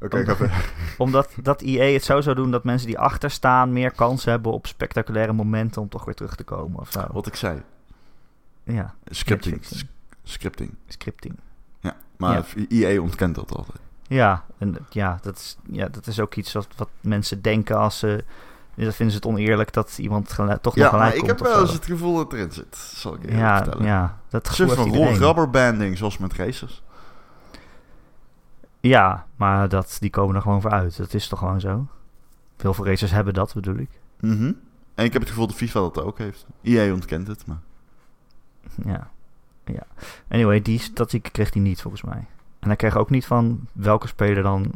Oké, 0.00 0.24
ga 0.24 0.36
verder. 0.36 0.72
Omdat 0.98 1.30
dat 1.42 1.62
EA 1.62 1.92
het 1.92 2.04
zo 2.04 2.20
zou 2.20 2.36
doen 2.36 2.50
dat 2.50 2.64
mensen 2.64 2.86
die 2.86 2.98
achter 2.98 3.30
staan 3.30 3.72
meer 3.72 3.90
kans 3.90 4.24
hebben 4.24 4.52
op 4.52 4.66
spectaculaire 4.66 5.32
momenten 5.32 5.82
om 5.82 5.88
toch 5.88 6.04
weer 6.04 6.14
terug 6.14 6.36
te 6.36 6.44
komen 6.44 6.80
of 6.80 6.90
zo. 6.92 7.06
Wat 7.12 7.26
ik 7.26 7.34
zei. 7.34 7.62
Ja, 8.64 8.94
Scripting. 9.04 9.64
Scripting. 10.22 10.74
scripting. 10.88 11.38
Ja. 11.80 11.96
Maar 12.16 12.44
EA 12.68 13.00
ontkent 13.00 13.34
dat 13.34 13.56
altijd. 13.56 13.78
Ja, 14.08 14.44
en 14.58 14.76
ja, 14.90 15.18
dat 15.22 15.36
is, 15.36 15.56
ja, 15.70 15.88
dat 15.88 16.06
is 16.06 16.20
ook 16.20 16.34
iets 16.34 16.52
wat, 16.52 16.68
wat 16.76 16.88
mensen 17.00 17.42
denken 17.42 17.76
als 17.78 17.98
ze... 17.98 18.24
Dat 18.84 18.94
vinden 18.94 19.14
ze 19.14 19.20
het 19.20 19.26
oneerlijk 19.30 19.72
dat 19.72 19.98
iemand 19.98 20.28
toch 20.28 20.36
nog 20.36 20.74
Ja, 20.74 20.88
gelijk 20.88 20.92
maar 20.92 21.12
ik 21.12 21.18
komt 21.18 21.30
heb 21.30 21.38
wel 21.40 21.60
eens 21.60 21.72
het 21.72 21.84
gevoel 21.84 22.16
dat 22.16 22.32
erin 22.32 22.52
zit. 22.52 22.76
Zal 22.76 23.14
ik 23.14 23.20
je 23.22 23.26
eerlijk 23.28 23.44
ja, 23.46 23.56
vertellen. 23.56 23.86
ja, 23.86 24.18
dat 24.28 24.48
gevoel 24.48 24.66
heeft 24.66 24.78
van 24.78 24.86
iedereen. 24.90 25.16
rubberbanding, 25.18 25.98
zoals 25.98 26.18
met 26.18 26.32
racers. 26.32 26.82
Ja, 28.80 29.26
maar 29.36 29.68
dat, 29.68 29.96
die 30.00 30.10
komen 30.10 30.34
er 30.36 30.42
gewoon 30.42 30.60
voor 30.60 30.70
uit. 30.70 30.96
Dat 30.96 31.14
is 31.14 31.28
toch 31.28 31.38
gewoon 31.38 31.60
zo? 31.60 31.86
Veel 32.56 32.74
veel 32.74 32.86
racers 32.86 33.10
hebben 33.10 33.34
dat, 33.34 33.54
bedoel 33.54 33.76
ik. 33.76 33.90
Mhm. 34.20 34.52
En 34.94 35.04
ik 35.04 35.12
heb 35.12 35.20
het 35.22 35.30
gevoel 35.30 35.46
dat 35.46 35.56
FIFA 35.56 35.80
dat 35.80 36.02
ook 36.02 36.18
heeft. 36.18 36.46
EA 36.62 36.92
ontkent 36.92 37.26
het, 37.26 37.46
maar... 37.46 37.60
Ja. 38.84 39.10
ja. 39.64 39.86
Anyway, 40.28 40.62
die 40.62 40.78
statistiek 40.78 41.32
kreeg 41.32 41.52
hij 41.52 41.62
niet 41.62 41.80
volgens 41.80 42.02
mij. 42.02 42.26
En 42.58 42.66
hij 42.68 42.76
kreeg 42.76 42.96
ook 42.96 43.10
niet 43.10 43.26
van 43.26 43.66
welke 43.72 44.06
speler 44.06 44.42
dan 44.42 44.70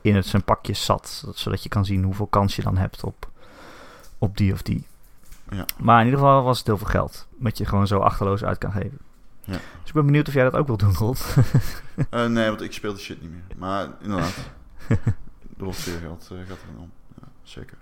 in 0.00 0.14
het 0.16 0.26
zijn 0.26 0.44
pakje 0.44 0.72
zat. 0.74 1.22
Dat- 1.24 1.36
Zodat 1.38 1.62
je 1.62 1.68
kan 1.68 1.84
zien 1.84 2.02
hoeveel 2.04 2.26
kans 2.26 2.56
je 2.56 2.62
dan 2.62 2.76
hebt 2.76 3.04
op, 3.04 3.30
op 4.24 4.36
die 4.36 4.52
of 4.52 4.62
die. 4.62 4.86
Ja. 5.50 5.64
Maar 5.78 5.98
in 6.00 6.04
ieder 6.04 6.20
geval 6.20 6.42
was 6.42 6.58
het 6.58 6.66
heel 6.66 6.78
veel 6.78 6.86
geld. 6.86 7.26
Wat 7.38 7.58
je 7.58 7.64
gewoon 7.64 7.86
zo 7.86 7.98
achterloos 7.98 8.44
uit 8.44 8.58
kan 8.58 8.72
geven. 8.72 8.98
Ja. 9.44 9.52
Dus 9.52 9.88
ik 9.88 9.92
ben 9.92 10.04
benieuwd 10.06 10.28
of 10.28 10.34
jij 10.34 10.44
dat 10.44 10.54
ook 10.54 10.66
wilt 10.66 10.80
doen, 10.80 10.94
Rod. 10.94 11.24
Eh, 12.10 12.26
nee, 12.26 12.48
want 12.48 12.60
ik 12.62 12.72
speel 12.72 12.92
die 12.94 13.02
shit 13.02 13.20
niet 13.22 13.30
meer. 13.30 13.42
Maar 13.56 13.88
inderdaad. 14.00 14.36
er 14.88 15.64
wordt 15.64 15.78
veel 15.78 15.98
geld 15.98 16.28
eh, 16.32 16.38
gaat 16.48 16.58
erin 16.62 16.78
om. 16.78 16.90
Ja, 17.20 17.28
zeker. 17.42 17.76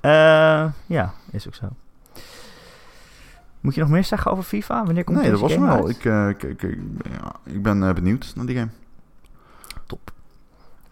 Eh, 0.00 0.72
ja, 0.86 1.14
is 1.30 1.46
ook 1.46 1.54
zo. 1.54 1.68
Moet 3.60 3.74
je 3.74 3.80
nog 3.80 3.90
meer 3.90 4.04
zeggen 4.04 4.30
over 4.30 4.44
FIFA? 4.44 4.84
Wanneer 4.84 5.04
komt 5.04 5.18
Nee, 5.18 5.30
dat 5.30 5.40
was 5.40 5.52
hem 5.52 5.60
game 5.62 5.76
wel. 5.76 5.88
Ik, 5.88 6.04
eh, 6.04 6.28
ik, 6.28 6.42
ik, 6.42 6.62
ik- 6.62 6.80
ja, 7.20 7.32
ik 7.52 7.62
ben 7.62 7.94
benieuwd 7.94 8.32
naar 8.36 8.46
die 8.46 8.56
game. 8.56 8.70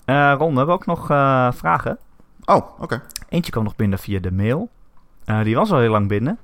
Eh, 0.05 0.35
Ron, 0.39 0.51
we 0.53 0.57
hebben 0.57 0.75
ook 0.75 0.87
nog 0.87 1.07
vragen. 1.57 1.99
Oh, 2.45 2.81
oké. 2.81 3.03
Eentje 3.29 3.51
kwam 3.53 3.65
nog 3.65 3.77
binnen 3.77 3.99
via 3.99 4.21
de 4.21 4.33
mail. 4.33 4.71
Eh, 5.27 5.43
die 5.43 5.55
was 5.55 5.73
al 5.73 5.79
heel 5.79 5.91
lang 5.91 6.09
binnen. 6.09 6.39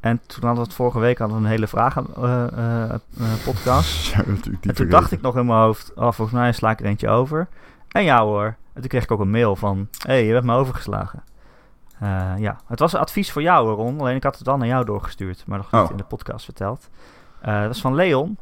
En 0.00 0.20
toen 0.26 0.40
hadden 0.42 0.62
we 0.62 0.68
het 0.68 0.74
vorige 0.74 0.98
week 0.98 1.18
hadden 1.18 1.36
we 1.36 1.44
een 1.44 1.50
hele 1.50 1.66
vragen 1.66 2.06
eh, 2.16 2.92
eh, 2.92 3.00
En 4.60 4.74
toen 4.74 4.88
dacht 4.88 5.12
ik 5.12 5.20
nog 5.20 5.36
in 5.36 5.46
mijn 5.46 5.58
hoofd, 5.58 5.92
oh, 5.94 6.02
volgens 6.02 6.30
mij 6.30 6.52
sla 6.52 6.70
ik 6.70 6.80
er 6.80 6.86
eentje 6.86 7.08
over. 7.08 7.48
En 7.88 8.04
ja 8.04 8.22
hoor. 8.22 8.44
En 8.72 8.80
toen 8.80 8.88
kreeg 8.88 9.02
ik 9.02 9.10
ook 9.10 9.20
een 9.20 9.30
mail 9.30 9.56
van, 9.56 9.88
hé, 9.98 10.12
hey, 10.12 10.24
je 10.24 10.32
hebt 10.32 10.44
me 10.44 10.54
overgeslagen. 10.54 11.22
Ja, 12.38 12.60
het 12.66 12.78
was 12.78 12.92
een 12.92 13.00
advies 13.00 13.32
voor 13.32 13.42
jou 13.42 13.66
hoor, 13.66 13.76
Ron. 13.76 14.00
Alleen 14.00 14.16
ik 14.16 14.22
had 14.22 14.36
het 14.36 14.44
dan 14.44 14.58
naar 14.58 14.68
jou 14.68 14.84
doorgestuurd, 14.84 15.44
maar 15.46 15.58
nog 15.58 15.72
niet 15.72 15.82
Oh. 15.82 15.90
in 15.90 15.96
de 15.96 16.04
podcast 16.04 16.44
verteld. 16.44 16.88
Dat 17.42 17.70
is 17.70 17.80
van 17.80 17.94
Leon. 17.94 18.36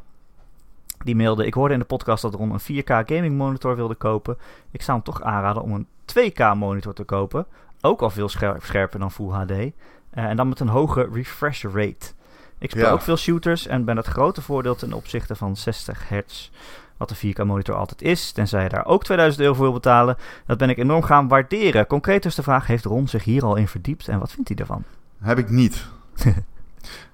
Die 1.03 1.15
mailde, 1.15 1.45
ik 1.45 1.53
hoorde 1.53 1.73
in 1.73 1.79
de 1.79 1.85
podcast 1.85 2.21
dat 2.21 2.33
Ron 2.33 2.51
een 2.51 2.83
4K 2.83 2.85
gaming 2.85 3.37
monitor 3.37 3.75
wilde 3.75 3.95
kopen. 3.95 4.37
Ik 4.71 4.81
zou 4.81 4.97
hem 4.97 5.05
toch 5.05 5.21
aanraden 5.21 5.61
om 5.63 5.71
een 5.73 5.87
2K 6.05 6.53
monitor 6.55 6.93
te 6.93 7.03
kopen. 7.03 7.45
Ook 7.85 8.01
al 8.01 8.09
veel 8.09 8.29
scherp, 8.29 8.63
scherper 8.63 8.99
dan 8.99 9.11
Full 9.11 9.29
HD. 9.29 9.51
Eh, 9.51 9.71
en 10.11 10.35
dan 10.35 10.49
met 10.49 10.59
een 10.59 10.67
hoge 10.67 11.09
refresh 11.13 11.63
rate. 11.63 12.11
Ik 12.59 12.69
speel 12.71 12.83
Ja. 12.85 12.91
ook 12.91 13.01
veel 13.01 13.17
shooters 13.17 13.67
en 13.67 13.85
ben 13.85 13.97
het 13.97 14.05
grote 14.05 14.41
voordeel 14.41 14.75
ten 14.75 14.93
opzichte 14.93 15.35
van 15.35 15.55
60 15.55 16.09
hertz. 16.09 16.49
Wat 16.97 17.09
de 17.09 17.15
4K 17.15 17.43
monitor 17.43 17.75
altijd 17.75 18.01
is, 18.01 18.31
tenzij 18.31 18.63
je 18.63 18.69
daar 18.69 18.85
ook 18.85 19.03
2000 19.03 19.41
euro 19.43 19.53
voor 19.55 19.63
wil 19.63 19.73
betalen. 19.73 20.17
Dat 20.45 20.57
ben 20.57 20.69
ik 20.69 20.77
enorm 20.77 21.01
gaan 21.03 21.27
waarderen. 21.27 21.87
Concreet 21.87 22.25
is 22.25 22.35
de 22.35 22.43
vraag, 22.43 22.67
heeft 22.67 22.85
Ron 22.85 23.07
zich 23.07 23.23
hier 23.23 23.43
al 23.45 23.55
in 23.55 23.67
verdiept 23.67 24.07
en 24.07 24.19
wat 24.19 24.31
vindt 24.31 24.49
hij 24.49 24.57
ervan? 24.57 24.83
Heb 25.19 25.37
ik 25.37 25.49
niet. 25.49 25.85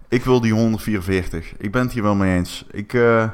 ik 0.07 0.23
wil 0.23 0.41
die 0.41 0.53
144. 0.53 1.53
Ik 1.57 1.71
ben 1.71 1.81
het 1.81 1.91
hier 1.91 2.03
wel 2.03 2.15
mee 2.15 2.35
eens. 2.35 2.65
Ik, 2.71 2.93
eh, 2.93 3.29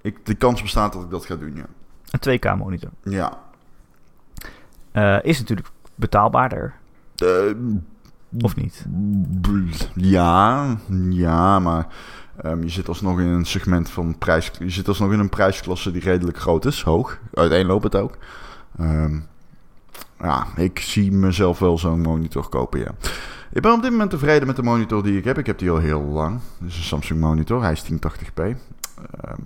ik, 0.00 0.26
de 0.26 0.34
kans 0.34 0.62
bestaat 0.62 0.92
dat 0.92 1.02
ik 1.02 1.10
dat 1.10 1.24
ga 1.26 1.36
doen, 1.36 1.54
ja. 1.56 1.66
Een 2.10 2.20
2K 2.38 2.56
monitor. 2.56 2.90
Ja. 3.04 3.38
Eh, 4.92 5.18
is 5.22 5.38
natuurlijk 5.38 5.68
betaalbaarder, 5.94 6.74
Eh, 7.16 7.54
of 8.40 8.56
niet? 8.56 8.86
ja, 9.94 10.66
ja, 11.10 11.58
maar 11.58 11.86
ehm, 12.42 12.62
je 12.62 12.68
zit 12.68 12.88
alsnog 12.88 13.20
in 13.20 13.26
een 13.26 13.44
segment 13.46 13.90
van 13.90 14.18
prijs... 14.18 14.50
Je 14.58 14.70
zit 14.70 14.88
alsnog 14.88 15.12
in 15.12 15.18
een 15.18 15.28
prijsklasse 15.28 15.90
die 15.90 16.02
redelijk 16.02 16.38
groot 16.38 16.64
is, 16.64 16.82
hoog. 16.82 17.18
Uiteenlopend 17.34 17.94
ook. 17.96 18.16
Ehm, 18.78 19.18
ja, 20.20 20.46
ik 20.56 20.78
zie 20.78 21.12
mezelf 21.12 21.58
wel 21.58 21.78
zo'n 21.78 22.00
monitor 22.00 22.48
kopen, 22.48 22.80
ja. 22.80 22.90
Ik 23.52 23.62
ben 23.62 23.72
op 23.72 23.82
dit 23.82 23.90
moment 23.90 24.10
tevreden 24.10 24.46
met 24.46 24.56
de 24.56 24.62
monitor 24.62 25.02
die 25.02 25.18
ik 25.18 25.24
heb. 25.24 25.38
Ik 25.38 25.46
heb 25.46 25.58
die 25.58 25.70
al 25.70 25.76
heel 25.78 26.02
lang. 26.02 26.40
Dit 26.58 26.68
is 26.68 26.76
een 26.76 26.82
Samsung 26.82 27.20
monitor. 27.20 27.62
Hij 27.62 27.72
is 27.72 27.82
1080p. 27.82 28.40
Ehm, 28.40 29.36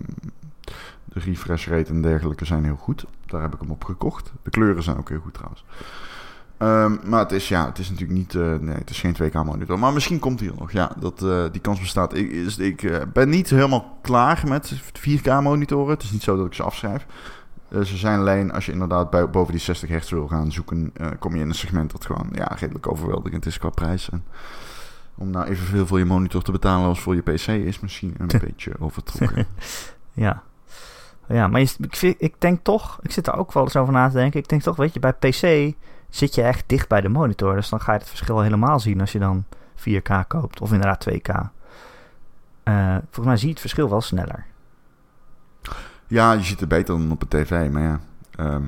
de 1.05 1.21
refresh 1.21 1.67
rate 1.69 1.91
en 1.91 2.03
dergelijke 2.03 2.45
zijn 2.45 2.65
heel 2.65 2.77
goed. 2.77 3.05
Daar 3.27 3.43
heb 3.43 3.55
ik 3.55 3.61
hem 3.61 3.71
op 3.71 3.85
gekocht. 3.85 4.33
De 4.43 4.51
kleuren 4.51 4.83
zijn 4.83 4.99
ook 4.99 5.09
heel 5.09 5.21
goed 5.21 5.35
trouwens. 5.35 5.65
Ehm, 6.59 6.97
maar 7.05 7.21
het 7.21 7.33
is, 7.33 7.49
ja, 7.49 7.67
het 7.67 7.79
is 7.79 7.91
natuurlijk 7.91 8.19
niet... 8.19 8.35
eh, 8.35 8.55
nee, 8.55 8.75
het 8.75 8.91
is 8.91 9.01
geen 9.01 9.17
2K 9.23 9.33
monitor. 9.33 9.79
Maar 9.79 9.93
misschien 9.93 10.19
komt 10.19 10.41
hij 10.41 10.49
er 10.49 10.55
nog. 10.59 10.73
Ja, 10.73 10.91
dat, 10.99 11.23
eh, 11.23 11.45
die 11.53 11.61
kans 11.61 11.81
bestaat. 11.81 12.15
Ik, 12.15 12.31
is, 12.31 12.59
ik 12.59 12.83
eh, 12.83 13.03
ben 13.13 13.29
niet 13.29 13.51
helemaal 13.51 13.99
klaar 14.03 14.43
met 14.49 14.73
4K 14.93 15.43
monitoren. 15.43 15.95
Het 15.95 16.03
is 16.03 16.11
niet 16.11 16.23
zo 16.23 16.37
dat 16.37 16.47
ik 16.47 16.55
ze 16.55 16.63
afschrijf. 16.63 17.07
Ze 17.71 17.97
zijn 17.97 18.19
alleen, 18.19 18.53
als 18.53 18.67
je 18.67 18.73
inderdaad 18.73 19.11
bij, 19.11 19.31
boven 19.31 19.53
die 19.53 19.61
60 19.63 19.89
hertz 19.89 20.11
wil 20.11 20.27
gaan 20.27 20.53
zoeken... 20.53 20.93
kom 21.19 21.35
je 21.35 21.41
in 21.41 21.49
een 21.49 21.55
segment 21.55 21.91
dat 21.91 22.07
gewoon 22.07 22.29
ja, 22.33 22.57
redelijk 22.59 22.91
overweldigend 22.91 23.47
is 23.47 23.59
qua 23.59 23.69
prijs. 23.69 24.11
En 24.11 24.25
om 25.15 25.31
nou 25.31 25.47
evenveel 25.47 25.87
voor 25.87 25.99
je 25.99 26.05
monitor 26.05 26.43
te 26.43 26.53
betalen 26.53 26.89
als 26.89 27.01
voor 27.01 27.15
je 27.15 27.21
PC 27.21 27.47
is 27.47 27.81
misschien 27.81 28.15
een 28.19 28.41
beetje 28.47 28.73
overtrokken. 28.79 29.47
Ja. 30.13 30.43
Ja, 31.29 31.49
maar 31.49 31.61
je, 31.61 31.69
ik, 31.79 32.15
ik 32.19 32.35
denk 32.39 32.65
toch, 32.65 32.99
ik 33.03 33.11
zit 33.11 33.27
er 33.27 33.37
ook 33.37 33.53
wel 33.53 33.63
eens 33.63 33.77
over 33.77 33.93
na 33.93 34.09
te 34.09 34.15
denken. 34.15 34.41
Ik 34.41 34.49
denk 34.49 34.63
toch, 34.63 34.77
weet 34.77 34.95
je, 34.95 35.01
bij 35.01 35.13
PC 35.13 35.75
zit 36.17 36.35
je 36.35 36.43
echt 36.43 36.65
dicht 36.67 36.89
bij 36.89 37.01
de 37.01 37.09
monitor. 37.09 37.55
Dus 37.55 37.69
dan 37.69 37.81
ga 37.81 37.93
je 37.93 37.99
het 37.99 38.09
verschil 38.09 38.41
helemaal 38.41 38.81
zien 38.81 39.01
als 39.01 39.13
je 39.13 39.19
dan 39.19 39.45
4K 39.77 40.27
koopt. 40.29 40.61
Of 40.61 40.73
inderdaad 40.73 41.07
2K. 41.11 41.51
Eh, 42.63 42.95
volgens 42.95 43.27
mij 43.27 43.37
zie 43.37 43.47
je 43.47 43.53
het 43.53 43.61
verschil 43.61 43.89
wel 43.89 44.01
sneller. 44.01 44.47
Ja, 46.07 46.33
je 46.33 46.43
ziet 46.43 46.61
er 46.61 46.67
beter 46.67 46.99
dan 46.99 47.11
op 47.11 47.21
de 47.21 47.29
tv, 47.29 47.71
maar 47.71 47.83
ja. 47.83 48.01
ehm 48.37 48.65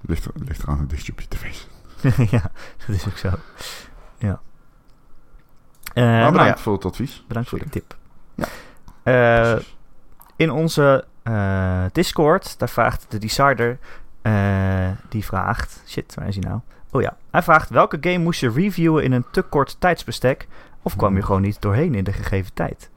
ligt, 0.00 0.24
er, 0.24 0.32
ligt 0.34 0.62
eraan 0.62 0.78
hoe 0.78 0.86
dicht 0.86 1.06
je 1.06 1.12
op 1.12 1.20
je 1.20 1.28
tv 1.28 1.56
ja, 2.36 2.50
dat 2.86 2.96
is 2.96 3.06
ook 3.06 3.16
zo. 3.16 3.30
Ja. 4.18 4.40
Eh, 5.94 6.04
nou 6.04 6.30
bedankt 6.32 6.56
ja, 6.56 6.62
voor 6.62 6.72
het 6.72 6.84
advies. 6.84 7.24
bedankt 7.28 7.48
voor 7.48 7.58
de 7.58 7.68
tip. 7.68 7.96
Ja. 8.34 8.46
Eh, 9.02 9.62
in 10.36 10.50
onze 10.50 11.04
Discord, 11.92 12.58
daar 12.58 12.68
vraagt 12.68 13.06
de 13.08 13.18
Decider, 13.18 13.78
eh, 14.24 14.88
die 15.08 15.24
vraagt, 15.24 15.82
shit, 15.86 16.14
waar 16.14 16.28
is 16.28 16.34
hij 16.34 16.44
nou? 16.44 16.60
Oh 16.90 17.02
ja, 17.02 17.16
hij 17.30 17.42
vraagt 17.42 17.68
welke 17.68 17.96
game 18.00 18.18
moest 18.18 18.40
je 18.40 18.50
reviewen 18.50 19.04
in 19.04 19.12
een 19.12 19.24
te 19.30 19.42
kort 19.42 19.76
tijdsbestek 19.78 20.48
of 20.82 20.96
kwam 20.96 21.16
je 21.16 21.22
gewoon 21.22 21.42
niet 21.42 21.60
doorheen 21.60 21.94
in 21.94 22.04
de 22.04 22.12
gegeven 22.12 22.54
tijd? 22.54 22.90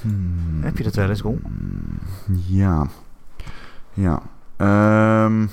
Hmm. 0.00 0.62
Heb 0.62 0.78
je 0.78 0.84
dat 0.84 0.94
wel 0.94 1.08
eens, 1.08 1.20
Ron? 1.20 1.42
Ja. 2.46 2.86
Ja. 3.92 4.22
Ehm, 4.56 5.46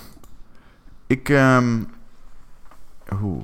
ik... 1.08 1.30
ehm 1.30 1.84
hoe? 3.20 3.42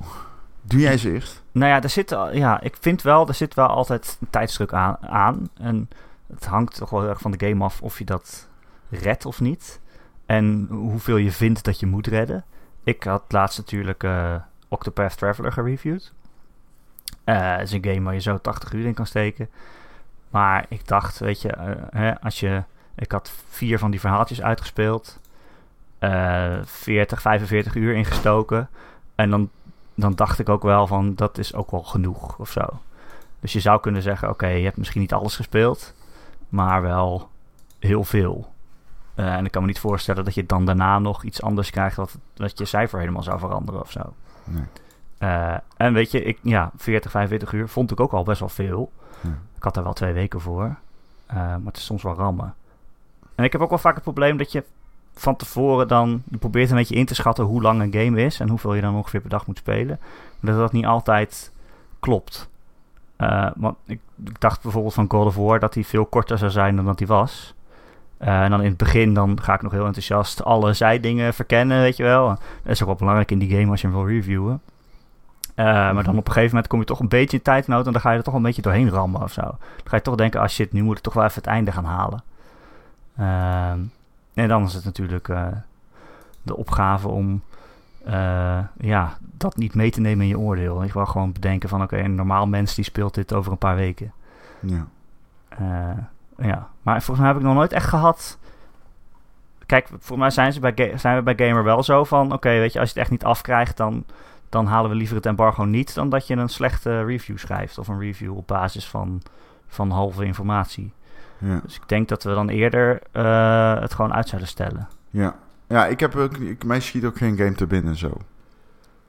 Doe 0.62 0.80
jij 0.80 0.98
ze 0.98 1.12
eerst? 1.12 1.42
Nou 1.52 1.70
ja, 1.70 1.82
er 1.82 1.88
zit, 1.88 2.10
ja, 2.32 2.60
ik 2.60 2.76
vind 2.80 3.02
wel, 3.02 3.28
er 3.28 3.34
zit 3.34 3.54
wel 3.54 3.66
altijd 3.66 4.16
een 4.20 4.30
tijdsdruk 4.30 4.72
aan, 4.72 4.96
aan. 5.00 5.48
En 5.54 5.88
het 6.26 6.44
hangt 6.44 6.76
toch 6.76 6.90
wel 6.90 7.08
erg 7.08 7.20
van 7.20 7.30
de 7.30 7.46
game 7.46 7.64
af 7.64 7.82
of 7.82 7.98
je 7.98 8.04
dat 8.04 8.48
redt 8.88 9.26
of 9.26 9.40
niet. 9.40 9.80
En 10.26 10.66
hoeveel 10.70 11.16
je 11.16 11.32
vindt 11.32 11.64
dat 11.64 11.80
je 11.80 11.86
moet 11.86 12.06
redden. 12.06 12.44
Ik 12.84 13.02
had 13.02 13.22
laatst 13.28 13.58
natuurlijk 13.58 14.02
eh, 14.04 14.34
Octopath 14.68 15.16
Traveler 15.18 15.52
gereviewd. 15.52 16.12
Eh, 17.24 17.56
Het 17.56 17.62
is 17.62 17.72
een 17.72 17.84
game 17.84 18.02
waar 18.02 18.14
je 18.14 18.20
zo 18.20 18.38
80 18.38 18.72
uur 18.72 18.86
in 18.86 18.94
kan 18.94 19.06
steken. 19.06 19.48
Maar 20.30 20.66
ik 20.68 20.88
dacht, 20.88 21.18
weet 21.18 21.42
je, 21.42 21.48
eh, 21.52 21.70
hè, 21.90 22.20
als 22.20 22.40
je... 22.40 22.62
Ik 22.94 23.12
had 23.12 23.32
vier 23.48 23.78
van 23.78 23.90
die 23.90 24.00
verhaaltjes 24.00 24.42
uitgespeeld. 24.42 25.20
eh 25.98 26.58
40, 26.64 27.20
45 27.20 27.74
uur 27.74 27.94
ingestoken. 27.94 28.68
En 29.14 29.30
dan 29.30 29.50
dan 29.94 30.14
dacht 30.14 30.38
ik 30.38 30.48
ook 30.48 30.62
wel 30.62 30.86
van 30.86 31.14
dat 31.14 31.38
is 31.38 31.54
ook 31.54 31.70
wel 31.70 31.82
genoeg 31.82 32.38
of 32.38 32.50
zo. 32.50 32.66
Dus 33.40 33.52
je 33.52 33.60
zou 33.60 33.80
kunnen 33.80 34.02
zeggen, 34.02 34.28
oké, 34.30 34.46
je 34.46 34.64
hebt 34.64 34.76
misschien 34.76 35.00
niet 35.00 35.12
alles 35.12 35.36
gespeeld, 35.36 35.94
maar 36.48 36.82
wel 36.82 37.30
heel 37.78 38.04
veel. 38.04 38.51
Eh, 39.14 39.34
en 39.34 39.44
ik 39.44 39.50
kan 39.50 39.62
me 39.62 39.68
niet 39.68 39.78
voorstellen 39.78 40.24
dat 40.24 40.34
je 40.34 40.46
dan 40.46 40.64
daarna 40.64 40.98
nog 40.98 41.22
iets 41.24 41.42
anders 41.42 41.70
krijgt 41.70 41.96
wat, 41.96 42.18
wat 42.36 42.58
je 42.58 42.64
cijfer 42.64 42.98
helemaal 42.98 43.22
zou 43.22 43.38
veranderen 43.38 43.80
of 43.80 43.90
zo. 43.90 44.14
Nee. 44.44 44.64
Eh, 45.18 45.56
en 45.76 45.92
weet 45.92 46.10
je, 46.10 46.22
ik, 46.22 46.38
ja, 46.42 46.70
40, 46.76 47.10
45 47.10 47.52
uur 47.52 47.68
vond 47.68 47.90
ik 47.90 48.00
ook 48.00 48.12
al 48.12 48.22
best 48.22 48.40
wel 48.40 48.48
veel. 48.48 48.92
Ja. 49.20 49.38
Ik 49.56 49.62
had 49.62 49.74
daar 49.74 49.84
wel 49.84 49.92
twee 49.92 50.12
weken 50.12 50.40
voor. 50.40 50.76
Eh, 51.26 51.36
maar 51.36 51.60
het 51.64 51.76
is 51.76 51.84
soms 51.84 52.02
wel 52.02 52.14
rammen. 52.14 52.54
En 53.34 53.44
ik 53.44 53.52
heb 53.52 53.60
ook 53.60 53.68
wel 53.68 53.78
vaak 53.78 53.94
het 53.94 54.02
probleem 54.02 54.36
dat 54.36 54.52
je 54.52 54.64
van 55.14 55.36
tevoren 55.36 55.88
dan... 55.88 56.22
Je 56.30 56.36
probeert 56.36 56.70
een 56.70 56.76
beetje 56.76 56.94
in 56.94 57.06
te 57.06 57.14
schatten 57.14 57.44
hoe 57.44 57.62
lang 57.62 57.80
een 57.80 58.02
game 58.02 58.22
is... 58.22 58.40
en 58.40 58.48
hoeveel 58.48 58.74
je 58.74 58.80
dan 58.80 58.94
ongeveer 58.94 59.20
per 59.20 59.30
dag 59.30 59.46
moet 59.46 59.58
spelen. 59.58 60.00
Maar 60.40 60.52
dat 60.52 60.60
dat 60.60 60.72
niet 60.72 60.86
altijd 60.86 61.52
klopt. 62.00 62.50
Want 63.56 63.76
ik, 63.86 64.00
ik 64.24 64.40
dacht 64.40 64.62
bijvoorbeeld 64.62 64.94
van 64.94 65.10
God 65.10 65.26
of 65.26 65.36
War... 65.36 65.60
dat 65.60 65.74
hij 65.74 65.84
veel 65.84 66.06
korter 66.06 66.38
zou 66.38 66.50
zijn 66.50 66.76
dan 66.76 66.84
dat 66.84 66.98
hij 66.98 67.08
was. 67.08 67.54
Eh, 68.22 68.42
en 68.42 68.50
dan 68.50 68.60
in 68.60 68.68
het 68.68 68.76
begin 68.76 69.14
dan 69.14 69.42
ga 69.42 69.54
ik 69.54 69.62
nog 69.62 69.72
heel 69.72 69.86
enthousiast... 69.86 70.44
alle 70.44 70.72
zijdingen 70.72 71.34
verkennen, 71.34 71.80
weet 71.80 71.96
je 71.96 72.02
wel. 72.02 72.28
Dat 72.28 72.38
is 72.72 72.80
ook 72.80 72.86
wel 72.86 72.96
belangrijk 72.96 73.30
in 73.30 73.38
die 73.38 73.50
game 73.50 73.70
als 73.70 73.80
je 73.80 73.86
hem 73.86 73.96
wil 73.96 74.06
reviewen. 74.06 74.60
Eh, 75.54 75.64
maar 75.64 76.04
dan 76.04 76.18
op 76.18 76.26
een 76.26 76.32
gegeven 76.32 76.48
moment 76.48 76.66
kom 76.66 76.78
je 76.78 76.84
toch 76.84 77.00
een 77.00 77.08
beetje 77.08 77.36
in 77.36 77.42
tijdnood... 77.42 77.86
en 77.86 77.92
dan 77.92 78.00
ga 78.00 78.10
je 78.10 78.18
er 78.18 78.24
toch 78.24 78.34
een 78.34 78.42
beetje 78.42 78.62
doorheen 78.62 78.90
rammen 78.90 79.22
of 79.22 79.32
zo. 79.32 79.40
Dan 79.40 79.58
ga 79.84 79.96
je 79.96 80.02
toch 80.02 80.14
denken, 80.14 80.40
ah 80.40 80.48
shit, 80.48 80.72
nu 80.72 80.82
moet 80.82 80.96
ik 80.96 81.02
toch 81.02 81.14
wel 81.14 81.24
even 81.24 81.36
het 81.36 81.46
einde 81.46 81.72
gaan 81.72 81.84
halen. 81.84 82.22
Ehm, 83.16 83.80
en 84.34 84.48
dan 84.48 84.64
is 84.64 84.74
het 84.74 84.84
natuurlijk 84.84 85.28
eh, 85.28 85.46
de 86.42 86.56
opgave 86.56 87.08
om 87.08 87.42
ja, 88.76 89.18
dat 89.20 89.56
niet 89.56 89.74
mee 89.74 89.90
te 89.90 90.00
nemen 90.00 90.22
in 90.22 90.28
je 90.28 90.38
oordeel. 90.38 90.82
Ik 90.82 90.92
wil 90.92 91.06
gewoon 91.06 91.32
bedenken 91.32 91.68
van 91.68 91.82
oké, 91.82 91.98
een 91.98 92.14
normaal 92.14 92.46
mens 92.46 92.74
die 92.74 92.84
speelt 92.84 93.14
dit 93.14 93.32
over 93.32 93.52
een 93.52 93.58
paar 93.58 93.76
weken. 93.76 94.12
Ja. 94.60 94.86
Ja, 96.42 96.68
maar 96.82 97.02
volgens 97.02 97.18
mij 97.18 97.28
heb 97.28 97.36
ik 97.36 97.42
nog 97.42 97.54
nooit 97.54 97.72
echt 97.72 97.88
gehad. 97.88 98.38
Kijk, 99.66 99.88
voor 99.98 100.18
mij 100.18 100.30
zijn, 100.30 100.52
ze 100.52 100.60
bij 100.60 100.92
zijn 100.96 101.16
we 101.16 101.34
bij 101.34 101.48
Gamer 101.48 101.64
wel 101.64 101.82
zo 101.82 102.04
van: 102.04 102.32
oké, 102.32 102.48
weet 102.48 102.72
je, 102.72 102.78
als 102.78 102.88
je 102.88 102.94
het 102.94 103.02
echt 103.02 103.10
niet 103.10 103.24
afkrijgt, 103.24 103.76
dan, 103.76 104.04
dan 104.48 104.66
halen 104.66 104.90
we 104.90 104.96
liever 104.96 105.16
het 105.16 105.26
embargo 105.26 105.64
niet 105.64 105.94
dan 105.94 106.08
dat 106.08 106.26
je 106.26 106.36
een 106.36 106.48
slechte 106.48 107.04
review 107.04 107.38
schrijft. 107.38 107.78
Of 107.78 107.88
een 107.88 108.00
review 108.00 108.36
op 108.36 108.46
basis 108.46 108.88
van, 108.88 109.22
van 109.66 109.90
halve 109.90 110.24
informatie. 110.24 110.92
Ja. 111.38 111.60
Dus 111.62 111.76
ik 111.76 111.88
denk 111.88 112.08
dat 112.08 112.22
we 112.22 112.34
dan 112.34 112.48
eerder 112.48 113.00
eh, 113.12 113.80
het 113.80 113.94
gewoon 113.94 114.14
uit 114.14 114.28
zouden 114.28 114.50
stellen. 114.50 114.88
Ja. 115.10 115.36
Ja, 115.66 115.86
ik 115.86 116.00
heb 116.00 116.16
ook... 116.16 116.36
Ik, 116.36 116.64
mij 116.64 116.80
schiet 116.80 117.04
ook 117.04 117.16
geen 117.16 117.36
game 117.36 117.54
te 117.54 117.66
binnen 117.66 117.96
zo. 117.96 118.12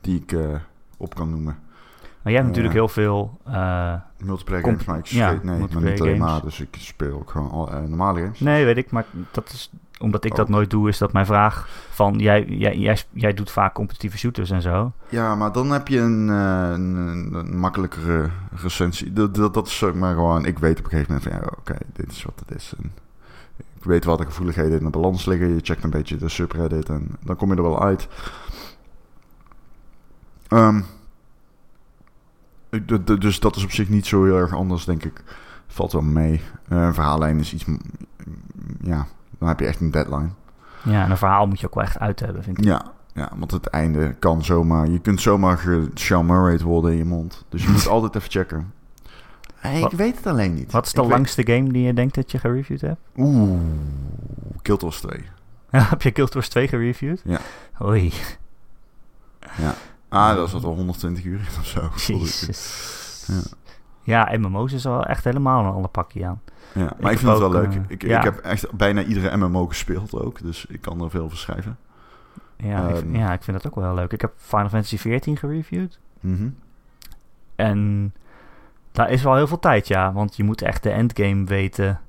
Die 0.01 0.21
ik 0.21 0.31
eh, 0.31 0.55
op 0.97 1.15
kan 1.15 1.29
noemen. 1.29 1.59
Maar 2.23 2.31
jij 2.33 2.41
hebt 2.41 2.47
natuurlijk 2.47 2.73
heel 2.73 2.87
veel. 2.87 3.37
eh, 3.45 3.93
Multiplayer 4.17 4.63
games, 4.63 4.85
maar 4.85 4.97
ik 4.97 5.05
ja, 5.05 5.27
speel... 5.29 5.39
nee, 5.51 5.59
maar 5.73 5.83
niet 5.91 6.01
alleen 6.01 6.17
maar. 6.19 6.41
Dus 6.41 6.59
ik 6.59 6.75
speel 6.79 7.13
ook 7.15 7.29
gewoon 7.29 7.51
al, 7.51 7.71
eh, 7.71 7.79
normale 7.81 8.19
games. 8.21 8.39
nee, 8.39 8.65
weet 8.65 8.77
ik, 8.77 8.91
maar 8.91 9.05
dat 9.31 9.49
is 9.49 9.71
omdat 9.99 10.23
ik 10.25 10.31
Oh. 10.31 10.37
dat 10.37 10.49
nooit 10.49 10.69
doe, 10.69 10.89
is 10.89 10.97
dat 10.97 11.13
mijn 11.13 11.25
vraag 11.25 11.67
van 11.89 12.13
jij, 12.19 12.45
jij, 12.45 12.77
jij, 12.77 12.97
jij 13.11 13.33
doet 13.33 13.51
vaak 13.51 13.73
competitieve 13.73 14.17
shooters 14.17 14.49
en 14.51 14.61
zo. 14.61 14.91
Ja, 15.09 15.35
maar 15.35 15.51
dan 15.51 15.71
heb 15.71 15.87
je 15.87 15.99
een, 15.99 16.29
eh, 16.29 16.69
een, 16.73 17.57
makkelijkere 17.59 18.29
recensie. 18.61 19.13
Dat, 19.13 19.35
dat, 19.35 19.53
dat 19.53 19.67
is 19.67 19.83
maar 19.93 20.13
gewoon... 20.13 20.45
Ik 20.45 20.59
weet 20.59 20.77
op 20.79 20.83
een 20.85 20.89
gegeven 20.91 21.13
moment 21.13 21.31
van... 21.31 21.41
Ja, 21.41 21.51
oké, 21.57 21.75
dit 21.93 22.11
is 22.11 22.23
wat 22.23 22.43
het 22.45 22.57
is. 22.57 22.73
En 22.77 22.91
ik 23.77 23.83
weet 23.83 24.05
wat 24.05 24.17
de 24.17 24.25
gevoeligheden 24.25 24.77
in 24.77 24.83
de 24.83 24.89
balans 24.89 25.25
liggen. 25.25 25.47
Je 25.53 25.59
checkt 25.61 25.83
een 25.83 25.89
beetje 25.89 26.15
de 26.17 26.29
subreddit 26.29 26.89
en 26.89 27.15
dan 27.25 27.35
kom 27.35 27.49
je 27.49 27.55
er 27.55 27.61
wel 27.61 27.83
uit. 27.83 28.07
Ehm, 30.47 30.77
ik- 30.77 30.83
d- 30.83 30.85
dus 33.19 33.39
dat 33.39 33.55
is 33.55 33.63
op 33.63 33.71
zich 33.71 33.89
niet 33.89 34.05
zo 34.05 34.23
heel 34.23 34.37
erg 34.37 34.53
anders, 34.53 34.85
denk 34.85 35.03
ik. 35.03 35.23
Valt 35.67 35.91
wel 35.91 36.01
mee. 36.01 36.41
Eh, 36.67 36.77
een 36.81 36.93
verhaallijn 36.93 37.39
is 37.39 37.53
iets... 37.53 37.65
Ja, 38.81 39.05
dan 39.39 39.47
heb 39.47 39.59
je 39.59 39.65
echt 39.65 39.79
een 39.79 39.91
deadline. 39.91 40.29
Ja, 40.83 41.03
en 41.03 41.11
een 41.11 41.17
verhaal 41.17 41.47
moet 41.47 41.59
je 41.59 41.67
ook 41.67 41.75
wel 41.75 41.83
echt 41.83 41.99
uit 41.99 42.19
hebben, 42.19 42.43
vind 42.43 42.57
ik. 42.57 42.63
Ja, 42.63 42.81
ja, 43.13 43.31
want 43.35 43.51
het 43.51 43.67
einde 43.67 44.13
kan 44.19 44.43
zomaar... 44.43 44.87
Je 44.89 44.99
kunt 44.99 45.21
zomaar 45.21 45.57
ge 45.57 45.89
Sean 45.93 46.25
Murray'd 46.25 46.61
worden 46.61 46.91
in 46.91 46.97
je 46.97 47.05
mond. 47.05 47.45
Dus 47.49 47.63
je 47.63 47.69
moet 47.69 47.87
altijd 47.95 48.15
even 48.15 48.31
checken. 48.31 48.73
Hey, 49.55 49.81
Wat- 49.81 49.91
ik 49.91 49.97
weet 49.97 50.15
het 50.17 50.27
alleen 50.27 50.53
niet. 50.53 50.71
Wat 50.71 50.85
is 50.85 50.91
de 50.93 51.01
Ik 51.01 51.07
weet- 51.07 51.15
langste 51.15 51.45
game 51.45 51.71
die 51.71 51.83
je 51.85 51.93
denkt 51.93 52.15
dat 52.15 52.31
je 52.31 52.39
gereviewd 52.39 52.81
hebt? 52.81 52.99
Oeh, 53.17 53.59
Killtos 54.61 55.01
2. 55.01 55.19
Heb 55.89 56.01
je 56.01 56.11
Guild 56.13 56.33
Wars 56.33 56.49
2 56.49 56.67
gereviewd? 56.67 57.21
Ja. 57.25 57.39
Oei, 57.81 58.13
Ah, 60.13 60.35
dat 60.35 60.49
zat 60.49 60.63
al 60.63 60.75
120 60.75 61.23
uur 61.23 61.39
in 61.39 61.45
of 61.59 61.65
zo. 61.67 61.89
jezus. 62.13 63.25
Ja. 63.27 63.41
Ja, 64.05 64.37
MMO's 64.37 64.71
is 64.73 64.85
al 64.85 65.05
echt 65.05 65.23
helemaal 65.23 65.65
een 65.65 65.71
ander 65.73 65.89
pakje 65.89 66.25
aan. 66.25 66.41
Ja, 66.73 66.93
maar 67.01 67.11
ik, 67.11 67.17
vind 67.19 67.31
het 67.31 67.39
wel 67.39 67.51
leuk. 67.51 67.73
eh, 67.73 67.79
ik, 67.87 68.01
ja. 68.01 68.17
ik 68.17 68.23
heb 68.23 68.37
echt 68.37 68.71
bijna 68.71 69.03
iedere 69.03 69.37
MMO 69.37 69.67
gespeeld 69.67 70.13
ook. 70.13 70.41
Dus 70.41 70.65
ik 70.65 70.81
kan 70.81 71.01
er 71.03 71.09
veel 71.09 71.27
van 71.29 71.37
schrijven. 71.37 71.77
Ja, 72.57 72.87
ik, 72.87 72.95
Ehm. 72.95 73.15
ja, 73.15 73.33
ik 73.33 73.43
vind 73.43 73.57
dat 73.57 73.67
ook 73.71 73.75
wel 73.75 73.83
heel 73.85 73.93
leuk. 73.95 74.11
Ik 74.11 74.21
heb 74.21 74.33
Final 74.37 74.69
Fantasy 74.69 74.97
14 74.97 75.37
gereviewd. 75.37 75.99
Mhm. 76.19 76.47
En 77.55 78.13
daar 78.91 79.09
is 79.11 79.23
wel 79.23 79.35
heel 79.35 79.47
veel 79.47 79.59
tijd, 79.59 79.87
ja. 79.87 80.13
Want 80.13 80.35
je 80.35 80.43
moet 80.43 80.61
echt 80.61 80.83
de 80.83 80.89
endgame 80.89 81.43
weten. 81.45 81.99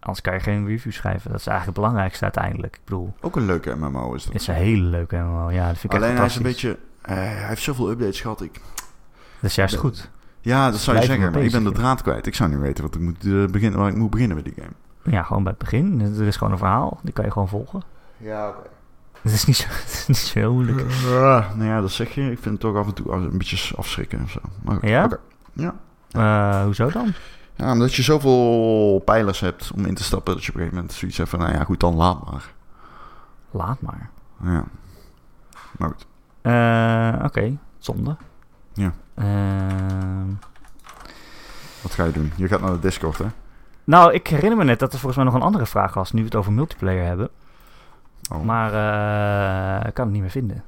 Anders 0.00 0.20
kan 0.20 0.34
je 0.34 0.40
geen 0.40 0.66
review 0.66 0.92
schrijven. 0.92 1.30
Dat 1.30 1.40
is 1.40 1.46
eigenlijk 1.46 1.76
het 1.76 1.84
belangrijkste 1.86 2.24
uiteindelijk. 2.24 2.74
Ik 2.74 2.80
bedoel, 2.84 3.14
Ook 3.20 3.36
een 3.36 3.46
leuke 3.46 3.74
MMO 3.76 4.14
is 4.14 4.24
dat. 4.24 4.32
het 4.32 4.42
is 4.42 4.48
een 4.48 4.54
hele 4.54 4.82
leuke 4.82 5.16
MMO. 5.16 5.50
Ja, 5.50 5.66
dat 5.66 5.78
vind 5.78 5.92
ik 5.92 5.98
Alleen 5.98 6.08
echt 6.10 6.18
hij 6.18 6.26
is 6.26 6.36
een 6.36 6.42
beetje... 6.42 6.78
eh, 7.02 7.14
hij 7.14 7.46
heeft 7.46 7.62
zoveel 7.62 7.90
updates 7.90 8.20
gehad. 8.20 8.40
Ik, 8.40 8.60
Dat 9.40 9.50
is 9.50 9.54
juist 9.54 9.76
goed. 9.76 10.10
ja, 10.40 10.70
dat 10.70 10.80
zou 10.80 10.96
je 10.96 11.04
zeggen. 11.04 11.32
maar 11.32 11.42
ik 11.42 11.52
ben 11.52 11.64
de 11.64 11.72
draad 11.72 12.02
kwijt. 12.02 12.26
Ik 12.26 12.34
zou 12.34 12.50
niet 12.50 12.58
weten 12.58 12.84
wat 12.84 12.94
ik 12.94 13.00
moet, 13.00 13.24
eh, 13.24 13.44
beginnen, 13.46 13.78
waar 13.78 13.88
ik 13.88 13.96
moet 13.96 14.10
beginnen 14.10 14.36
met 14.36 14.44
die 14.44 14.54
game. 14.56 14.72
Ja, 15.16 15.22
gewoon 15.22 15.42
bij 15.42 15.52
het 15.52 15.60
begin. 15.60 16.00
Er 16.18 16.26
is 16.26 16.36
gewoon 16.36 16.52
een 16.52 16.58
verhaal. 16.58 17.00
Die 17.02 17.12
kan 17.12 17.24
je 17.24 17.30
gewoon 17.30 17.48
volgen. 17.48 17.82
Ja, 18.16 18.48
oké. 18.48 18.68
Het 19.22 19.32
is 19.32 19.44
niet 19.44 19.56
zo, 19.56 19.68
is 19.86 20.04
niet 20.06 20.16
zo 20.16 20.38
heel 20.38 20.52
moeilijk. 20.52 20.80
Uh, 20.80 21.54
nou 21.54 21.64
ja, 21.64 21.80
dat 21.80 21.90
zeg 21.90 22.14
je. 22.14 22.22
Ik 22.30 22.38
vind 22.38 22.44
het 22.44 22.60
toch 22.60 22.76
af 22.76 22.86
en 22.86 22.94
toe 22.94 23.12
een 23.12 23.38
beetje 23.38 23.76
afschrikken 23.76 24.22
of 24.22 24.30
zo. 24.30 24.40
Maar, 24.62 24.86
Ja? 24.86 25.08
Ja. 25.52 25.74
Eh, 26.10 26.64
hoezo 26.64 26.90
dan? 26.90 27.12
Ja, 27.56 27.72
omdat 27.72 27.94
je 27.94 28.02
zoveel 28.02 29.02
pijlers 29.04 29.40
hebt 29.40 29.70
om 29.74 29.84
in 29.84 29.94
te 29.94 30.04
stappen... 30.04 30.34
dat 30.34 30.44
je 30.44 30.48
op 30.48 30.54
een 30.54 30.60
gegeven 30.60 30.80
moment 30.82 30.98
zoiets 30.98 31.16
hebt 31.16 31.30
van... 31.30 31.38
nou 31.38 31.52
ja, 31.52 31.64
goed, 31.64 31.80
dan 31.80 31.94
laat 31.94 32.30
maar. 32.30 32.52
Laat 33.50 33.80
maar. 33.80 34.10
Ja. 34.44 34.64
Maar 35.78 35.88
goed. 35.88 36.06
Eh, 36.42 37.24
Oké, 37.24 37.56
zonde. 37.78 38.16
Ja. 38.74 38.92
Ehm, 39.14 40.28
Wat 41.82 41.92
ga 41.94 42.04
je 42.04 42.12
doen? 42.12 42.32
Je 42.36 42.48
gaat 42.48 42.60
naar 42.60 42.70
de 42.72 42.78
Discord, 42.78 43.18
hè? 43.18 43.26
nou, 43.84 44.12
ik 44.12 44.26
herinner 44.26 44.58
me 44.58 44.64
net 44.64 44.78
dat 44.78 44.92
er 44.92 44.98
volgens 44.98 45.16
mij 45.16 45.24
nog 45.32 45.34
een 45.34 45.46
andere 45.46 45.66
vraag 45.66 45.94
was... 45.94 46.12
nu 46.12 46.18
we 46.20 46.24
het 46.24 46.34
over 46.34 46.52
multiplayer 46.52 47.04
hebben. 47.04 47.28
Oh. 48.32 48.42
Maar 48.42 48.72
eh, 49.80 49.86
ik 49.88 49.94
kan 49.94 50.04
het 50.04 50.12
niet 50.12 50.22
meer 50.22 50.30
vinden. 50.30 50.64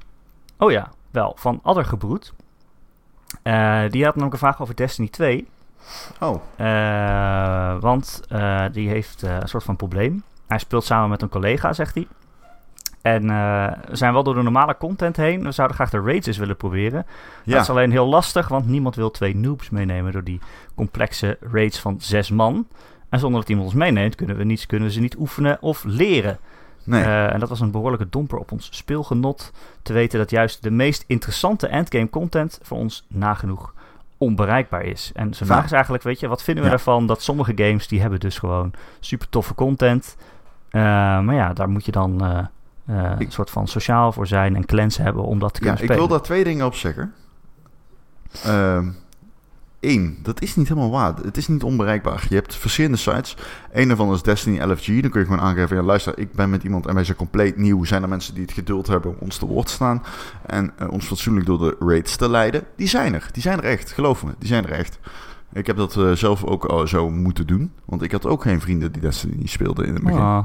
Oh 0.59 0.70
ja, 0.70 0.91
wel. 1.11 1.33
Van 1.39 1.61
Addergebroed. 1.62 2.33
Eh 3.43 3.83
die 3.91 4.05
had 4.05 4.14
namelijk 4.14 4.33
een 4.33 4.39
vraag 4.39 4.61
over 4.62 4.77
Destiny 4.77 5.09
2. 5.09 5.49
Oh, 6.20 6.41
want 7.81 8.23
die 8.73 8.89
heeft 8.89 9.23
een 9.23 9.49
soort 9.49 9.64
van 9.64 9.77
probleem. 9.77 10.23
Hij 10.47 10.59
speelt 10.59 10.85
samen 10.85 11.09
met 11.09 11.23
een 11.23 11.29
collega, 11.29 11.73
zegt 11.73 11.95
hij. 11.95 12.07
En 13.03 13.30
eh, 13.30 13.72
we 13.88 13.96
zijn 13.96 14.12
wel 14.12 14.22
door 14.22 14.34
de 14.34 14.42
normale 14.42 14.76
content 14.76 15.16
heen. 15.16 15.42
We 15.42 15.53
zouden 15.53 15.76
graag 15.76 15.90
de 15.90 16.00
raids 16.00 16.26
eens 16.26 16.36
willen 16.36 16.57
proberen. 16.57 17.07
ja. 17.44 17.53
Dat 17.53 17.62
is 17.62 17.70
alleen 17.70 17.90
heel 17.90 18.07
lastig, 18.07 18.48
want 18.48 18.66
niemand 18.66 18.94
wil 18.94 19.11
twee 19.11 19.36
noobs 19.36 19.70
meenemen 19.70 20.12
door 20.12 20.24
die 20.24 20.40
complexe 20.74 21.38
raids 21.53 21.78
van 21.80 21.96
zes 22.00 22.30
man. 22.30 22.66
En 23.09 23.18
zonder 23.18 23.40
dat 23.40 23.48
iemand 23.48 23.66
ons 23.68 23.76
meeneemt, 23.76 24.14
kunnen 24.14 24.36
we, 24.36 24.44
niets, 24.44 24.66
kunnen 24.66 24.88
we 24.88 24.94
ze 24.94 25.00
niet 25.00 25.16
oefenen 25.18 25.59
of 25.61 25.84
leren. 25.84 26.38
Nee. 26.84 27.03
Eh, 27.03 27.32
en 27.32 27.40
dat 27.40 27.48
was 27.48 27.61
een 27.61 27.70
behoorlijke 27.70 28.09
domper 28.09 28.38
op 28.38 28.53
ons 28.53 28.68
speelgenot. 28.70 29.53
Te 29.82 29.92
weten 29.92 30.18
dat 30.18 30.30
juist 30.30 30.62
de 30.62 30.70
meest 30.70 31.05
interessante 31.07 31.66
endgame 31.66 32.11
content 32.11 32.59
voor 32.62 32.78
ons 32.78 33.05
nagenoeg 33.09 33.74
onbereikbaar 34.18 34.84
is. 34.84 35.11
En 35.14 35.34
zijn 35.34 35.48
vraag 35.48 35.64
is 35.64 35.72
eigenlijk, 35.72 36.03
weet 36.05 36.20
je, 36.20 36.28
wat 36.28 36.42
vinden 36.42 36.62
we 36.64 36.70
Ja. 36.70 36.76
ervan 36.76 37.07
dat 37.07 37.22
sommige 37.22 37.53
games, 37.57 37.88
die 37.88 38.00
hebben 38.00 38.20
dus 38.20 38.38
gewoon 38.38 38.72
super 39.00 39.28
toffe 39.28 39.55
content. 39.55 40.16
Eh, 40.70 40.80
maar 41.20 41.34
ja, 41.34 41.53
daar 41.53 41.68
moet 41.68 41.84
je 41.84 41.92
dan 41.92 42.20
eh, 42.87 43.12
Ik- 43.18 43.26
een 43.26 43.33
soort 43.33 43.51
van 43.51 43.68
sociaal 43.68 44.12
voor 44.12 44.26
zijn 44.26 44.57
en 44.57 44.64
clans 44.66 44.97
hebben 44.97 45.24
om 45.24 45.39
dat 45.39 45.55
te 45.55 45.61
ja, 45.61 45.66
kunnen 45.66 45.78
ik 45.85 45.91
spelen. 45.91 46.09
wil 46.09 46.16
daar 46.16 46.26
twee 46.26 46.45
dingen 46.45 46.66
op 46.66 46.74
zeggen. 46.74 47.12
Eén, 49.80 50.18
dat 50.22 50.41
is 50.43 50.57
niet 50.57 50.68
helemaal 50.68 50.91
waar. 50.91 51.14
Het 51.24 51.37
is 51.37 51.49
niet 51.49 51.62
onbereikbaar. 51.62 52.26
Je 52.28 52.35
hebt 52.35 52.55
verschillende 52.57 52.97
sites. 52.97 53.37
Een 53.72 53.89
daarvan 53.89 54.12
is 54.12 54.22
Destiny 54.22 54.61
LFG. 54.62 54.87
Dan 55.01 55.11
kun 55.11 55.20
je 55.20 55.26
gewoon 55.26 55.41
aangeven, 55.41 55.76
ja, 55.76 55.83
luister, 55.83 56.18
ik 56.18 56.33
ben 56.33 56.51
met 56.51 56.62
iemand 56.64 56.87
en 56.87 56.95
wij 56.95 57.05
zijn 57.05 57.16
compleet 57.16 57.57
nieuw. 57.57 57.85
Zijn 57.85 58.03
er 58.03 58.09
mensen 58.09 58.35
die 58.35 58.43
het 58.43 58.53
geduld 58.53 58.87
hebben 58.87 59.11
om 59.11 59.16
ons 59.20 59.37
te 59.37 59.47
woord 59.47 59.66
te 59.66 59.72
staan 59.72 60.03
en 60.47 60.72
eh, 60.78 60.91
ons 60.91 61.07
fatsoenlijk 61.07 61.47
door 61.47 61.59
de 61.59 61.76
raids 61.78 62.16
te 62.16 62.28
leiden? 62.28 62.62
Die 62.76 62.89
zijn 62.89 63.14
er. 63.14 63.28
Die 63.33 63.43
zijn 63.43 63.59
er 63.59 63.64
echt. 63.64 63.93
Geloof 63.93 64.24
me, 64.24 64.30
die 64.39 64.49
zijn 64.49 64.64
er 64.64 64.72
echt. 64.72 64.99
Ik 65.53 65.66
heb 65.66 65.76
dat 65.76 65.97
eh, 65.97 66.12
zelf 66.12 66.45
ook 66.45 66.64
al 66.64 66.87
zo 66.87 67.11
moeten 67.11 67.47
doen. 67.47 67.72
Want 67.85 68.03
ik 68.03 68.12
had 68.12 68.26
ook 68.26 68.43
geen 68.43 68.61
vrienden 68.61 68.93
die 68.93 69.03
Destiny 69.03 69.47
speelden 69.47 69.87
in 69.87 69.95
het 69.95 70.03
begin. 70.03 70.18
Ah, 70.20 70.45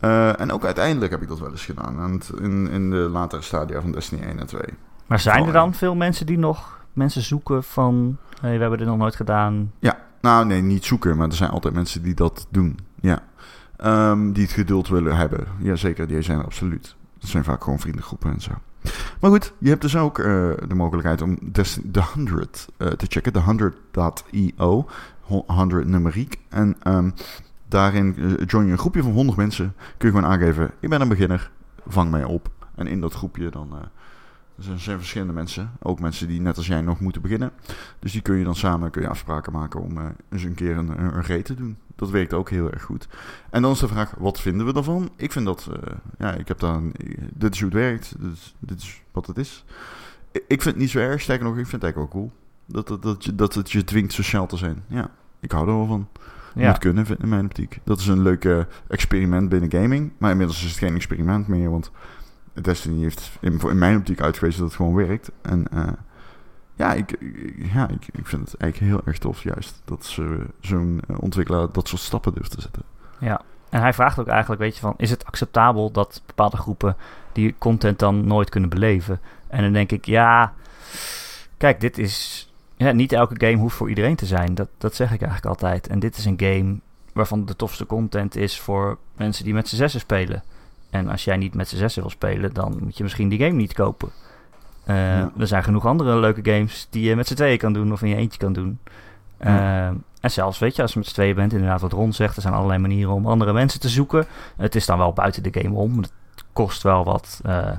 Eh, 0.00 0.40
en 0.40 0.52
ook 0.52 0.64
uiteindelijk 0.64 1.12
heb 1.12 1.22
ik 1.22 1.28
dat 1.28 1.38
wel 1.40 1.50
eens 1.50 1.64
gedaan. 1.64 2.20
in, 2.40 2.68
in 2.70 2.90
de 2.90 2.96
latere 2.96 3.42
stadia 3.42 3.80
van 3.80 3.92
Destiny 3.92 4.22
1 4.22 4.38
en 4.38 4.46
2. 4.46 4.62
maar 5.06 5.20
zijn 5.20 5.46
er 5.46 5.52
dan 5.52 5.74
veel 5.74 5.94
mensen 5.94 6.26
die 6.26 6.38
nog 6.38 6.78
mensen 6.92 7.22
zoeken 7.22 7.64
van... 7.64 8.16
Hey, 8.40 8.54
we 8.54 8.60
hebben 8.60 8.78
dit 8.78 8.88
nog 8.88 8.96
nooit 8.96 9.16
gedaan. 9.16 9.72
Nou, 10.20 10.46
nee, 10.46 10.62
niet 10.62 10.84
zoeken, 10.84 11.16
maar 11.16 11.28
er 11.28 11.34
zijn 11.34 11.50
altijd 11.50 11.74
mensen 11.74 12.02
die 12.02 12.14
dat 12.14 12.46
doen. 12.50 12.78
Ja. 13.00 13.22
Ehm, 13.76 14.32
die 14.32 14.42
het 14.42 14.52
geduld 14.52 14.88
willen 14.88 15.16
hebben. 15.16 15.46
Jazeker, 15.58 16.06
die 16.06 16.22
zijn 16.22 16.38
er 16.38 16.44
absoluut. 16.44 16.96
Dat 17.18 17.30
zijn 17.30 17.44
vaak 17.44 17.64
gewoon 17.64 17.78
vriendengroepen 17.78 18.32
en 18.32 18.40
zo. 18.40 18.50
Maar 19.20 19.30
goed, 19.30 19.52
je 19.58 19.68
hebt 19.68 19.82
dus 19.82 19.96
ook 19.96 20.18
eh, 20.18 20.24
de 20.68 20.74
mogelijkheid 20.74 21.22
om 21.22 21.38
Destiny, 21.52 21.86
de 21.90 22.02
100 22.14 22.68
eh, 22.76 22.88
te 22.88 23.06
checken. 23.08 23.32
De 23.32 23.40
100.io. 23.40 24.86
ho- 25.20 25.44
100 25.46 25.86
numeriek. 25.86 26.38
En 26.48 26.76
ehm, 26.82 27.10
daarin 27.70 28.16
eh, 28.16 28.46
join 28.46 28.66
je 28.66 28.72
een 28.72 28.78
groepje 28.78 29.02
van 29.02 29.12
100 29.12 29.36
mensen. 29.38 29.74
Kun 29.96 30.08
je 30.10 30.14
gewoon 30.14 30.30
aangeven, 30.30 30.70
ik 30.80 30.88
ben 30.88 31.00
een 31.00 31.08
beginner. 31.08 31.50
Vang 31.86 32.10
mij 32.10 32.24
op. 32.24 32.50
En 32.74 32.86
in 32.86 33.00
dat 33.00 33.14
groepje 33.14 33.50
dan... 33.50 33.68
eh, 33.72 34.68
er 34.70 34.78
zijn 34.80 34.98
verschillende 34.98 35.32
mensen. 35.32 35.70
Ook 35.82 36.00
mensen 36.00 36.28
die 36.28 36.40
net 36.40 36.56
als 36.56 36.66
jij 36.66 36.80
nog 36.80 37.00
moeten 37.00 37.22
beginnen. 37.22 37.50
Dus 37.98 38.12
die 38.12 38.20
kun 38.22 38.36
je 38.36 38.44
dan 38.44 38.54
samen 38.56 38.90
kun 38.90 39.02
je 39.02 39.08
afspraken 39.08 39.52
maken 39.52 39.80
om 39.80 39.98
eh, 39.98 40.04
eens 40.28 40.42
een 40.44 40.54
keer 40.54 40.76
een, 40.76 41.02
een, 41.02 41.22
raid 41.22 41.44
te 41.44 41.54
doen. 41.54 41.76
Dat 41.96 42.10
werkt 42.10 42.32
ook 42.32 42.50
heel 42.50 42.70
erg 42.70 42.82
goed. 42.82 43.08
En 43.50 43.62
dan 43.62 43.70
is 43.72 43.78
de 43.78 43.88
vraag, 43.88 44.14
wat 44.18 44.40
vinden 44.40 44.66
we 44.66 44.72
daarvan? 44.72 45.10
Ik 45.16 45.32
vind 45.32 45.44
dat, 45.44 45.68
ja, 46.18 46.32
ik 46.34 46.48
heb 46.48 46.62
een- 46.62 46.94
dit 47.34 47.54
is 47.54 47.60
hoe 47.60 47.68
het 47.68 47.78
werkt. 47.78 48.14
Dit 48.20 48.32
is, 48.32 48.54
dit 48.58 48.78
is 48.80 49.02
wat 49.12 49.26
het 49.26 49.38
is. 49.38 49.64
Ik, 50.32 50.42
vind 50.46 50.64
het 50.64 50.76
niet 50.76 50.90
zo 50.90 50.98
erg, 50.98 51.20
sterker 51.20 51.44
nog, 51.44 51.56
ik 51.58 51.66
vind 51.66 51.82
het 51.82 51.82
eigenlijk 51.82 52.12
wel 52.12 52.22
cool. 52.22 52.32
Dat, 52.66 52.88
dat, 52.88 53.02
dat, 53.02 53.30
dat 53.38 53.54
het 53.54 53.70
je 53.72 53.84
dwingt 53.84 54.12
sociaal 54.12 54.46
te 54.46 54.56
zijn. 54.56 54.82
Ja, 54.86 55.10
ik 55.40 55.52
hou 55.52 55.68
er 55.68 55.76
wel 55.76 55.86
van. 55.86 56.08
Ja, 56.54 56.68
Moet 56.68 56.78
kunnen, 56.78 57.06
in 57.20 57.28
mijn 57.28 57.44
optiek. 57.44 57.78
Dat 57.84 57.98
is 57.98 58.06
een 58.06 58.22
leuk 58.22 58.66
experiment 58.88 59.48
binnen 59.48 59.70
gaming. 59.70 60.12
Maar 60.18 60.30
inmiddels 60.30 60.64
is 60.64 60.70
het 60.70 60.78
geen 60.78 60.94
experiment 60.94 61.48
meer, 61.48 61.70
want 61.70 61.90
Destiny 62.62 63.02
heeft 63.02 63.30
in, 63.40 63.60
in 63.68 63.78
mijn 63.78 63.96
optiek 63.96 64.20
uitgewezen 64.20 64.58
dat 64.60 64.68
het 64.68 64.76
gewoon 64.76 64.94
werkt. 64.94 65.30
En 65.42 65.68
eh, 65.72 65.88
ja, 66.74 66.92
ik, 66.92 67.12
ik- 67.12 67.68
ja 67.72 67.88
ik, 67.88 68.06
ik 68.12 68.26
vind 68.26 68.50
het 68.50 68.60
eigenlijk 68.60 68.92
heel 68.92 69.02
erg 69.04 69.18
tof 69.18 69.42
juist 69.42 69.82
dat 69.84 70.04
ze 70.04 70.46
zo'n 70.60 71.00
eh, 71.08 71.16
ontwikkelaar 71.20 71.72
dat 71.72 71.88
soort 71.88 72.00
stappen 72.00 72.34
durft 72.34 72.50
te 72.50 72.60
zetten. 72.60 72.82
ja. 73.18 73.40
En 73.70 73.80
hij 73.80 73.92
vraagt 73.92 74.18
ook 74.18 74.26
eigenlijk, 74.26 74.60
weet 74.60 74.74
je, 74.74 74.80
van... 74.80 74.94
Is 74.96 75.10
het 75.10 75.24
acceptabel 75.24 75.90
dat 75.90 76.22
bepaalde 76.26 76.56
groepen 76.56 76.96
die 77.32 77.54
content 77.58 77.98
dan 77.98 78.26
nooit 78.26 78.48
kunnen 78.50 78.70
beleven? 78.70 79.20
En 79.48 79.62
dan 79.62 79.72
denk 79.72 79.92
ik, 79.92 80.04
ja... 80.04 80.52
Kijk, 81.56 81.80
dit 81.80 81.98
is... 81.98 82.49
Ja, 82.80 82.92
niet 82.92 83.12
elke 83.12 83.46
game 83.46 83.56
hoeft 83.56 83.76
voor 83.76 83.88
iedereen 83.88 84.16
te 84.16 84.26
zijn. 84.26 84.54
Dat, 84.54 84.68
dat 84.78 84.94
zeg 84.94 85.12
ik 85.12 85.22
eigenlijk 85.22 85.46
altijd. 85.46 85.86
En 85.86 85.98
dit 85.98 86.16
is 86.16 86.24
een 86.24 86.40
game 86.40 86.76
waarvan 87.12 87.44
de 87.44 87.56
tofste 87.56 87.86
content 87.86 88.36
is 88.36 88.60
voor 88.60 88.98
mensen 89.16 89.44
die 89.44 89.54
met 89.54 89.68
z'n 89.68 89.76
zessen 89.76 90.00
spelen. 90.00 90.42
En 90.90 91.08
als 91.08 91.24
jij 91.24 91.36
niet 91.36 91.54
met 91.54 91.68
z'n 91.68 91.76
zessen 91.76 92.02
wil 92.02 92.10
spelen, 92.10 92.52
dan 92.52 92.76
moet 92.82 92.96
je 92.96 93.02
misschien 93.02 93.28
die 93.28 93.38
game 93.38 93.52
niet 93.52 93.72
kopen. 93.72 94.08
Ja. 94.86 95.30
Er 95.38 95.46
zijn 95.46 95.64
genoeg 95.64 95.86
andere 95.86 96.18
leuke 96.18 96.52
games 96.52 96.86
die 96.90 97.08
je 97.08 97.16
met 97.16 97.26
z'n 97.26 97.34
tweeën 97.34 97.58
kan 97.58 97.72
doen 97.72 97.92
of 97.92 98.02
in 98.02 98.08
je 98.08 98.16
eentje 98.16 98.38
kan 98.38 98.52
doen. 98.52 98.78
Ja. 99.40 99.88
Eh, 99.88 99.96
en 100.20 100.30
zelfs, 100.30 100.58
weet 100.58 100.76
je, 100.76 100.82
als 100.82 100.92
je 100.92 100.98
met 100.98 101.08
z'n 101.08 101.14
tweeën 101.14 101.34
bent, 101.34 101.52
inderdaad 101.52 101.80
wat 101.80 101.92
Ron 101.92 102.12
zegt, 102.12 102.36
er 102.36 102.42
zijn 102.42 102.54
allerlei 102.54 102.78
manieren 102.78 103.12
om 103.12 103.26
andere 103.26 103.52
mensen 103.52 103.80
te 103.80 103.88
zoeken. 103.88 104.26
Het 104.56 104.74
is 104.74 104.86
dan 104.86 104.98
wel 104.98 105.12
buiten 105.12 105.42
de 105.42 105.60
game 105.60 105.74
om. 105.74 105.98
Het 105.98 106.12
kost 106.52 106.82
wel 106.82 107.04
wat 107.04 107.40
eh, 107.44 107.70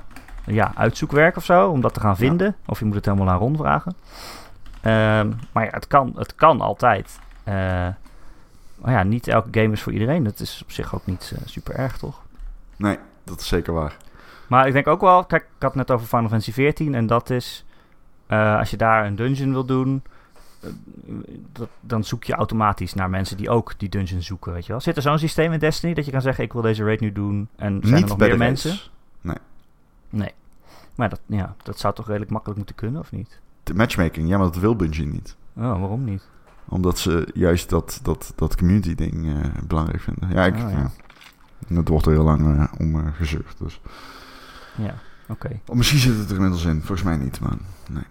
ja, 0.45 0.71
uitzoekwerk 0.75 1.35
of 1.35 1.45
zo, 1.45 1.69
om 1.69 1.81
dat 1.81 1.93
te 1.93 1.99
gaan 1.99 2.17
vinden. 2.17 2.55
Of 2.65 2.79
je 2.79 2.85
moet 2.85 2.95
het 2.95 3.05
helemaal 3.05 3.29
aan 3.29 3.39
Ron 3.39 3.57
vragen. 3.57 3.95
Ehm, 4.81 5.31
maar 5.51 5.65
ja, 5.65 5.69
het 5.71 5.87
kan, 5.87 6.13
het 6.15 6.35
kan 6.35 6.61
altijd. 6.61 7.19
Eh, 7.43 7.53
maar 8.75 8.91
ja, 8.91 9.03
niet 9.03 9.27
elke 9.27 9.59
game 9.61 9.73
is 9.73 9.81
voor 9.81 9.93
iedereen. 9.93 10.23
Dat 10.23 10.39
is 10.39 10.61
op 10.63 10.71
zich 10.71 10.95
ook 10.95 11.05
niet 11.05 11.33
eh, 11.35 11.41
super 11.45 11.75
erg, 11.75 11.97
toch? 11.97 12.21
Nee, 12.75 12.97
dat 13.23 13.39
is 13.39 13.47
zeker 13.47 13.73
waar. 13.73 13.97
Maar 14.47 14.67
ik 14.67 14.73
denk 14.73 14.87
ook 14.87 15.01
wel, 15.01 15.25
kijk, 15.25 15.41
ik 15.43 15.49
had 15.61 15.73
het 15.73 15.87
net 15.87 15.91
over 15.91 16.07
Final 16.07 16.29
Fantasy 16.29 16.51
XIV 16.51 16.93
en 16.93 17.07
dat 17.07 17.29
is, 17.29 17.65
eh, 18.27 18.57
als 18.57 18.69
je 18.69 18.77
daar 18.77 19.05
een 19.05 19.15
dungeon 19.15 19.51
wil 19.51 19.65
doen, 19.65 20.03
dat, 21.51 21.69
dan 21.79 22.03
zoek 22.03 22.23
je 22.23 22.33
automatisch 22.33 22.93
naar 22.93 23.09
mensen 23.09 23.37
die 23.37 23.49
ook 23.49 23.73
die 23.77 23.89
dungeon 23.89 24.21
zoeken, 24.21 24.53
weet 24.53 24.65
je 24.65 24.71
wel. 24.71 24.81
Zit 24.81 24.95
er 24.95 25.01
zo'n 25.01 25.19
systeem 25.19 25.53
in 25.53 25.59
Destiny 25.59 25.93
dat 25.93 26.05
je 26.05 26.11
kan 26.11 26.21
zeggen, 26.21 26.43
ik 26.43 26.53
wil 26.53 26.61
deze 26.61 26.83
raid 26.83 26.99
nu 26.99 27.11
doen 27.11 27.47
en 27.55 27.79
zijn 27.81 27.93
niet 27.93 28.03
er 28.03 28.09
nog 28.09 28.17
bij 28.17 28.27
meer 28.27 28.37
de 28.37 28.43
mensen? 28.43 28.69
raids. 28.69 28.91
Nee. 30.09 30.33
Maar 30.95 31.09
dat, 31.09 31.19
ja, 31.25 31.55
dat 31.63 31.79
zou 31.79 31.93
toch 31.93 32.05
redelijk 32.07 32.31
makkelijk 32.31 32.57
moeten 32.57 32.75
kunnen, 32.75 33.01
of 33.01 33.11
niet? 33.11 33.39
Matchmaking, 33.75 34.29
ja, 34.29 34.37
maar 34.37 34.45
dat 34.45 34.55
wil 34.61 34.75
Bungie 34.75 35.07
niet. 35.07 35.35
Oh, 35.55 35.63
waarom 35.79 36.03
niet? 36.03 36.23
Omdat 36.69 36.99
ze 36.99 37.27
juist 37.33 37.69
dat, 37.69 37.99
dat, 38.03 38.33
dat 38.35 38.55
community 38.57 38.95
ding 38.95 39.27
eh, 39.27 39.61
belangrijk 39.67 40.01
vinden. 40.01 40.29
Ja, 40.29 40.45
ik, 40.45 40.53
Ah, 40.53 40.59
ja. 40.59 40.69
ja. 40.69 40.91
Dat 41.67 41.87
wordt 41.87 42.05
er 42.05 42.11
heel 42.11 42.23
lang 42.23 42.57
eh, 42.57 42.63
om 42.77 42.99
eh, 42.99 43.13
gezeurd. 43.13 43.55
Dus. 43.57 43.81
Ja, 44.75 44.93
oké. 45.27 45.59
Oh, 45.67 45.75
misschien 45.75 45.99
zit 45.99 46.17
het 46.17 46.29
er 46.29 46.35
inmiddels 46.35 46.65
in. 46.65 46.77
Volgens 46.79 47.03
mij 47.03 47.17
niet, 47.17 47.39
maar 47.39 47.53
nee. 47.89 48.03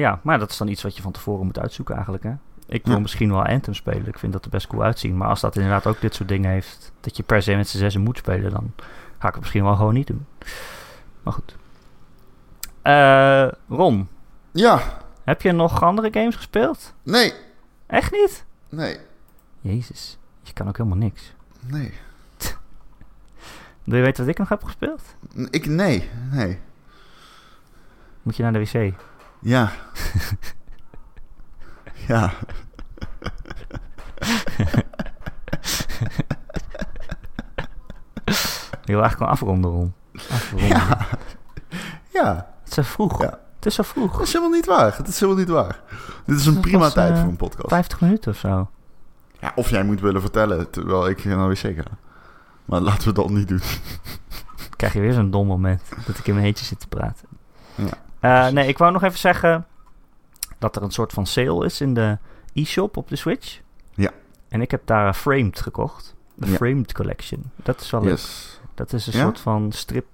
Ja, 0.00 0.20
maar 0.22 0.38
dat 0.38 0.50
is 0.50 0.56
dan 0.56 0.68
iets 0.68 0.82
wat 0.82 0.96
je 0.96 1.02
van 1.02 1.12
tevoren 1.12 1.46
moet 1.46 1.58
uitzoeken 1.58 1.94
eigenlijk, 1.94 2.24
hè? 2.24 2.32
Ik 2.66 2.84
wil 2.84 2.94
Ja. 2.94 3.00
misschien 3.00 3.30
wel 3.30 3.44
Anthem 3.44 3.74
spelen. 3.74 4.06
Ik 4.06 4.18
vind 4.18 4.32
dat 4.32 4.44
er 4.44 4.50
best 4.50 4.66
cool 4.66 4.82
uitzien. 4.82 5.16
Maar 5.16 5.28
als 5.28 5.40
dat 5.40 5.56
inderdaad 5.56 5.86
ook 5.86 6.00
dit 6.00 6.14
soort 6.14 6.28
dingen 6.28 6.50
heeft... 6.50 6.92
dat 7.00 7.16
je 7.16 7.22
per 7.22 7.42
se 7.42 7.54
met 7.56 7.68
z'n 7.68 7.78
zessen 7.78 8.00
moet 8.02 8.16
spelen... 8.18 8.50
dan 8.50 8.72
ga 9.18 9.26
ik 9.28 9.32
het 9.34 9.38
misschien 9.40 9.62
wel 9.64 9.76
gewoon 9.76 9.94
niet 9.94 10.06
doen. 10.06 10.26
Maar 11.22 11.32
goed. 11.32 11.56
Eh, 12.88 13.48
Ron, 13.68 14.08
Ja, 14.52 14.80
heb 15.24 15.42
je 15.42 15.52
nog 15.52 15.82
andere 15.82 16.12
games 16.12 16.36
gespeeld? 16.36 16.94
nee, 17.02 17.32
Echt 17.86 18.12
niet? 18.12 18.44
nee, 18.68 18.98
Jezus, 19.60 20.18
je 20.42 20.52
kan 20.52 20.68
ook 20.68 20.76
helemaal 20.76 20.98
niks. 20.98 21.32
nee. 21.66 21.92
Wil 23.84 23.96
je 23.96 24.02
weten 24.02 24.22
wat 24.24 24.32
ik 24.32 24.38
nog 24.38 24.48
heb 24.48 24.64
gespeeld? 24.64 25.02
Ik, 25.50 25.66
nee, 25.66 26.10
nee. 26.30 26.60
Moet 28.22 28.36
je 28.36 28.42
naar 28.42 28.52
de 28.52 28.58
wc? 28.58 28.94
Ja. 29.40 29.72
ja. 32.08 32.32
Je 38.84 38.94
wil 38.94 39.00
eigenlijk 39.02 39.18
wel 39.18 39.28
afronden, 39.28 39.70
Ron. 39.70 39.94
Afronden. 40.30 40.68
Ja. 40.68 41.06
Ja, 42.12 42.54
Het 42.68 42.78
is 42.78 42.86
zo 42.86 42.92
vroeg. 42.92 43.22
Ja. 43.22 43.38
Het 43.56 43.66
is 43.66 43.74
zo 43.74 43.82
vroeg. 43.82 44.12
dat 44.12 44.26
is 44.26 44.32
helemaal 44.32 44.54
niet 44.54 44.66
waar. 44.66 44.96
Het 44.96 45.08
is 45.08 45.20
helemaal 45.20 45.40
niet 45.40 45.50
waar. 45.52 45.80
Dit 46.26 46.38
is 46.38 46.46
een 46.46 46.60
prima 46.60 46.78
was, 46.78 46.92
tijd 46.92 47.12
eh, 47.12 47.20
voor 47.20 47.28
een 47.28 47.36
podcast. 47.36 47.68
50 47.68 48.00
minuten 48.00 48.30
of 48.32 48.38
zo. 48.38 48.68
Ja, 49.40 49.52
of 49.54 49.70
jij 49.70 49.82
moet 49.84 50.00
willen 50.00 50.20
vertellen 50.20 50.70
terwijl 50.70 51.08
ik 51.08 51.24
naar 51.24 51.48
wc 51.48 51.56
ga. 51.58 51.82
Maar 52.64 52.80
laten 52.80 53.08
we 53.08 53.14
dat 53.14 53.30
niet 53.30 53.48
doen. 53.48 53.58
Dan 54.56 54.76
krijg 54.76 54.92
je 54.92 55.00
weer 55.00 55.12
zo'n 55.12 55.30
dom 55.30 55.46
moment 55.46 55.82
dat 56.06 56.18
ik 56.18 56.26
in 56.26 56.34
mijn 56.34 56.46
eentje 56.46 56.64
zit 56.64 56.80
te 56.80 56.88
praten. 56.88 57.28
Ja, 57.74 58.46
Eh, 58.46 58.52
nee, 58.52 58.68
ik 58.68 58.78
wou 58.78 58.92
nog 58.92 59.02
even 59.02 59.18
zeggen 59.18 59.66
dat 60.58 60.76
er 60.76 60.82
een 60.82 60.90
soort 60.90 61.12
van 61.12 61.26
sale 61.26 61.64
is 61.64 61.80
in 61.80 61.94
de 61.94 62.18
e-shop 62.54 62.96
op 62.96 63.08
de 63.08 63.16
Switch. 63.16 63.60
Ja. 63.94 64.10
En 64.48 64.60
ik 64.60 64.70
heb 64.70 64.82
daar 64.86 65.14
Framed 65.14 65.60
gekocht. 65.60 66.14
De 66.34 66.50
Ja. 66.50 66.56
Framed 66.56 66.92
Collection. 66.92 67.50
Dat 67.56 67.80
is 67.80 67.90
wel 67.90 68.02
leuk. 68.02 68.20
Dat 68.74 68.92
is 68.92 69.06
een 69.06 69.12
Ja? 69.18 69.22
soort 69.24 69.40
van 69.40 69.72
strip. 69.72 70.06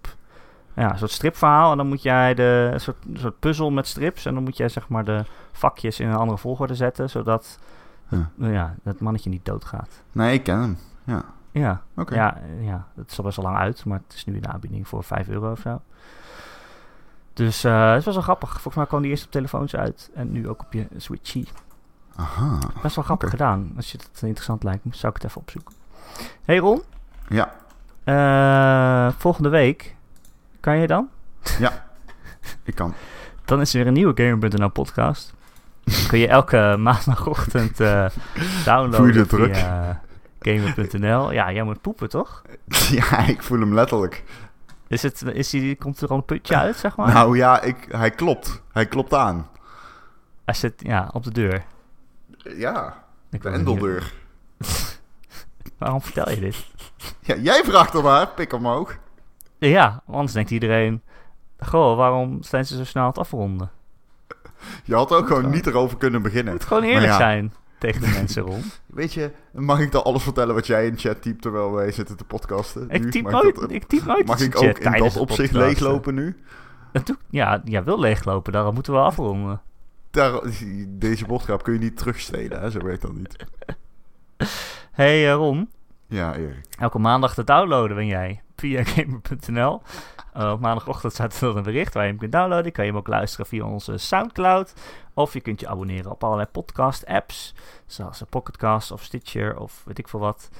Ja, 0.77 0.91
een 0.93 0.99
soort 0.99 1.11
stripverhaal. 1.11 1.71
En 1.71 1.77
dan 1.77 1.87
moet 1.87 2.03
jij 2.03 2.35
de 2.35 2.71
een 2.73 2.81
soort, 2.81 2.97
een 3.13 3.19
soort 3.19 3.39
puzzel 3.39 3.71
met 3.71 3.87
strips. 3.87 4.27
En 4.27 4.35
dan 4.35 4.43
moet 4.43 4.57
jij 4.57 4.69
zeg 4.69 4.89
maar 4.89 5.05
de 5.05 5.25
vakjes 5.53 6.01
in 6.01 6.09
een 6.09 6.17
andere 6.17 6.39
volgorde 6.39 6.75
zetten. 6.75 7.11
Zodat 7.11 7.59
Ja. 8.09 8.31
nou 8.35 8.53
ja, 8.53 8.75
dat 8.83 9.01
mannetje 9.01 9.31
niet 9.31 9.45
doodgaat. 9.45 10.03
Nee, 10.13 10.33
ik 10.35 10.43
ken 10.45 10.61
hem. 10.61 10.79
Ja, 11.05 11.23
Ja, 11.51 11.83
oké. 11.97 12.15
ja, 12.15 12.39
ja, 12.61 12.87
het 12.97 13.11
is 13.11 13.19
al 13.19 13.25
best 13.25 13.37
wel 13.37 13.45
lang 13.47 13.57
uit. 13.59 13.85
Maar 13.85 14.01
het 14.07 14.17
is 14.17 14.25
nu 14.25 14.35
in 14.35 14.43
de 14.43 14.49
aanbieding 14.49 14.89
voor 14.89 15.05
5 15.05 15.29
euro 15.29 15.51
of 15.51 15.59
zo. 15.61 15.81
Dus 17.33 17.65
eh 17.65 17.93
het 17.93 18.05
was 18.05 18.15
wel 18.15 18.23
grappig. 18.23 18.51
Volgens 18.51 18.75
mij 18.75 18.87
kwam 18.87 19.03
die 19.03 19.11
eerst 19.11 19.25
op 19.25 19.31
telefoons 19.31 19.77
uit. 19.77 20.11
En 20.15 20.33
nu 20.33 20.49
ook 20.49 20.61
op 20.63 20.73
je 20.73 20.87
Switchie. 20.97 21.49
Aha. 22.17 22.59
Best 22.83 22.95
wel 22.97 23.05
grappig 23.05 23.31
gedaan. 23.31 23.73
Als 23.77 23.93
je 23.93 23.99
het 23.99 24.23
interessant 24.23 24.63
lijkt, 24.63 24.83
zou 24.91 25.13
ik 25.15 25.23
het 25.23 25.31
even 25.31 25.41
opzoeken. 25.41 25.75
Hey 26.45 26.59
Ron, 26.59 26.83
Ja, 27.29 27.53
eh, 28.05 29.13
volgende 29.19 29.49
week 29.49 29.97
kan 30.65 30.79
je 30.79 30.87
dan? 30.87 31.09
ik 32.63 32.75
kan. 32.75 32.95
Dan 33.45 33.61
is 33.61 33.73
er 33.73 33.79
weer 33.79 33.87
een 33.87 33.93
nieuwe 33.93 34.23
Gamer.nl 34.23 34.69
podcast. 34.69 35.35
Dan 35.85 36.07
kun 36.07 36.19
je 36.19 36.29
elke 36.29 36.77
maandagochtend 36.79 37.81
eh 37.81 38.07
Voel 38.09 38.43
je 38.43 38.63
downloaden 38.65 39.13
de 39.13 39.27
druk? 39.27 39.55
via 39.57 40.01
Gamer.nl. 40.41 41.33
Ja, 41.33 41.53
jij 41.53 41.63
moet 41.63 41.81
poepen, 41.81 42.09
toch? 42.09 42.43
Ja, 42.91 43.27
ik 43.27 43.43
voel 43.43 43.61
hem 43.61 43.75
letterlijk. 43.75 44.25
Is 44.89 45.03
het, 45.03 45.23
is 45.23 45.51
die, 45.51 45.77
komt 45.77 46.01
er 46.01 46.09
al 46.09 46.17
een 46.17 46.25
putje 46.25 46.57
uit, 46.57 46.77
zeg 46.77 46.97
maar? 46.97 47.13
Nou 47.13 47.37
ja, 47.37 47.61
ik, 47.61 47.87
hij 47.89 48.11
klopt. 48.11 48.63
Hij 48.73 48.87
klopt 48.87 49.15
aan. 49.15 49.49
Als 50.45 50.63
het, 50.63 50.75
ja, 50.77 51.11
op 51.13 51.25
de 51.25 51.33
deur. 51.33 51.65
Ja, 52.57 53.05
Ik 53.31 53.43
de 53.43 53.49
endeldeur. 53.49 54.13
Waarom 55.79 56.03
vertel 56.03 56.31
je 56.31 56.41
dit? 56.41 56.67
Ja, 57.21 57.37
jij 57.37 57.65
vraagt 57.65 57.95
er 57.95 58.03
maar. 58.03 58.29
Pik 58.29 58.53
omhoog. 58.53 58.97
Ja, 59.69 60.03
anders 60.07 60.33
denkt 60.33 60.51
iedereen... 60.51 61.03
Goh, 61.59 61.97
waarom 61.97 62.43
zijn 62.43 62.67
ze 62.67 62.77
zo 62.77 62.85
snel 62.85 63.03
aan 63.03 63.09
het 63.09 63.19
afronden? 63.19 63.71
Je 64.85 64.95
had 64.95 65.13
ook 65.13 65.27
gewoon 65.27 65.51
niet 65.51 65.67
erover 65.67 65.97
kunnen 65.99 66.23
beginnen. 66.23 66.53
moet 66.53 66.65
gewoon 66.65 66.83
eerlijk 66.83 67.07
ja, 67.07 67.17
zijn 67.17 67.53
tegen 67.79 68.01
de 68.01 68.09
mensen, 68.09 68.43
Ron. 68.51 68.63
Weet 68.87 69.13
je, 69.13 69.31
mag 69.53 69.81
ik 69.81 69.93
dan 69.93 70.05
alles 70.05 70.23
vertellen 70.23 70.55
wat 70.55 70.67
jij 70.67 70.87
in 70.87 70.99
chat 70.99 71.23
typt 71.23 71.43
terwijl 71.43 71.73
wij 71.73 71.93
zitten 71.93 72.17
te 72.17 72.25
podcasten? 72.25 72.91
Ik 72.91 73.03
nu? 73.03 73.11
typ 73.11 73.23
Mag 73.23 73.33
nooit, 73.33 73.55
dat- 73.55 73.71
ik 73.71 73.85
typ 73.85 74.05
nooit 74.05 74.27
Mag 74.27 74.41
ik 74.41 74.57
ook 74.57 74.79
in 74.79 74.93
dat 74.93 75.17
opzicht 75.17 75.53
leeglopen 75.53 76.15
nu? 76.15 76.37
Doe, 77.05 77.17
ja, 77.31 77.61
jij 77.65 77.85
wil 77.85 78.01
leeglopen, 78.01 78.53
daarom 78.53 78.75
moeten 78.75 78.93
we 78.93 78.99
afronden. 78.99 79.61
Daar, 80.11 80.41
deze 80.89 81.27
boodschap 81.27 81.63
kun 81.63 81.73
je 81.73 81.79
niet 81.79 81.97
terugstelen, 81.97 82.61
hè? 82.61 82.71
zo 82.71 82.79
werkt 82.79 83.03
dat 83.03 83.13
niet. 83.13 83.37
hey, 84.93 85.31
eh, 85.31 85.35
Ron, 85.35 85.71
Ja, 86.15 86.35
Erik. 86.35 86.67
elke 86.79 86.99
maandag 86.99 87.35
te 87.35 87.45
downloaden 87.45 87.97
ben 87.97 88.07
jij 88.07 88.43
via 88.57 88.85
gamer.nl. 88.85 89.83
Eh, 90.33 90.51
op 90.51 90.61
maandagochtend 90.61 91.13
staat 91.13 91.41
er 91.41 91.57
een 91.57 91.63
bericht 91.63 91.95
waar 91.95 92.03
je 92.03 92.09
hem 92.09 92.19
kunt 92.19 92.33
downloaden. 92.33 92.73
Kan 92.73 92.85
je 92.85 92.91
hem 92.91 93.01
ook 93.01 93.07
luisteren 93.07 93.47
via 93.47 93.65
onze 93.65 93.99
Soundcloud. 93.99 94.75
Of 95.15 95.33
je 95.33 95.41
kunt 95.41 95.61
je 95.61 95.69
abonneren 95.69 96.11
op 96.11 96.25
allerlei 96.25 96.49
podcast-apps. 96.49 97.55
Zoals 97.87 98.23
Pocketcast 98.29 98.91
of 98.91 99.03
Stitcher 99.03 99.59
of 99.59 99.83
weet 99.85 99.99
ik 99.99 100.09
veel 100.09 100.21
wat. 100.21 100.51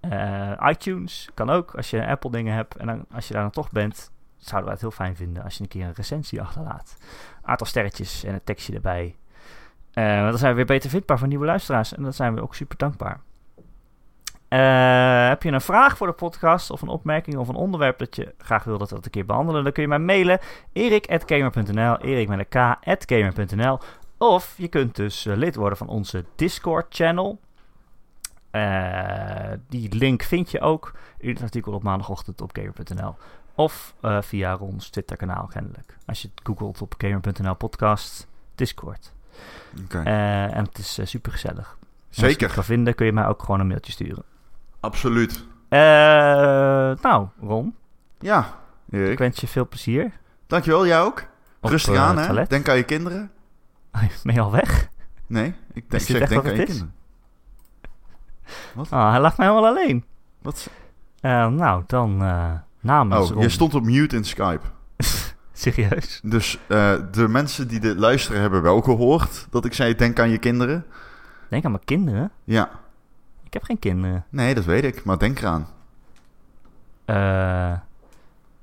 Eh, 0.00 0.52
iTunes 0.66 1.28
kan 1.34 1.50
ook 1.50 1.74
als 1.74 1.90
je 1.90 2.06
Apple 2.06 2.30
dingen 2.30 2.54
hebt. 2.54 2.76
En 2.76 2.86
dan, 2.86 3.04
als 3.12 3.28
je 3.28 3.32
daar 3.34 3.42
dan 3.42 3.50
toch 3.50 3.70
bent, 3.70 4.10
zouden 4.36 4.64
wij 4.64 4.72
het 4.72 4.80
heel 4.80 5.04
fijn 5.04 5.16
vinden 5.16 5.42
als 5.44 5.54
je 5.54 5.62
een 5.62 5.68
keer 5.68 5.84
een 5.84 5.92
recensie 5.92 6.42
achterlaat. 6.42 6.96
Aantal 7.42 7.66
sterretjes 7.66 8.24
en 8.24 8.34
een 8.34 8.44
tekstje 8.44 8.74
erbij. 8.74 9.16
Eh, 9.92 10.22
dan 10.22 10.38
zijn 10.38 10.50
we 10.50 10.56
weer 10.56 10.66
beter 10.66 10.90
vindbaar 10.90 11.18
voor 11.18 11.28
nieuwe 11.28 11.46
luisteraars. 11.46 11.94
En 11.94 12.02
dan 12.02 12.12
zijn 12.12 12.34
we 12.34 12.42
ook 12.42 12.54
super 12.54 12.76
dankbaar. 12.76 13.20
Eh, 14.48 15.28
heb 15.28 15.42
je 15.42 15.50
een 15.50 15.60
vraag 15.60 15.96
voor 15.96 16.06
de 16.06 16.12
podcast 16.12 16.70
of 16.70 16.82
een 16.82 16.88
opmerking 16.88 17.36
of 17.36 17.48
een 17.48 17.54
onderwerp 17.54 17.98
dat 17.98 18.16
je 18.16 18.34
graag 18.38 18.64
wil 18.64 18.78
dat 18.78 18.88
we 18.88 18.94
dat 18.94 19.04
een 19.04 19.10
keer 19.10 19.24
behandelen, 19.24 19.62
dan 19.64 19.72
kun 19.72 19.82
je 19.82 19.88
mij 19.88 19.98
mailen 19.98 20.40
erik.gamer.nl, 20.72 21.98
erik 21.98 22.28
met 22.28 22.38
een 22.38 22.76
k.gamer.nl 22.80 23.78
of 24.18 24.54
je 24.56 24.68
kunt 24.68 24.96
dus 24.96 25.26
eh, 25.26 25.36
lid 25.36 25.54
worden 25.54 25.78
van 25.78 25.88
onze 25.88 26.24
Discord 26.36 26.86
channel. 26.88 27.40
Eh, 28.50 29.52
die 29.68 29.94
link 29.94 30.22
vind 30.22 30.50
je 30.50 30.60
ook 30.60 30.92
in 31.18 31.28
het 31.28 31.42
artikel 31.42 31.72
op 31.72 31.82
maandagochtend 31.82 32.40
op 32.40 32.50
gamer.nl 32.52 33.16
of 33.54 33.94
via 34.20 34.52
Rons 34.52 34.88
Twitter 34.88 35.16
kanaal 35.16 35.46
kennelijk. 35.46 35.96
Als 36.06 36.22
je 36.22 36.28
het 36.34 36.40
googelt 36.46 36.82
op 36.82 36.94
gamer.nl 36.98 37.54
podcast 37.54 38.26
Discord. 38.54 39.12
En 40.04 40.64
het 40.64 40.78
is 40.78 41.00
super 41.02 41.32
gezellig. 41.32 41.76
Als 42.08 42.16
je 42.16 42.22
Zeker, 42.26 42.46
het 42.46 42.54
kan 42.54 42.64
vinden 42.64 42.94
kun 42.94 43.06
je 43.06 43.12
mij 43.12 43.26
ook 43.26 43.42
gewoon 43.42 43.60
een 43.60 43.66
mailtje 43.66 43.92
sturen. 43.92 44.24
Absoluut. 44.80 45.44
Eh, 45.68 45.78
nou, 47.02 47.26
Ron, 47.40 47.74
Ja, 48.18 48.58
ik 48.90 49.18
wens 49.18 49.40
je 49.40 49.46
veel 49.46 49.68
plezier. 49.68 50.12
Dankjewel, 50.46 50.86
jij 50.86 51.00
ook. 51.00 51.24
op, 51.60 51.70
Rustig 51.70 51.94
eh, 51.94 52.02
aan, 52.02 52.18
hè. 52.18 52.24
toilet. 52.24 52.50
Denk 52.50 52.68
aan 52.68 52.76
je 52.76 52.82
kinderen. 52.82 53.30
Ben 54.22 54.34
je 54.34 54.40
al 54.40 54.50
weg? 54.52 54.88
Nee, 55.26 55.54
ik 55.72 55.90
denk, 55.90 56.02
zeg, 56.02 56.28
denk 56.28 56.42
wat 56.42 56.52
aan 56.52 56.56
je 56.56 56.62
is? 56.62 56.68
kinderen. 56.68 56.94
Ah, 58.90 59.10
hij 59.10 59.20
laat 59.20 59.36
mij 59.36 59.46
helemaal 59.48 59.70
alleen. 59.70 60.04
Wat? 60.42 60.70
Eh, 61.20 61.48
nou, 61.48 61.82
dan 61.86 62.22
eh 62.22 62.52
namens 62.80 63.28
Oh, 63.28 63.34
Ron. 63.34 63.42
je 63.42 63.48
stond 63.48 63.74
op 63.74 63.84
mute 63.84 64.16
in 64.16 64.24
Skype. 64.24 64.66
Serieus? 65.52 66.20
Dus 66.22 66.58
de 67.10 67.26
mensen 67.28 67.68
die 67.68 67.80
dit 67.80 67.98
luisteren 67.98 68.40
hebben 68.40 68.62
wel 68.62 68.80
gehoord 68.80 69.46
dat 69.50 69.64
ik 69.64 69.72
zei: 69.74 69.94
denk 69.94 70.18
aan 70.20 70.30
je 70.30 70.38
kinderen. 70.38 70.84
Denk 71.48 71.64
aan 71.64 71.70
mijn 71.70 71.84
kinderen. 71.84 72.30
Ja, 72.44 72.70
Ik 73.48 73.54
heb 73.54 73.62
geen 73.62 73.78
kinderen. 73.78 74.24
nee, 74.28 74.54
dat 74.54 74.64
weet 74.64 74.84
ik, 74.84 75.04
maar 75.04 75.18
denk 75.18 75.38
eraan. 75.38 75.68
Eh, 77.04 77.16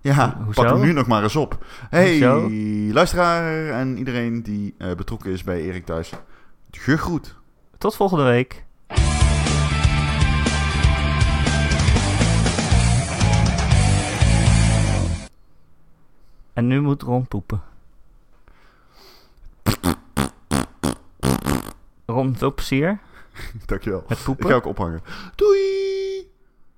Ja, 0.02 0.36
Ho- 0.38 0.44
hoezo? 0.44 0.62
pak 0.64 0.72
hem 0.72 0.82
nu 0.82 0.92
nog 0.94 1.08
maar 1.08 1.24
eens 1.24 1.36
op. 1.36 1.66
Hey, 1.90 2.10
Hoezo? 2.12 2.50
luisteraar 2.94 3.70
en 3.70 3.98
iedereen 3.98 4.44
die 4.44 4.76
eh, 4.78 4.96
betrokken 4.96 5.32
is 5.32 5.44
bij 5.44 5.62
Erik 5.62 5.86
thuis. 5.86 6.12
Gegroet. 6.72 7.36
tot 7.78 7.96
volgende 7.96 8.24
week. 8.24 8.64
En 16.54 16.68
nu 16.68 16.82
moet 16.82 17.02
Ron 17.02 17.28
poepen. 17.28 17.62
Ron, 22.06 22.36
veel 22.36 22.54
plezier 22.54 23.00
Dankjewel. 23.66 24.04
met 24.08 24.18
Ik 24.18 24.24
poepen. 24.24 24.50
ga 24.50 24.56
ook 24.56 24.66
ophangen. 24.66 25.02
Doei! 25.36 26.15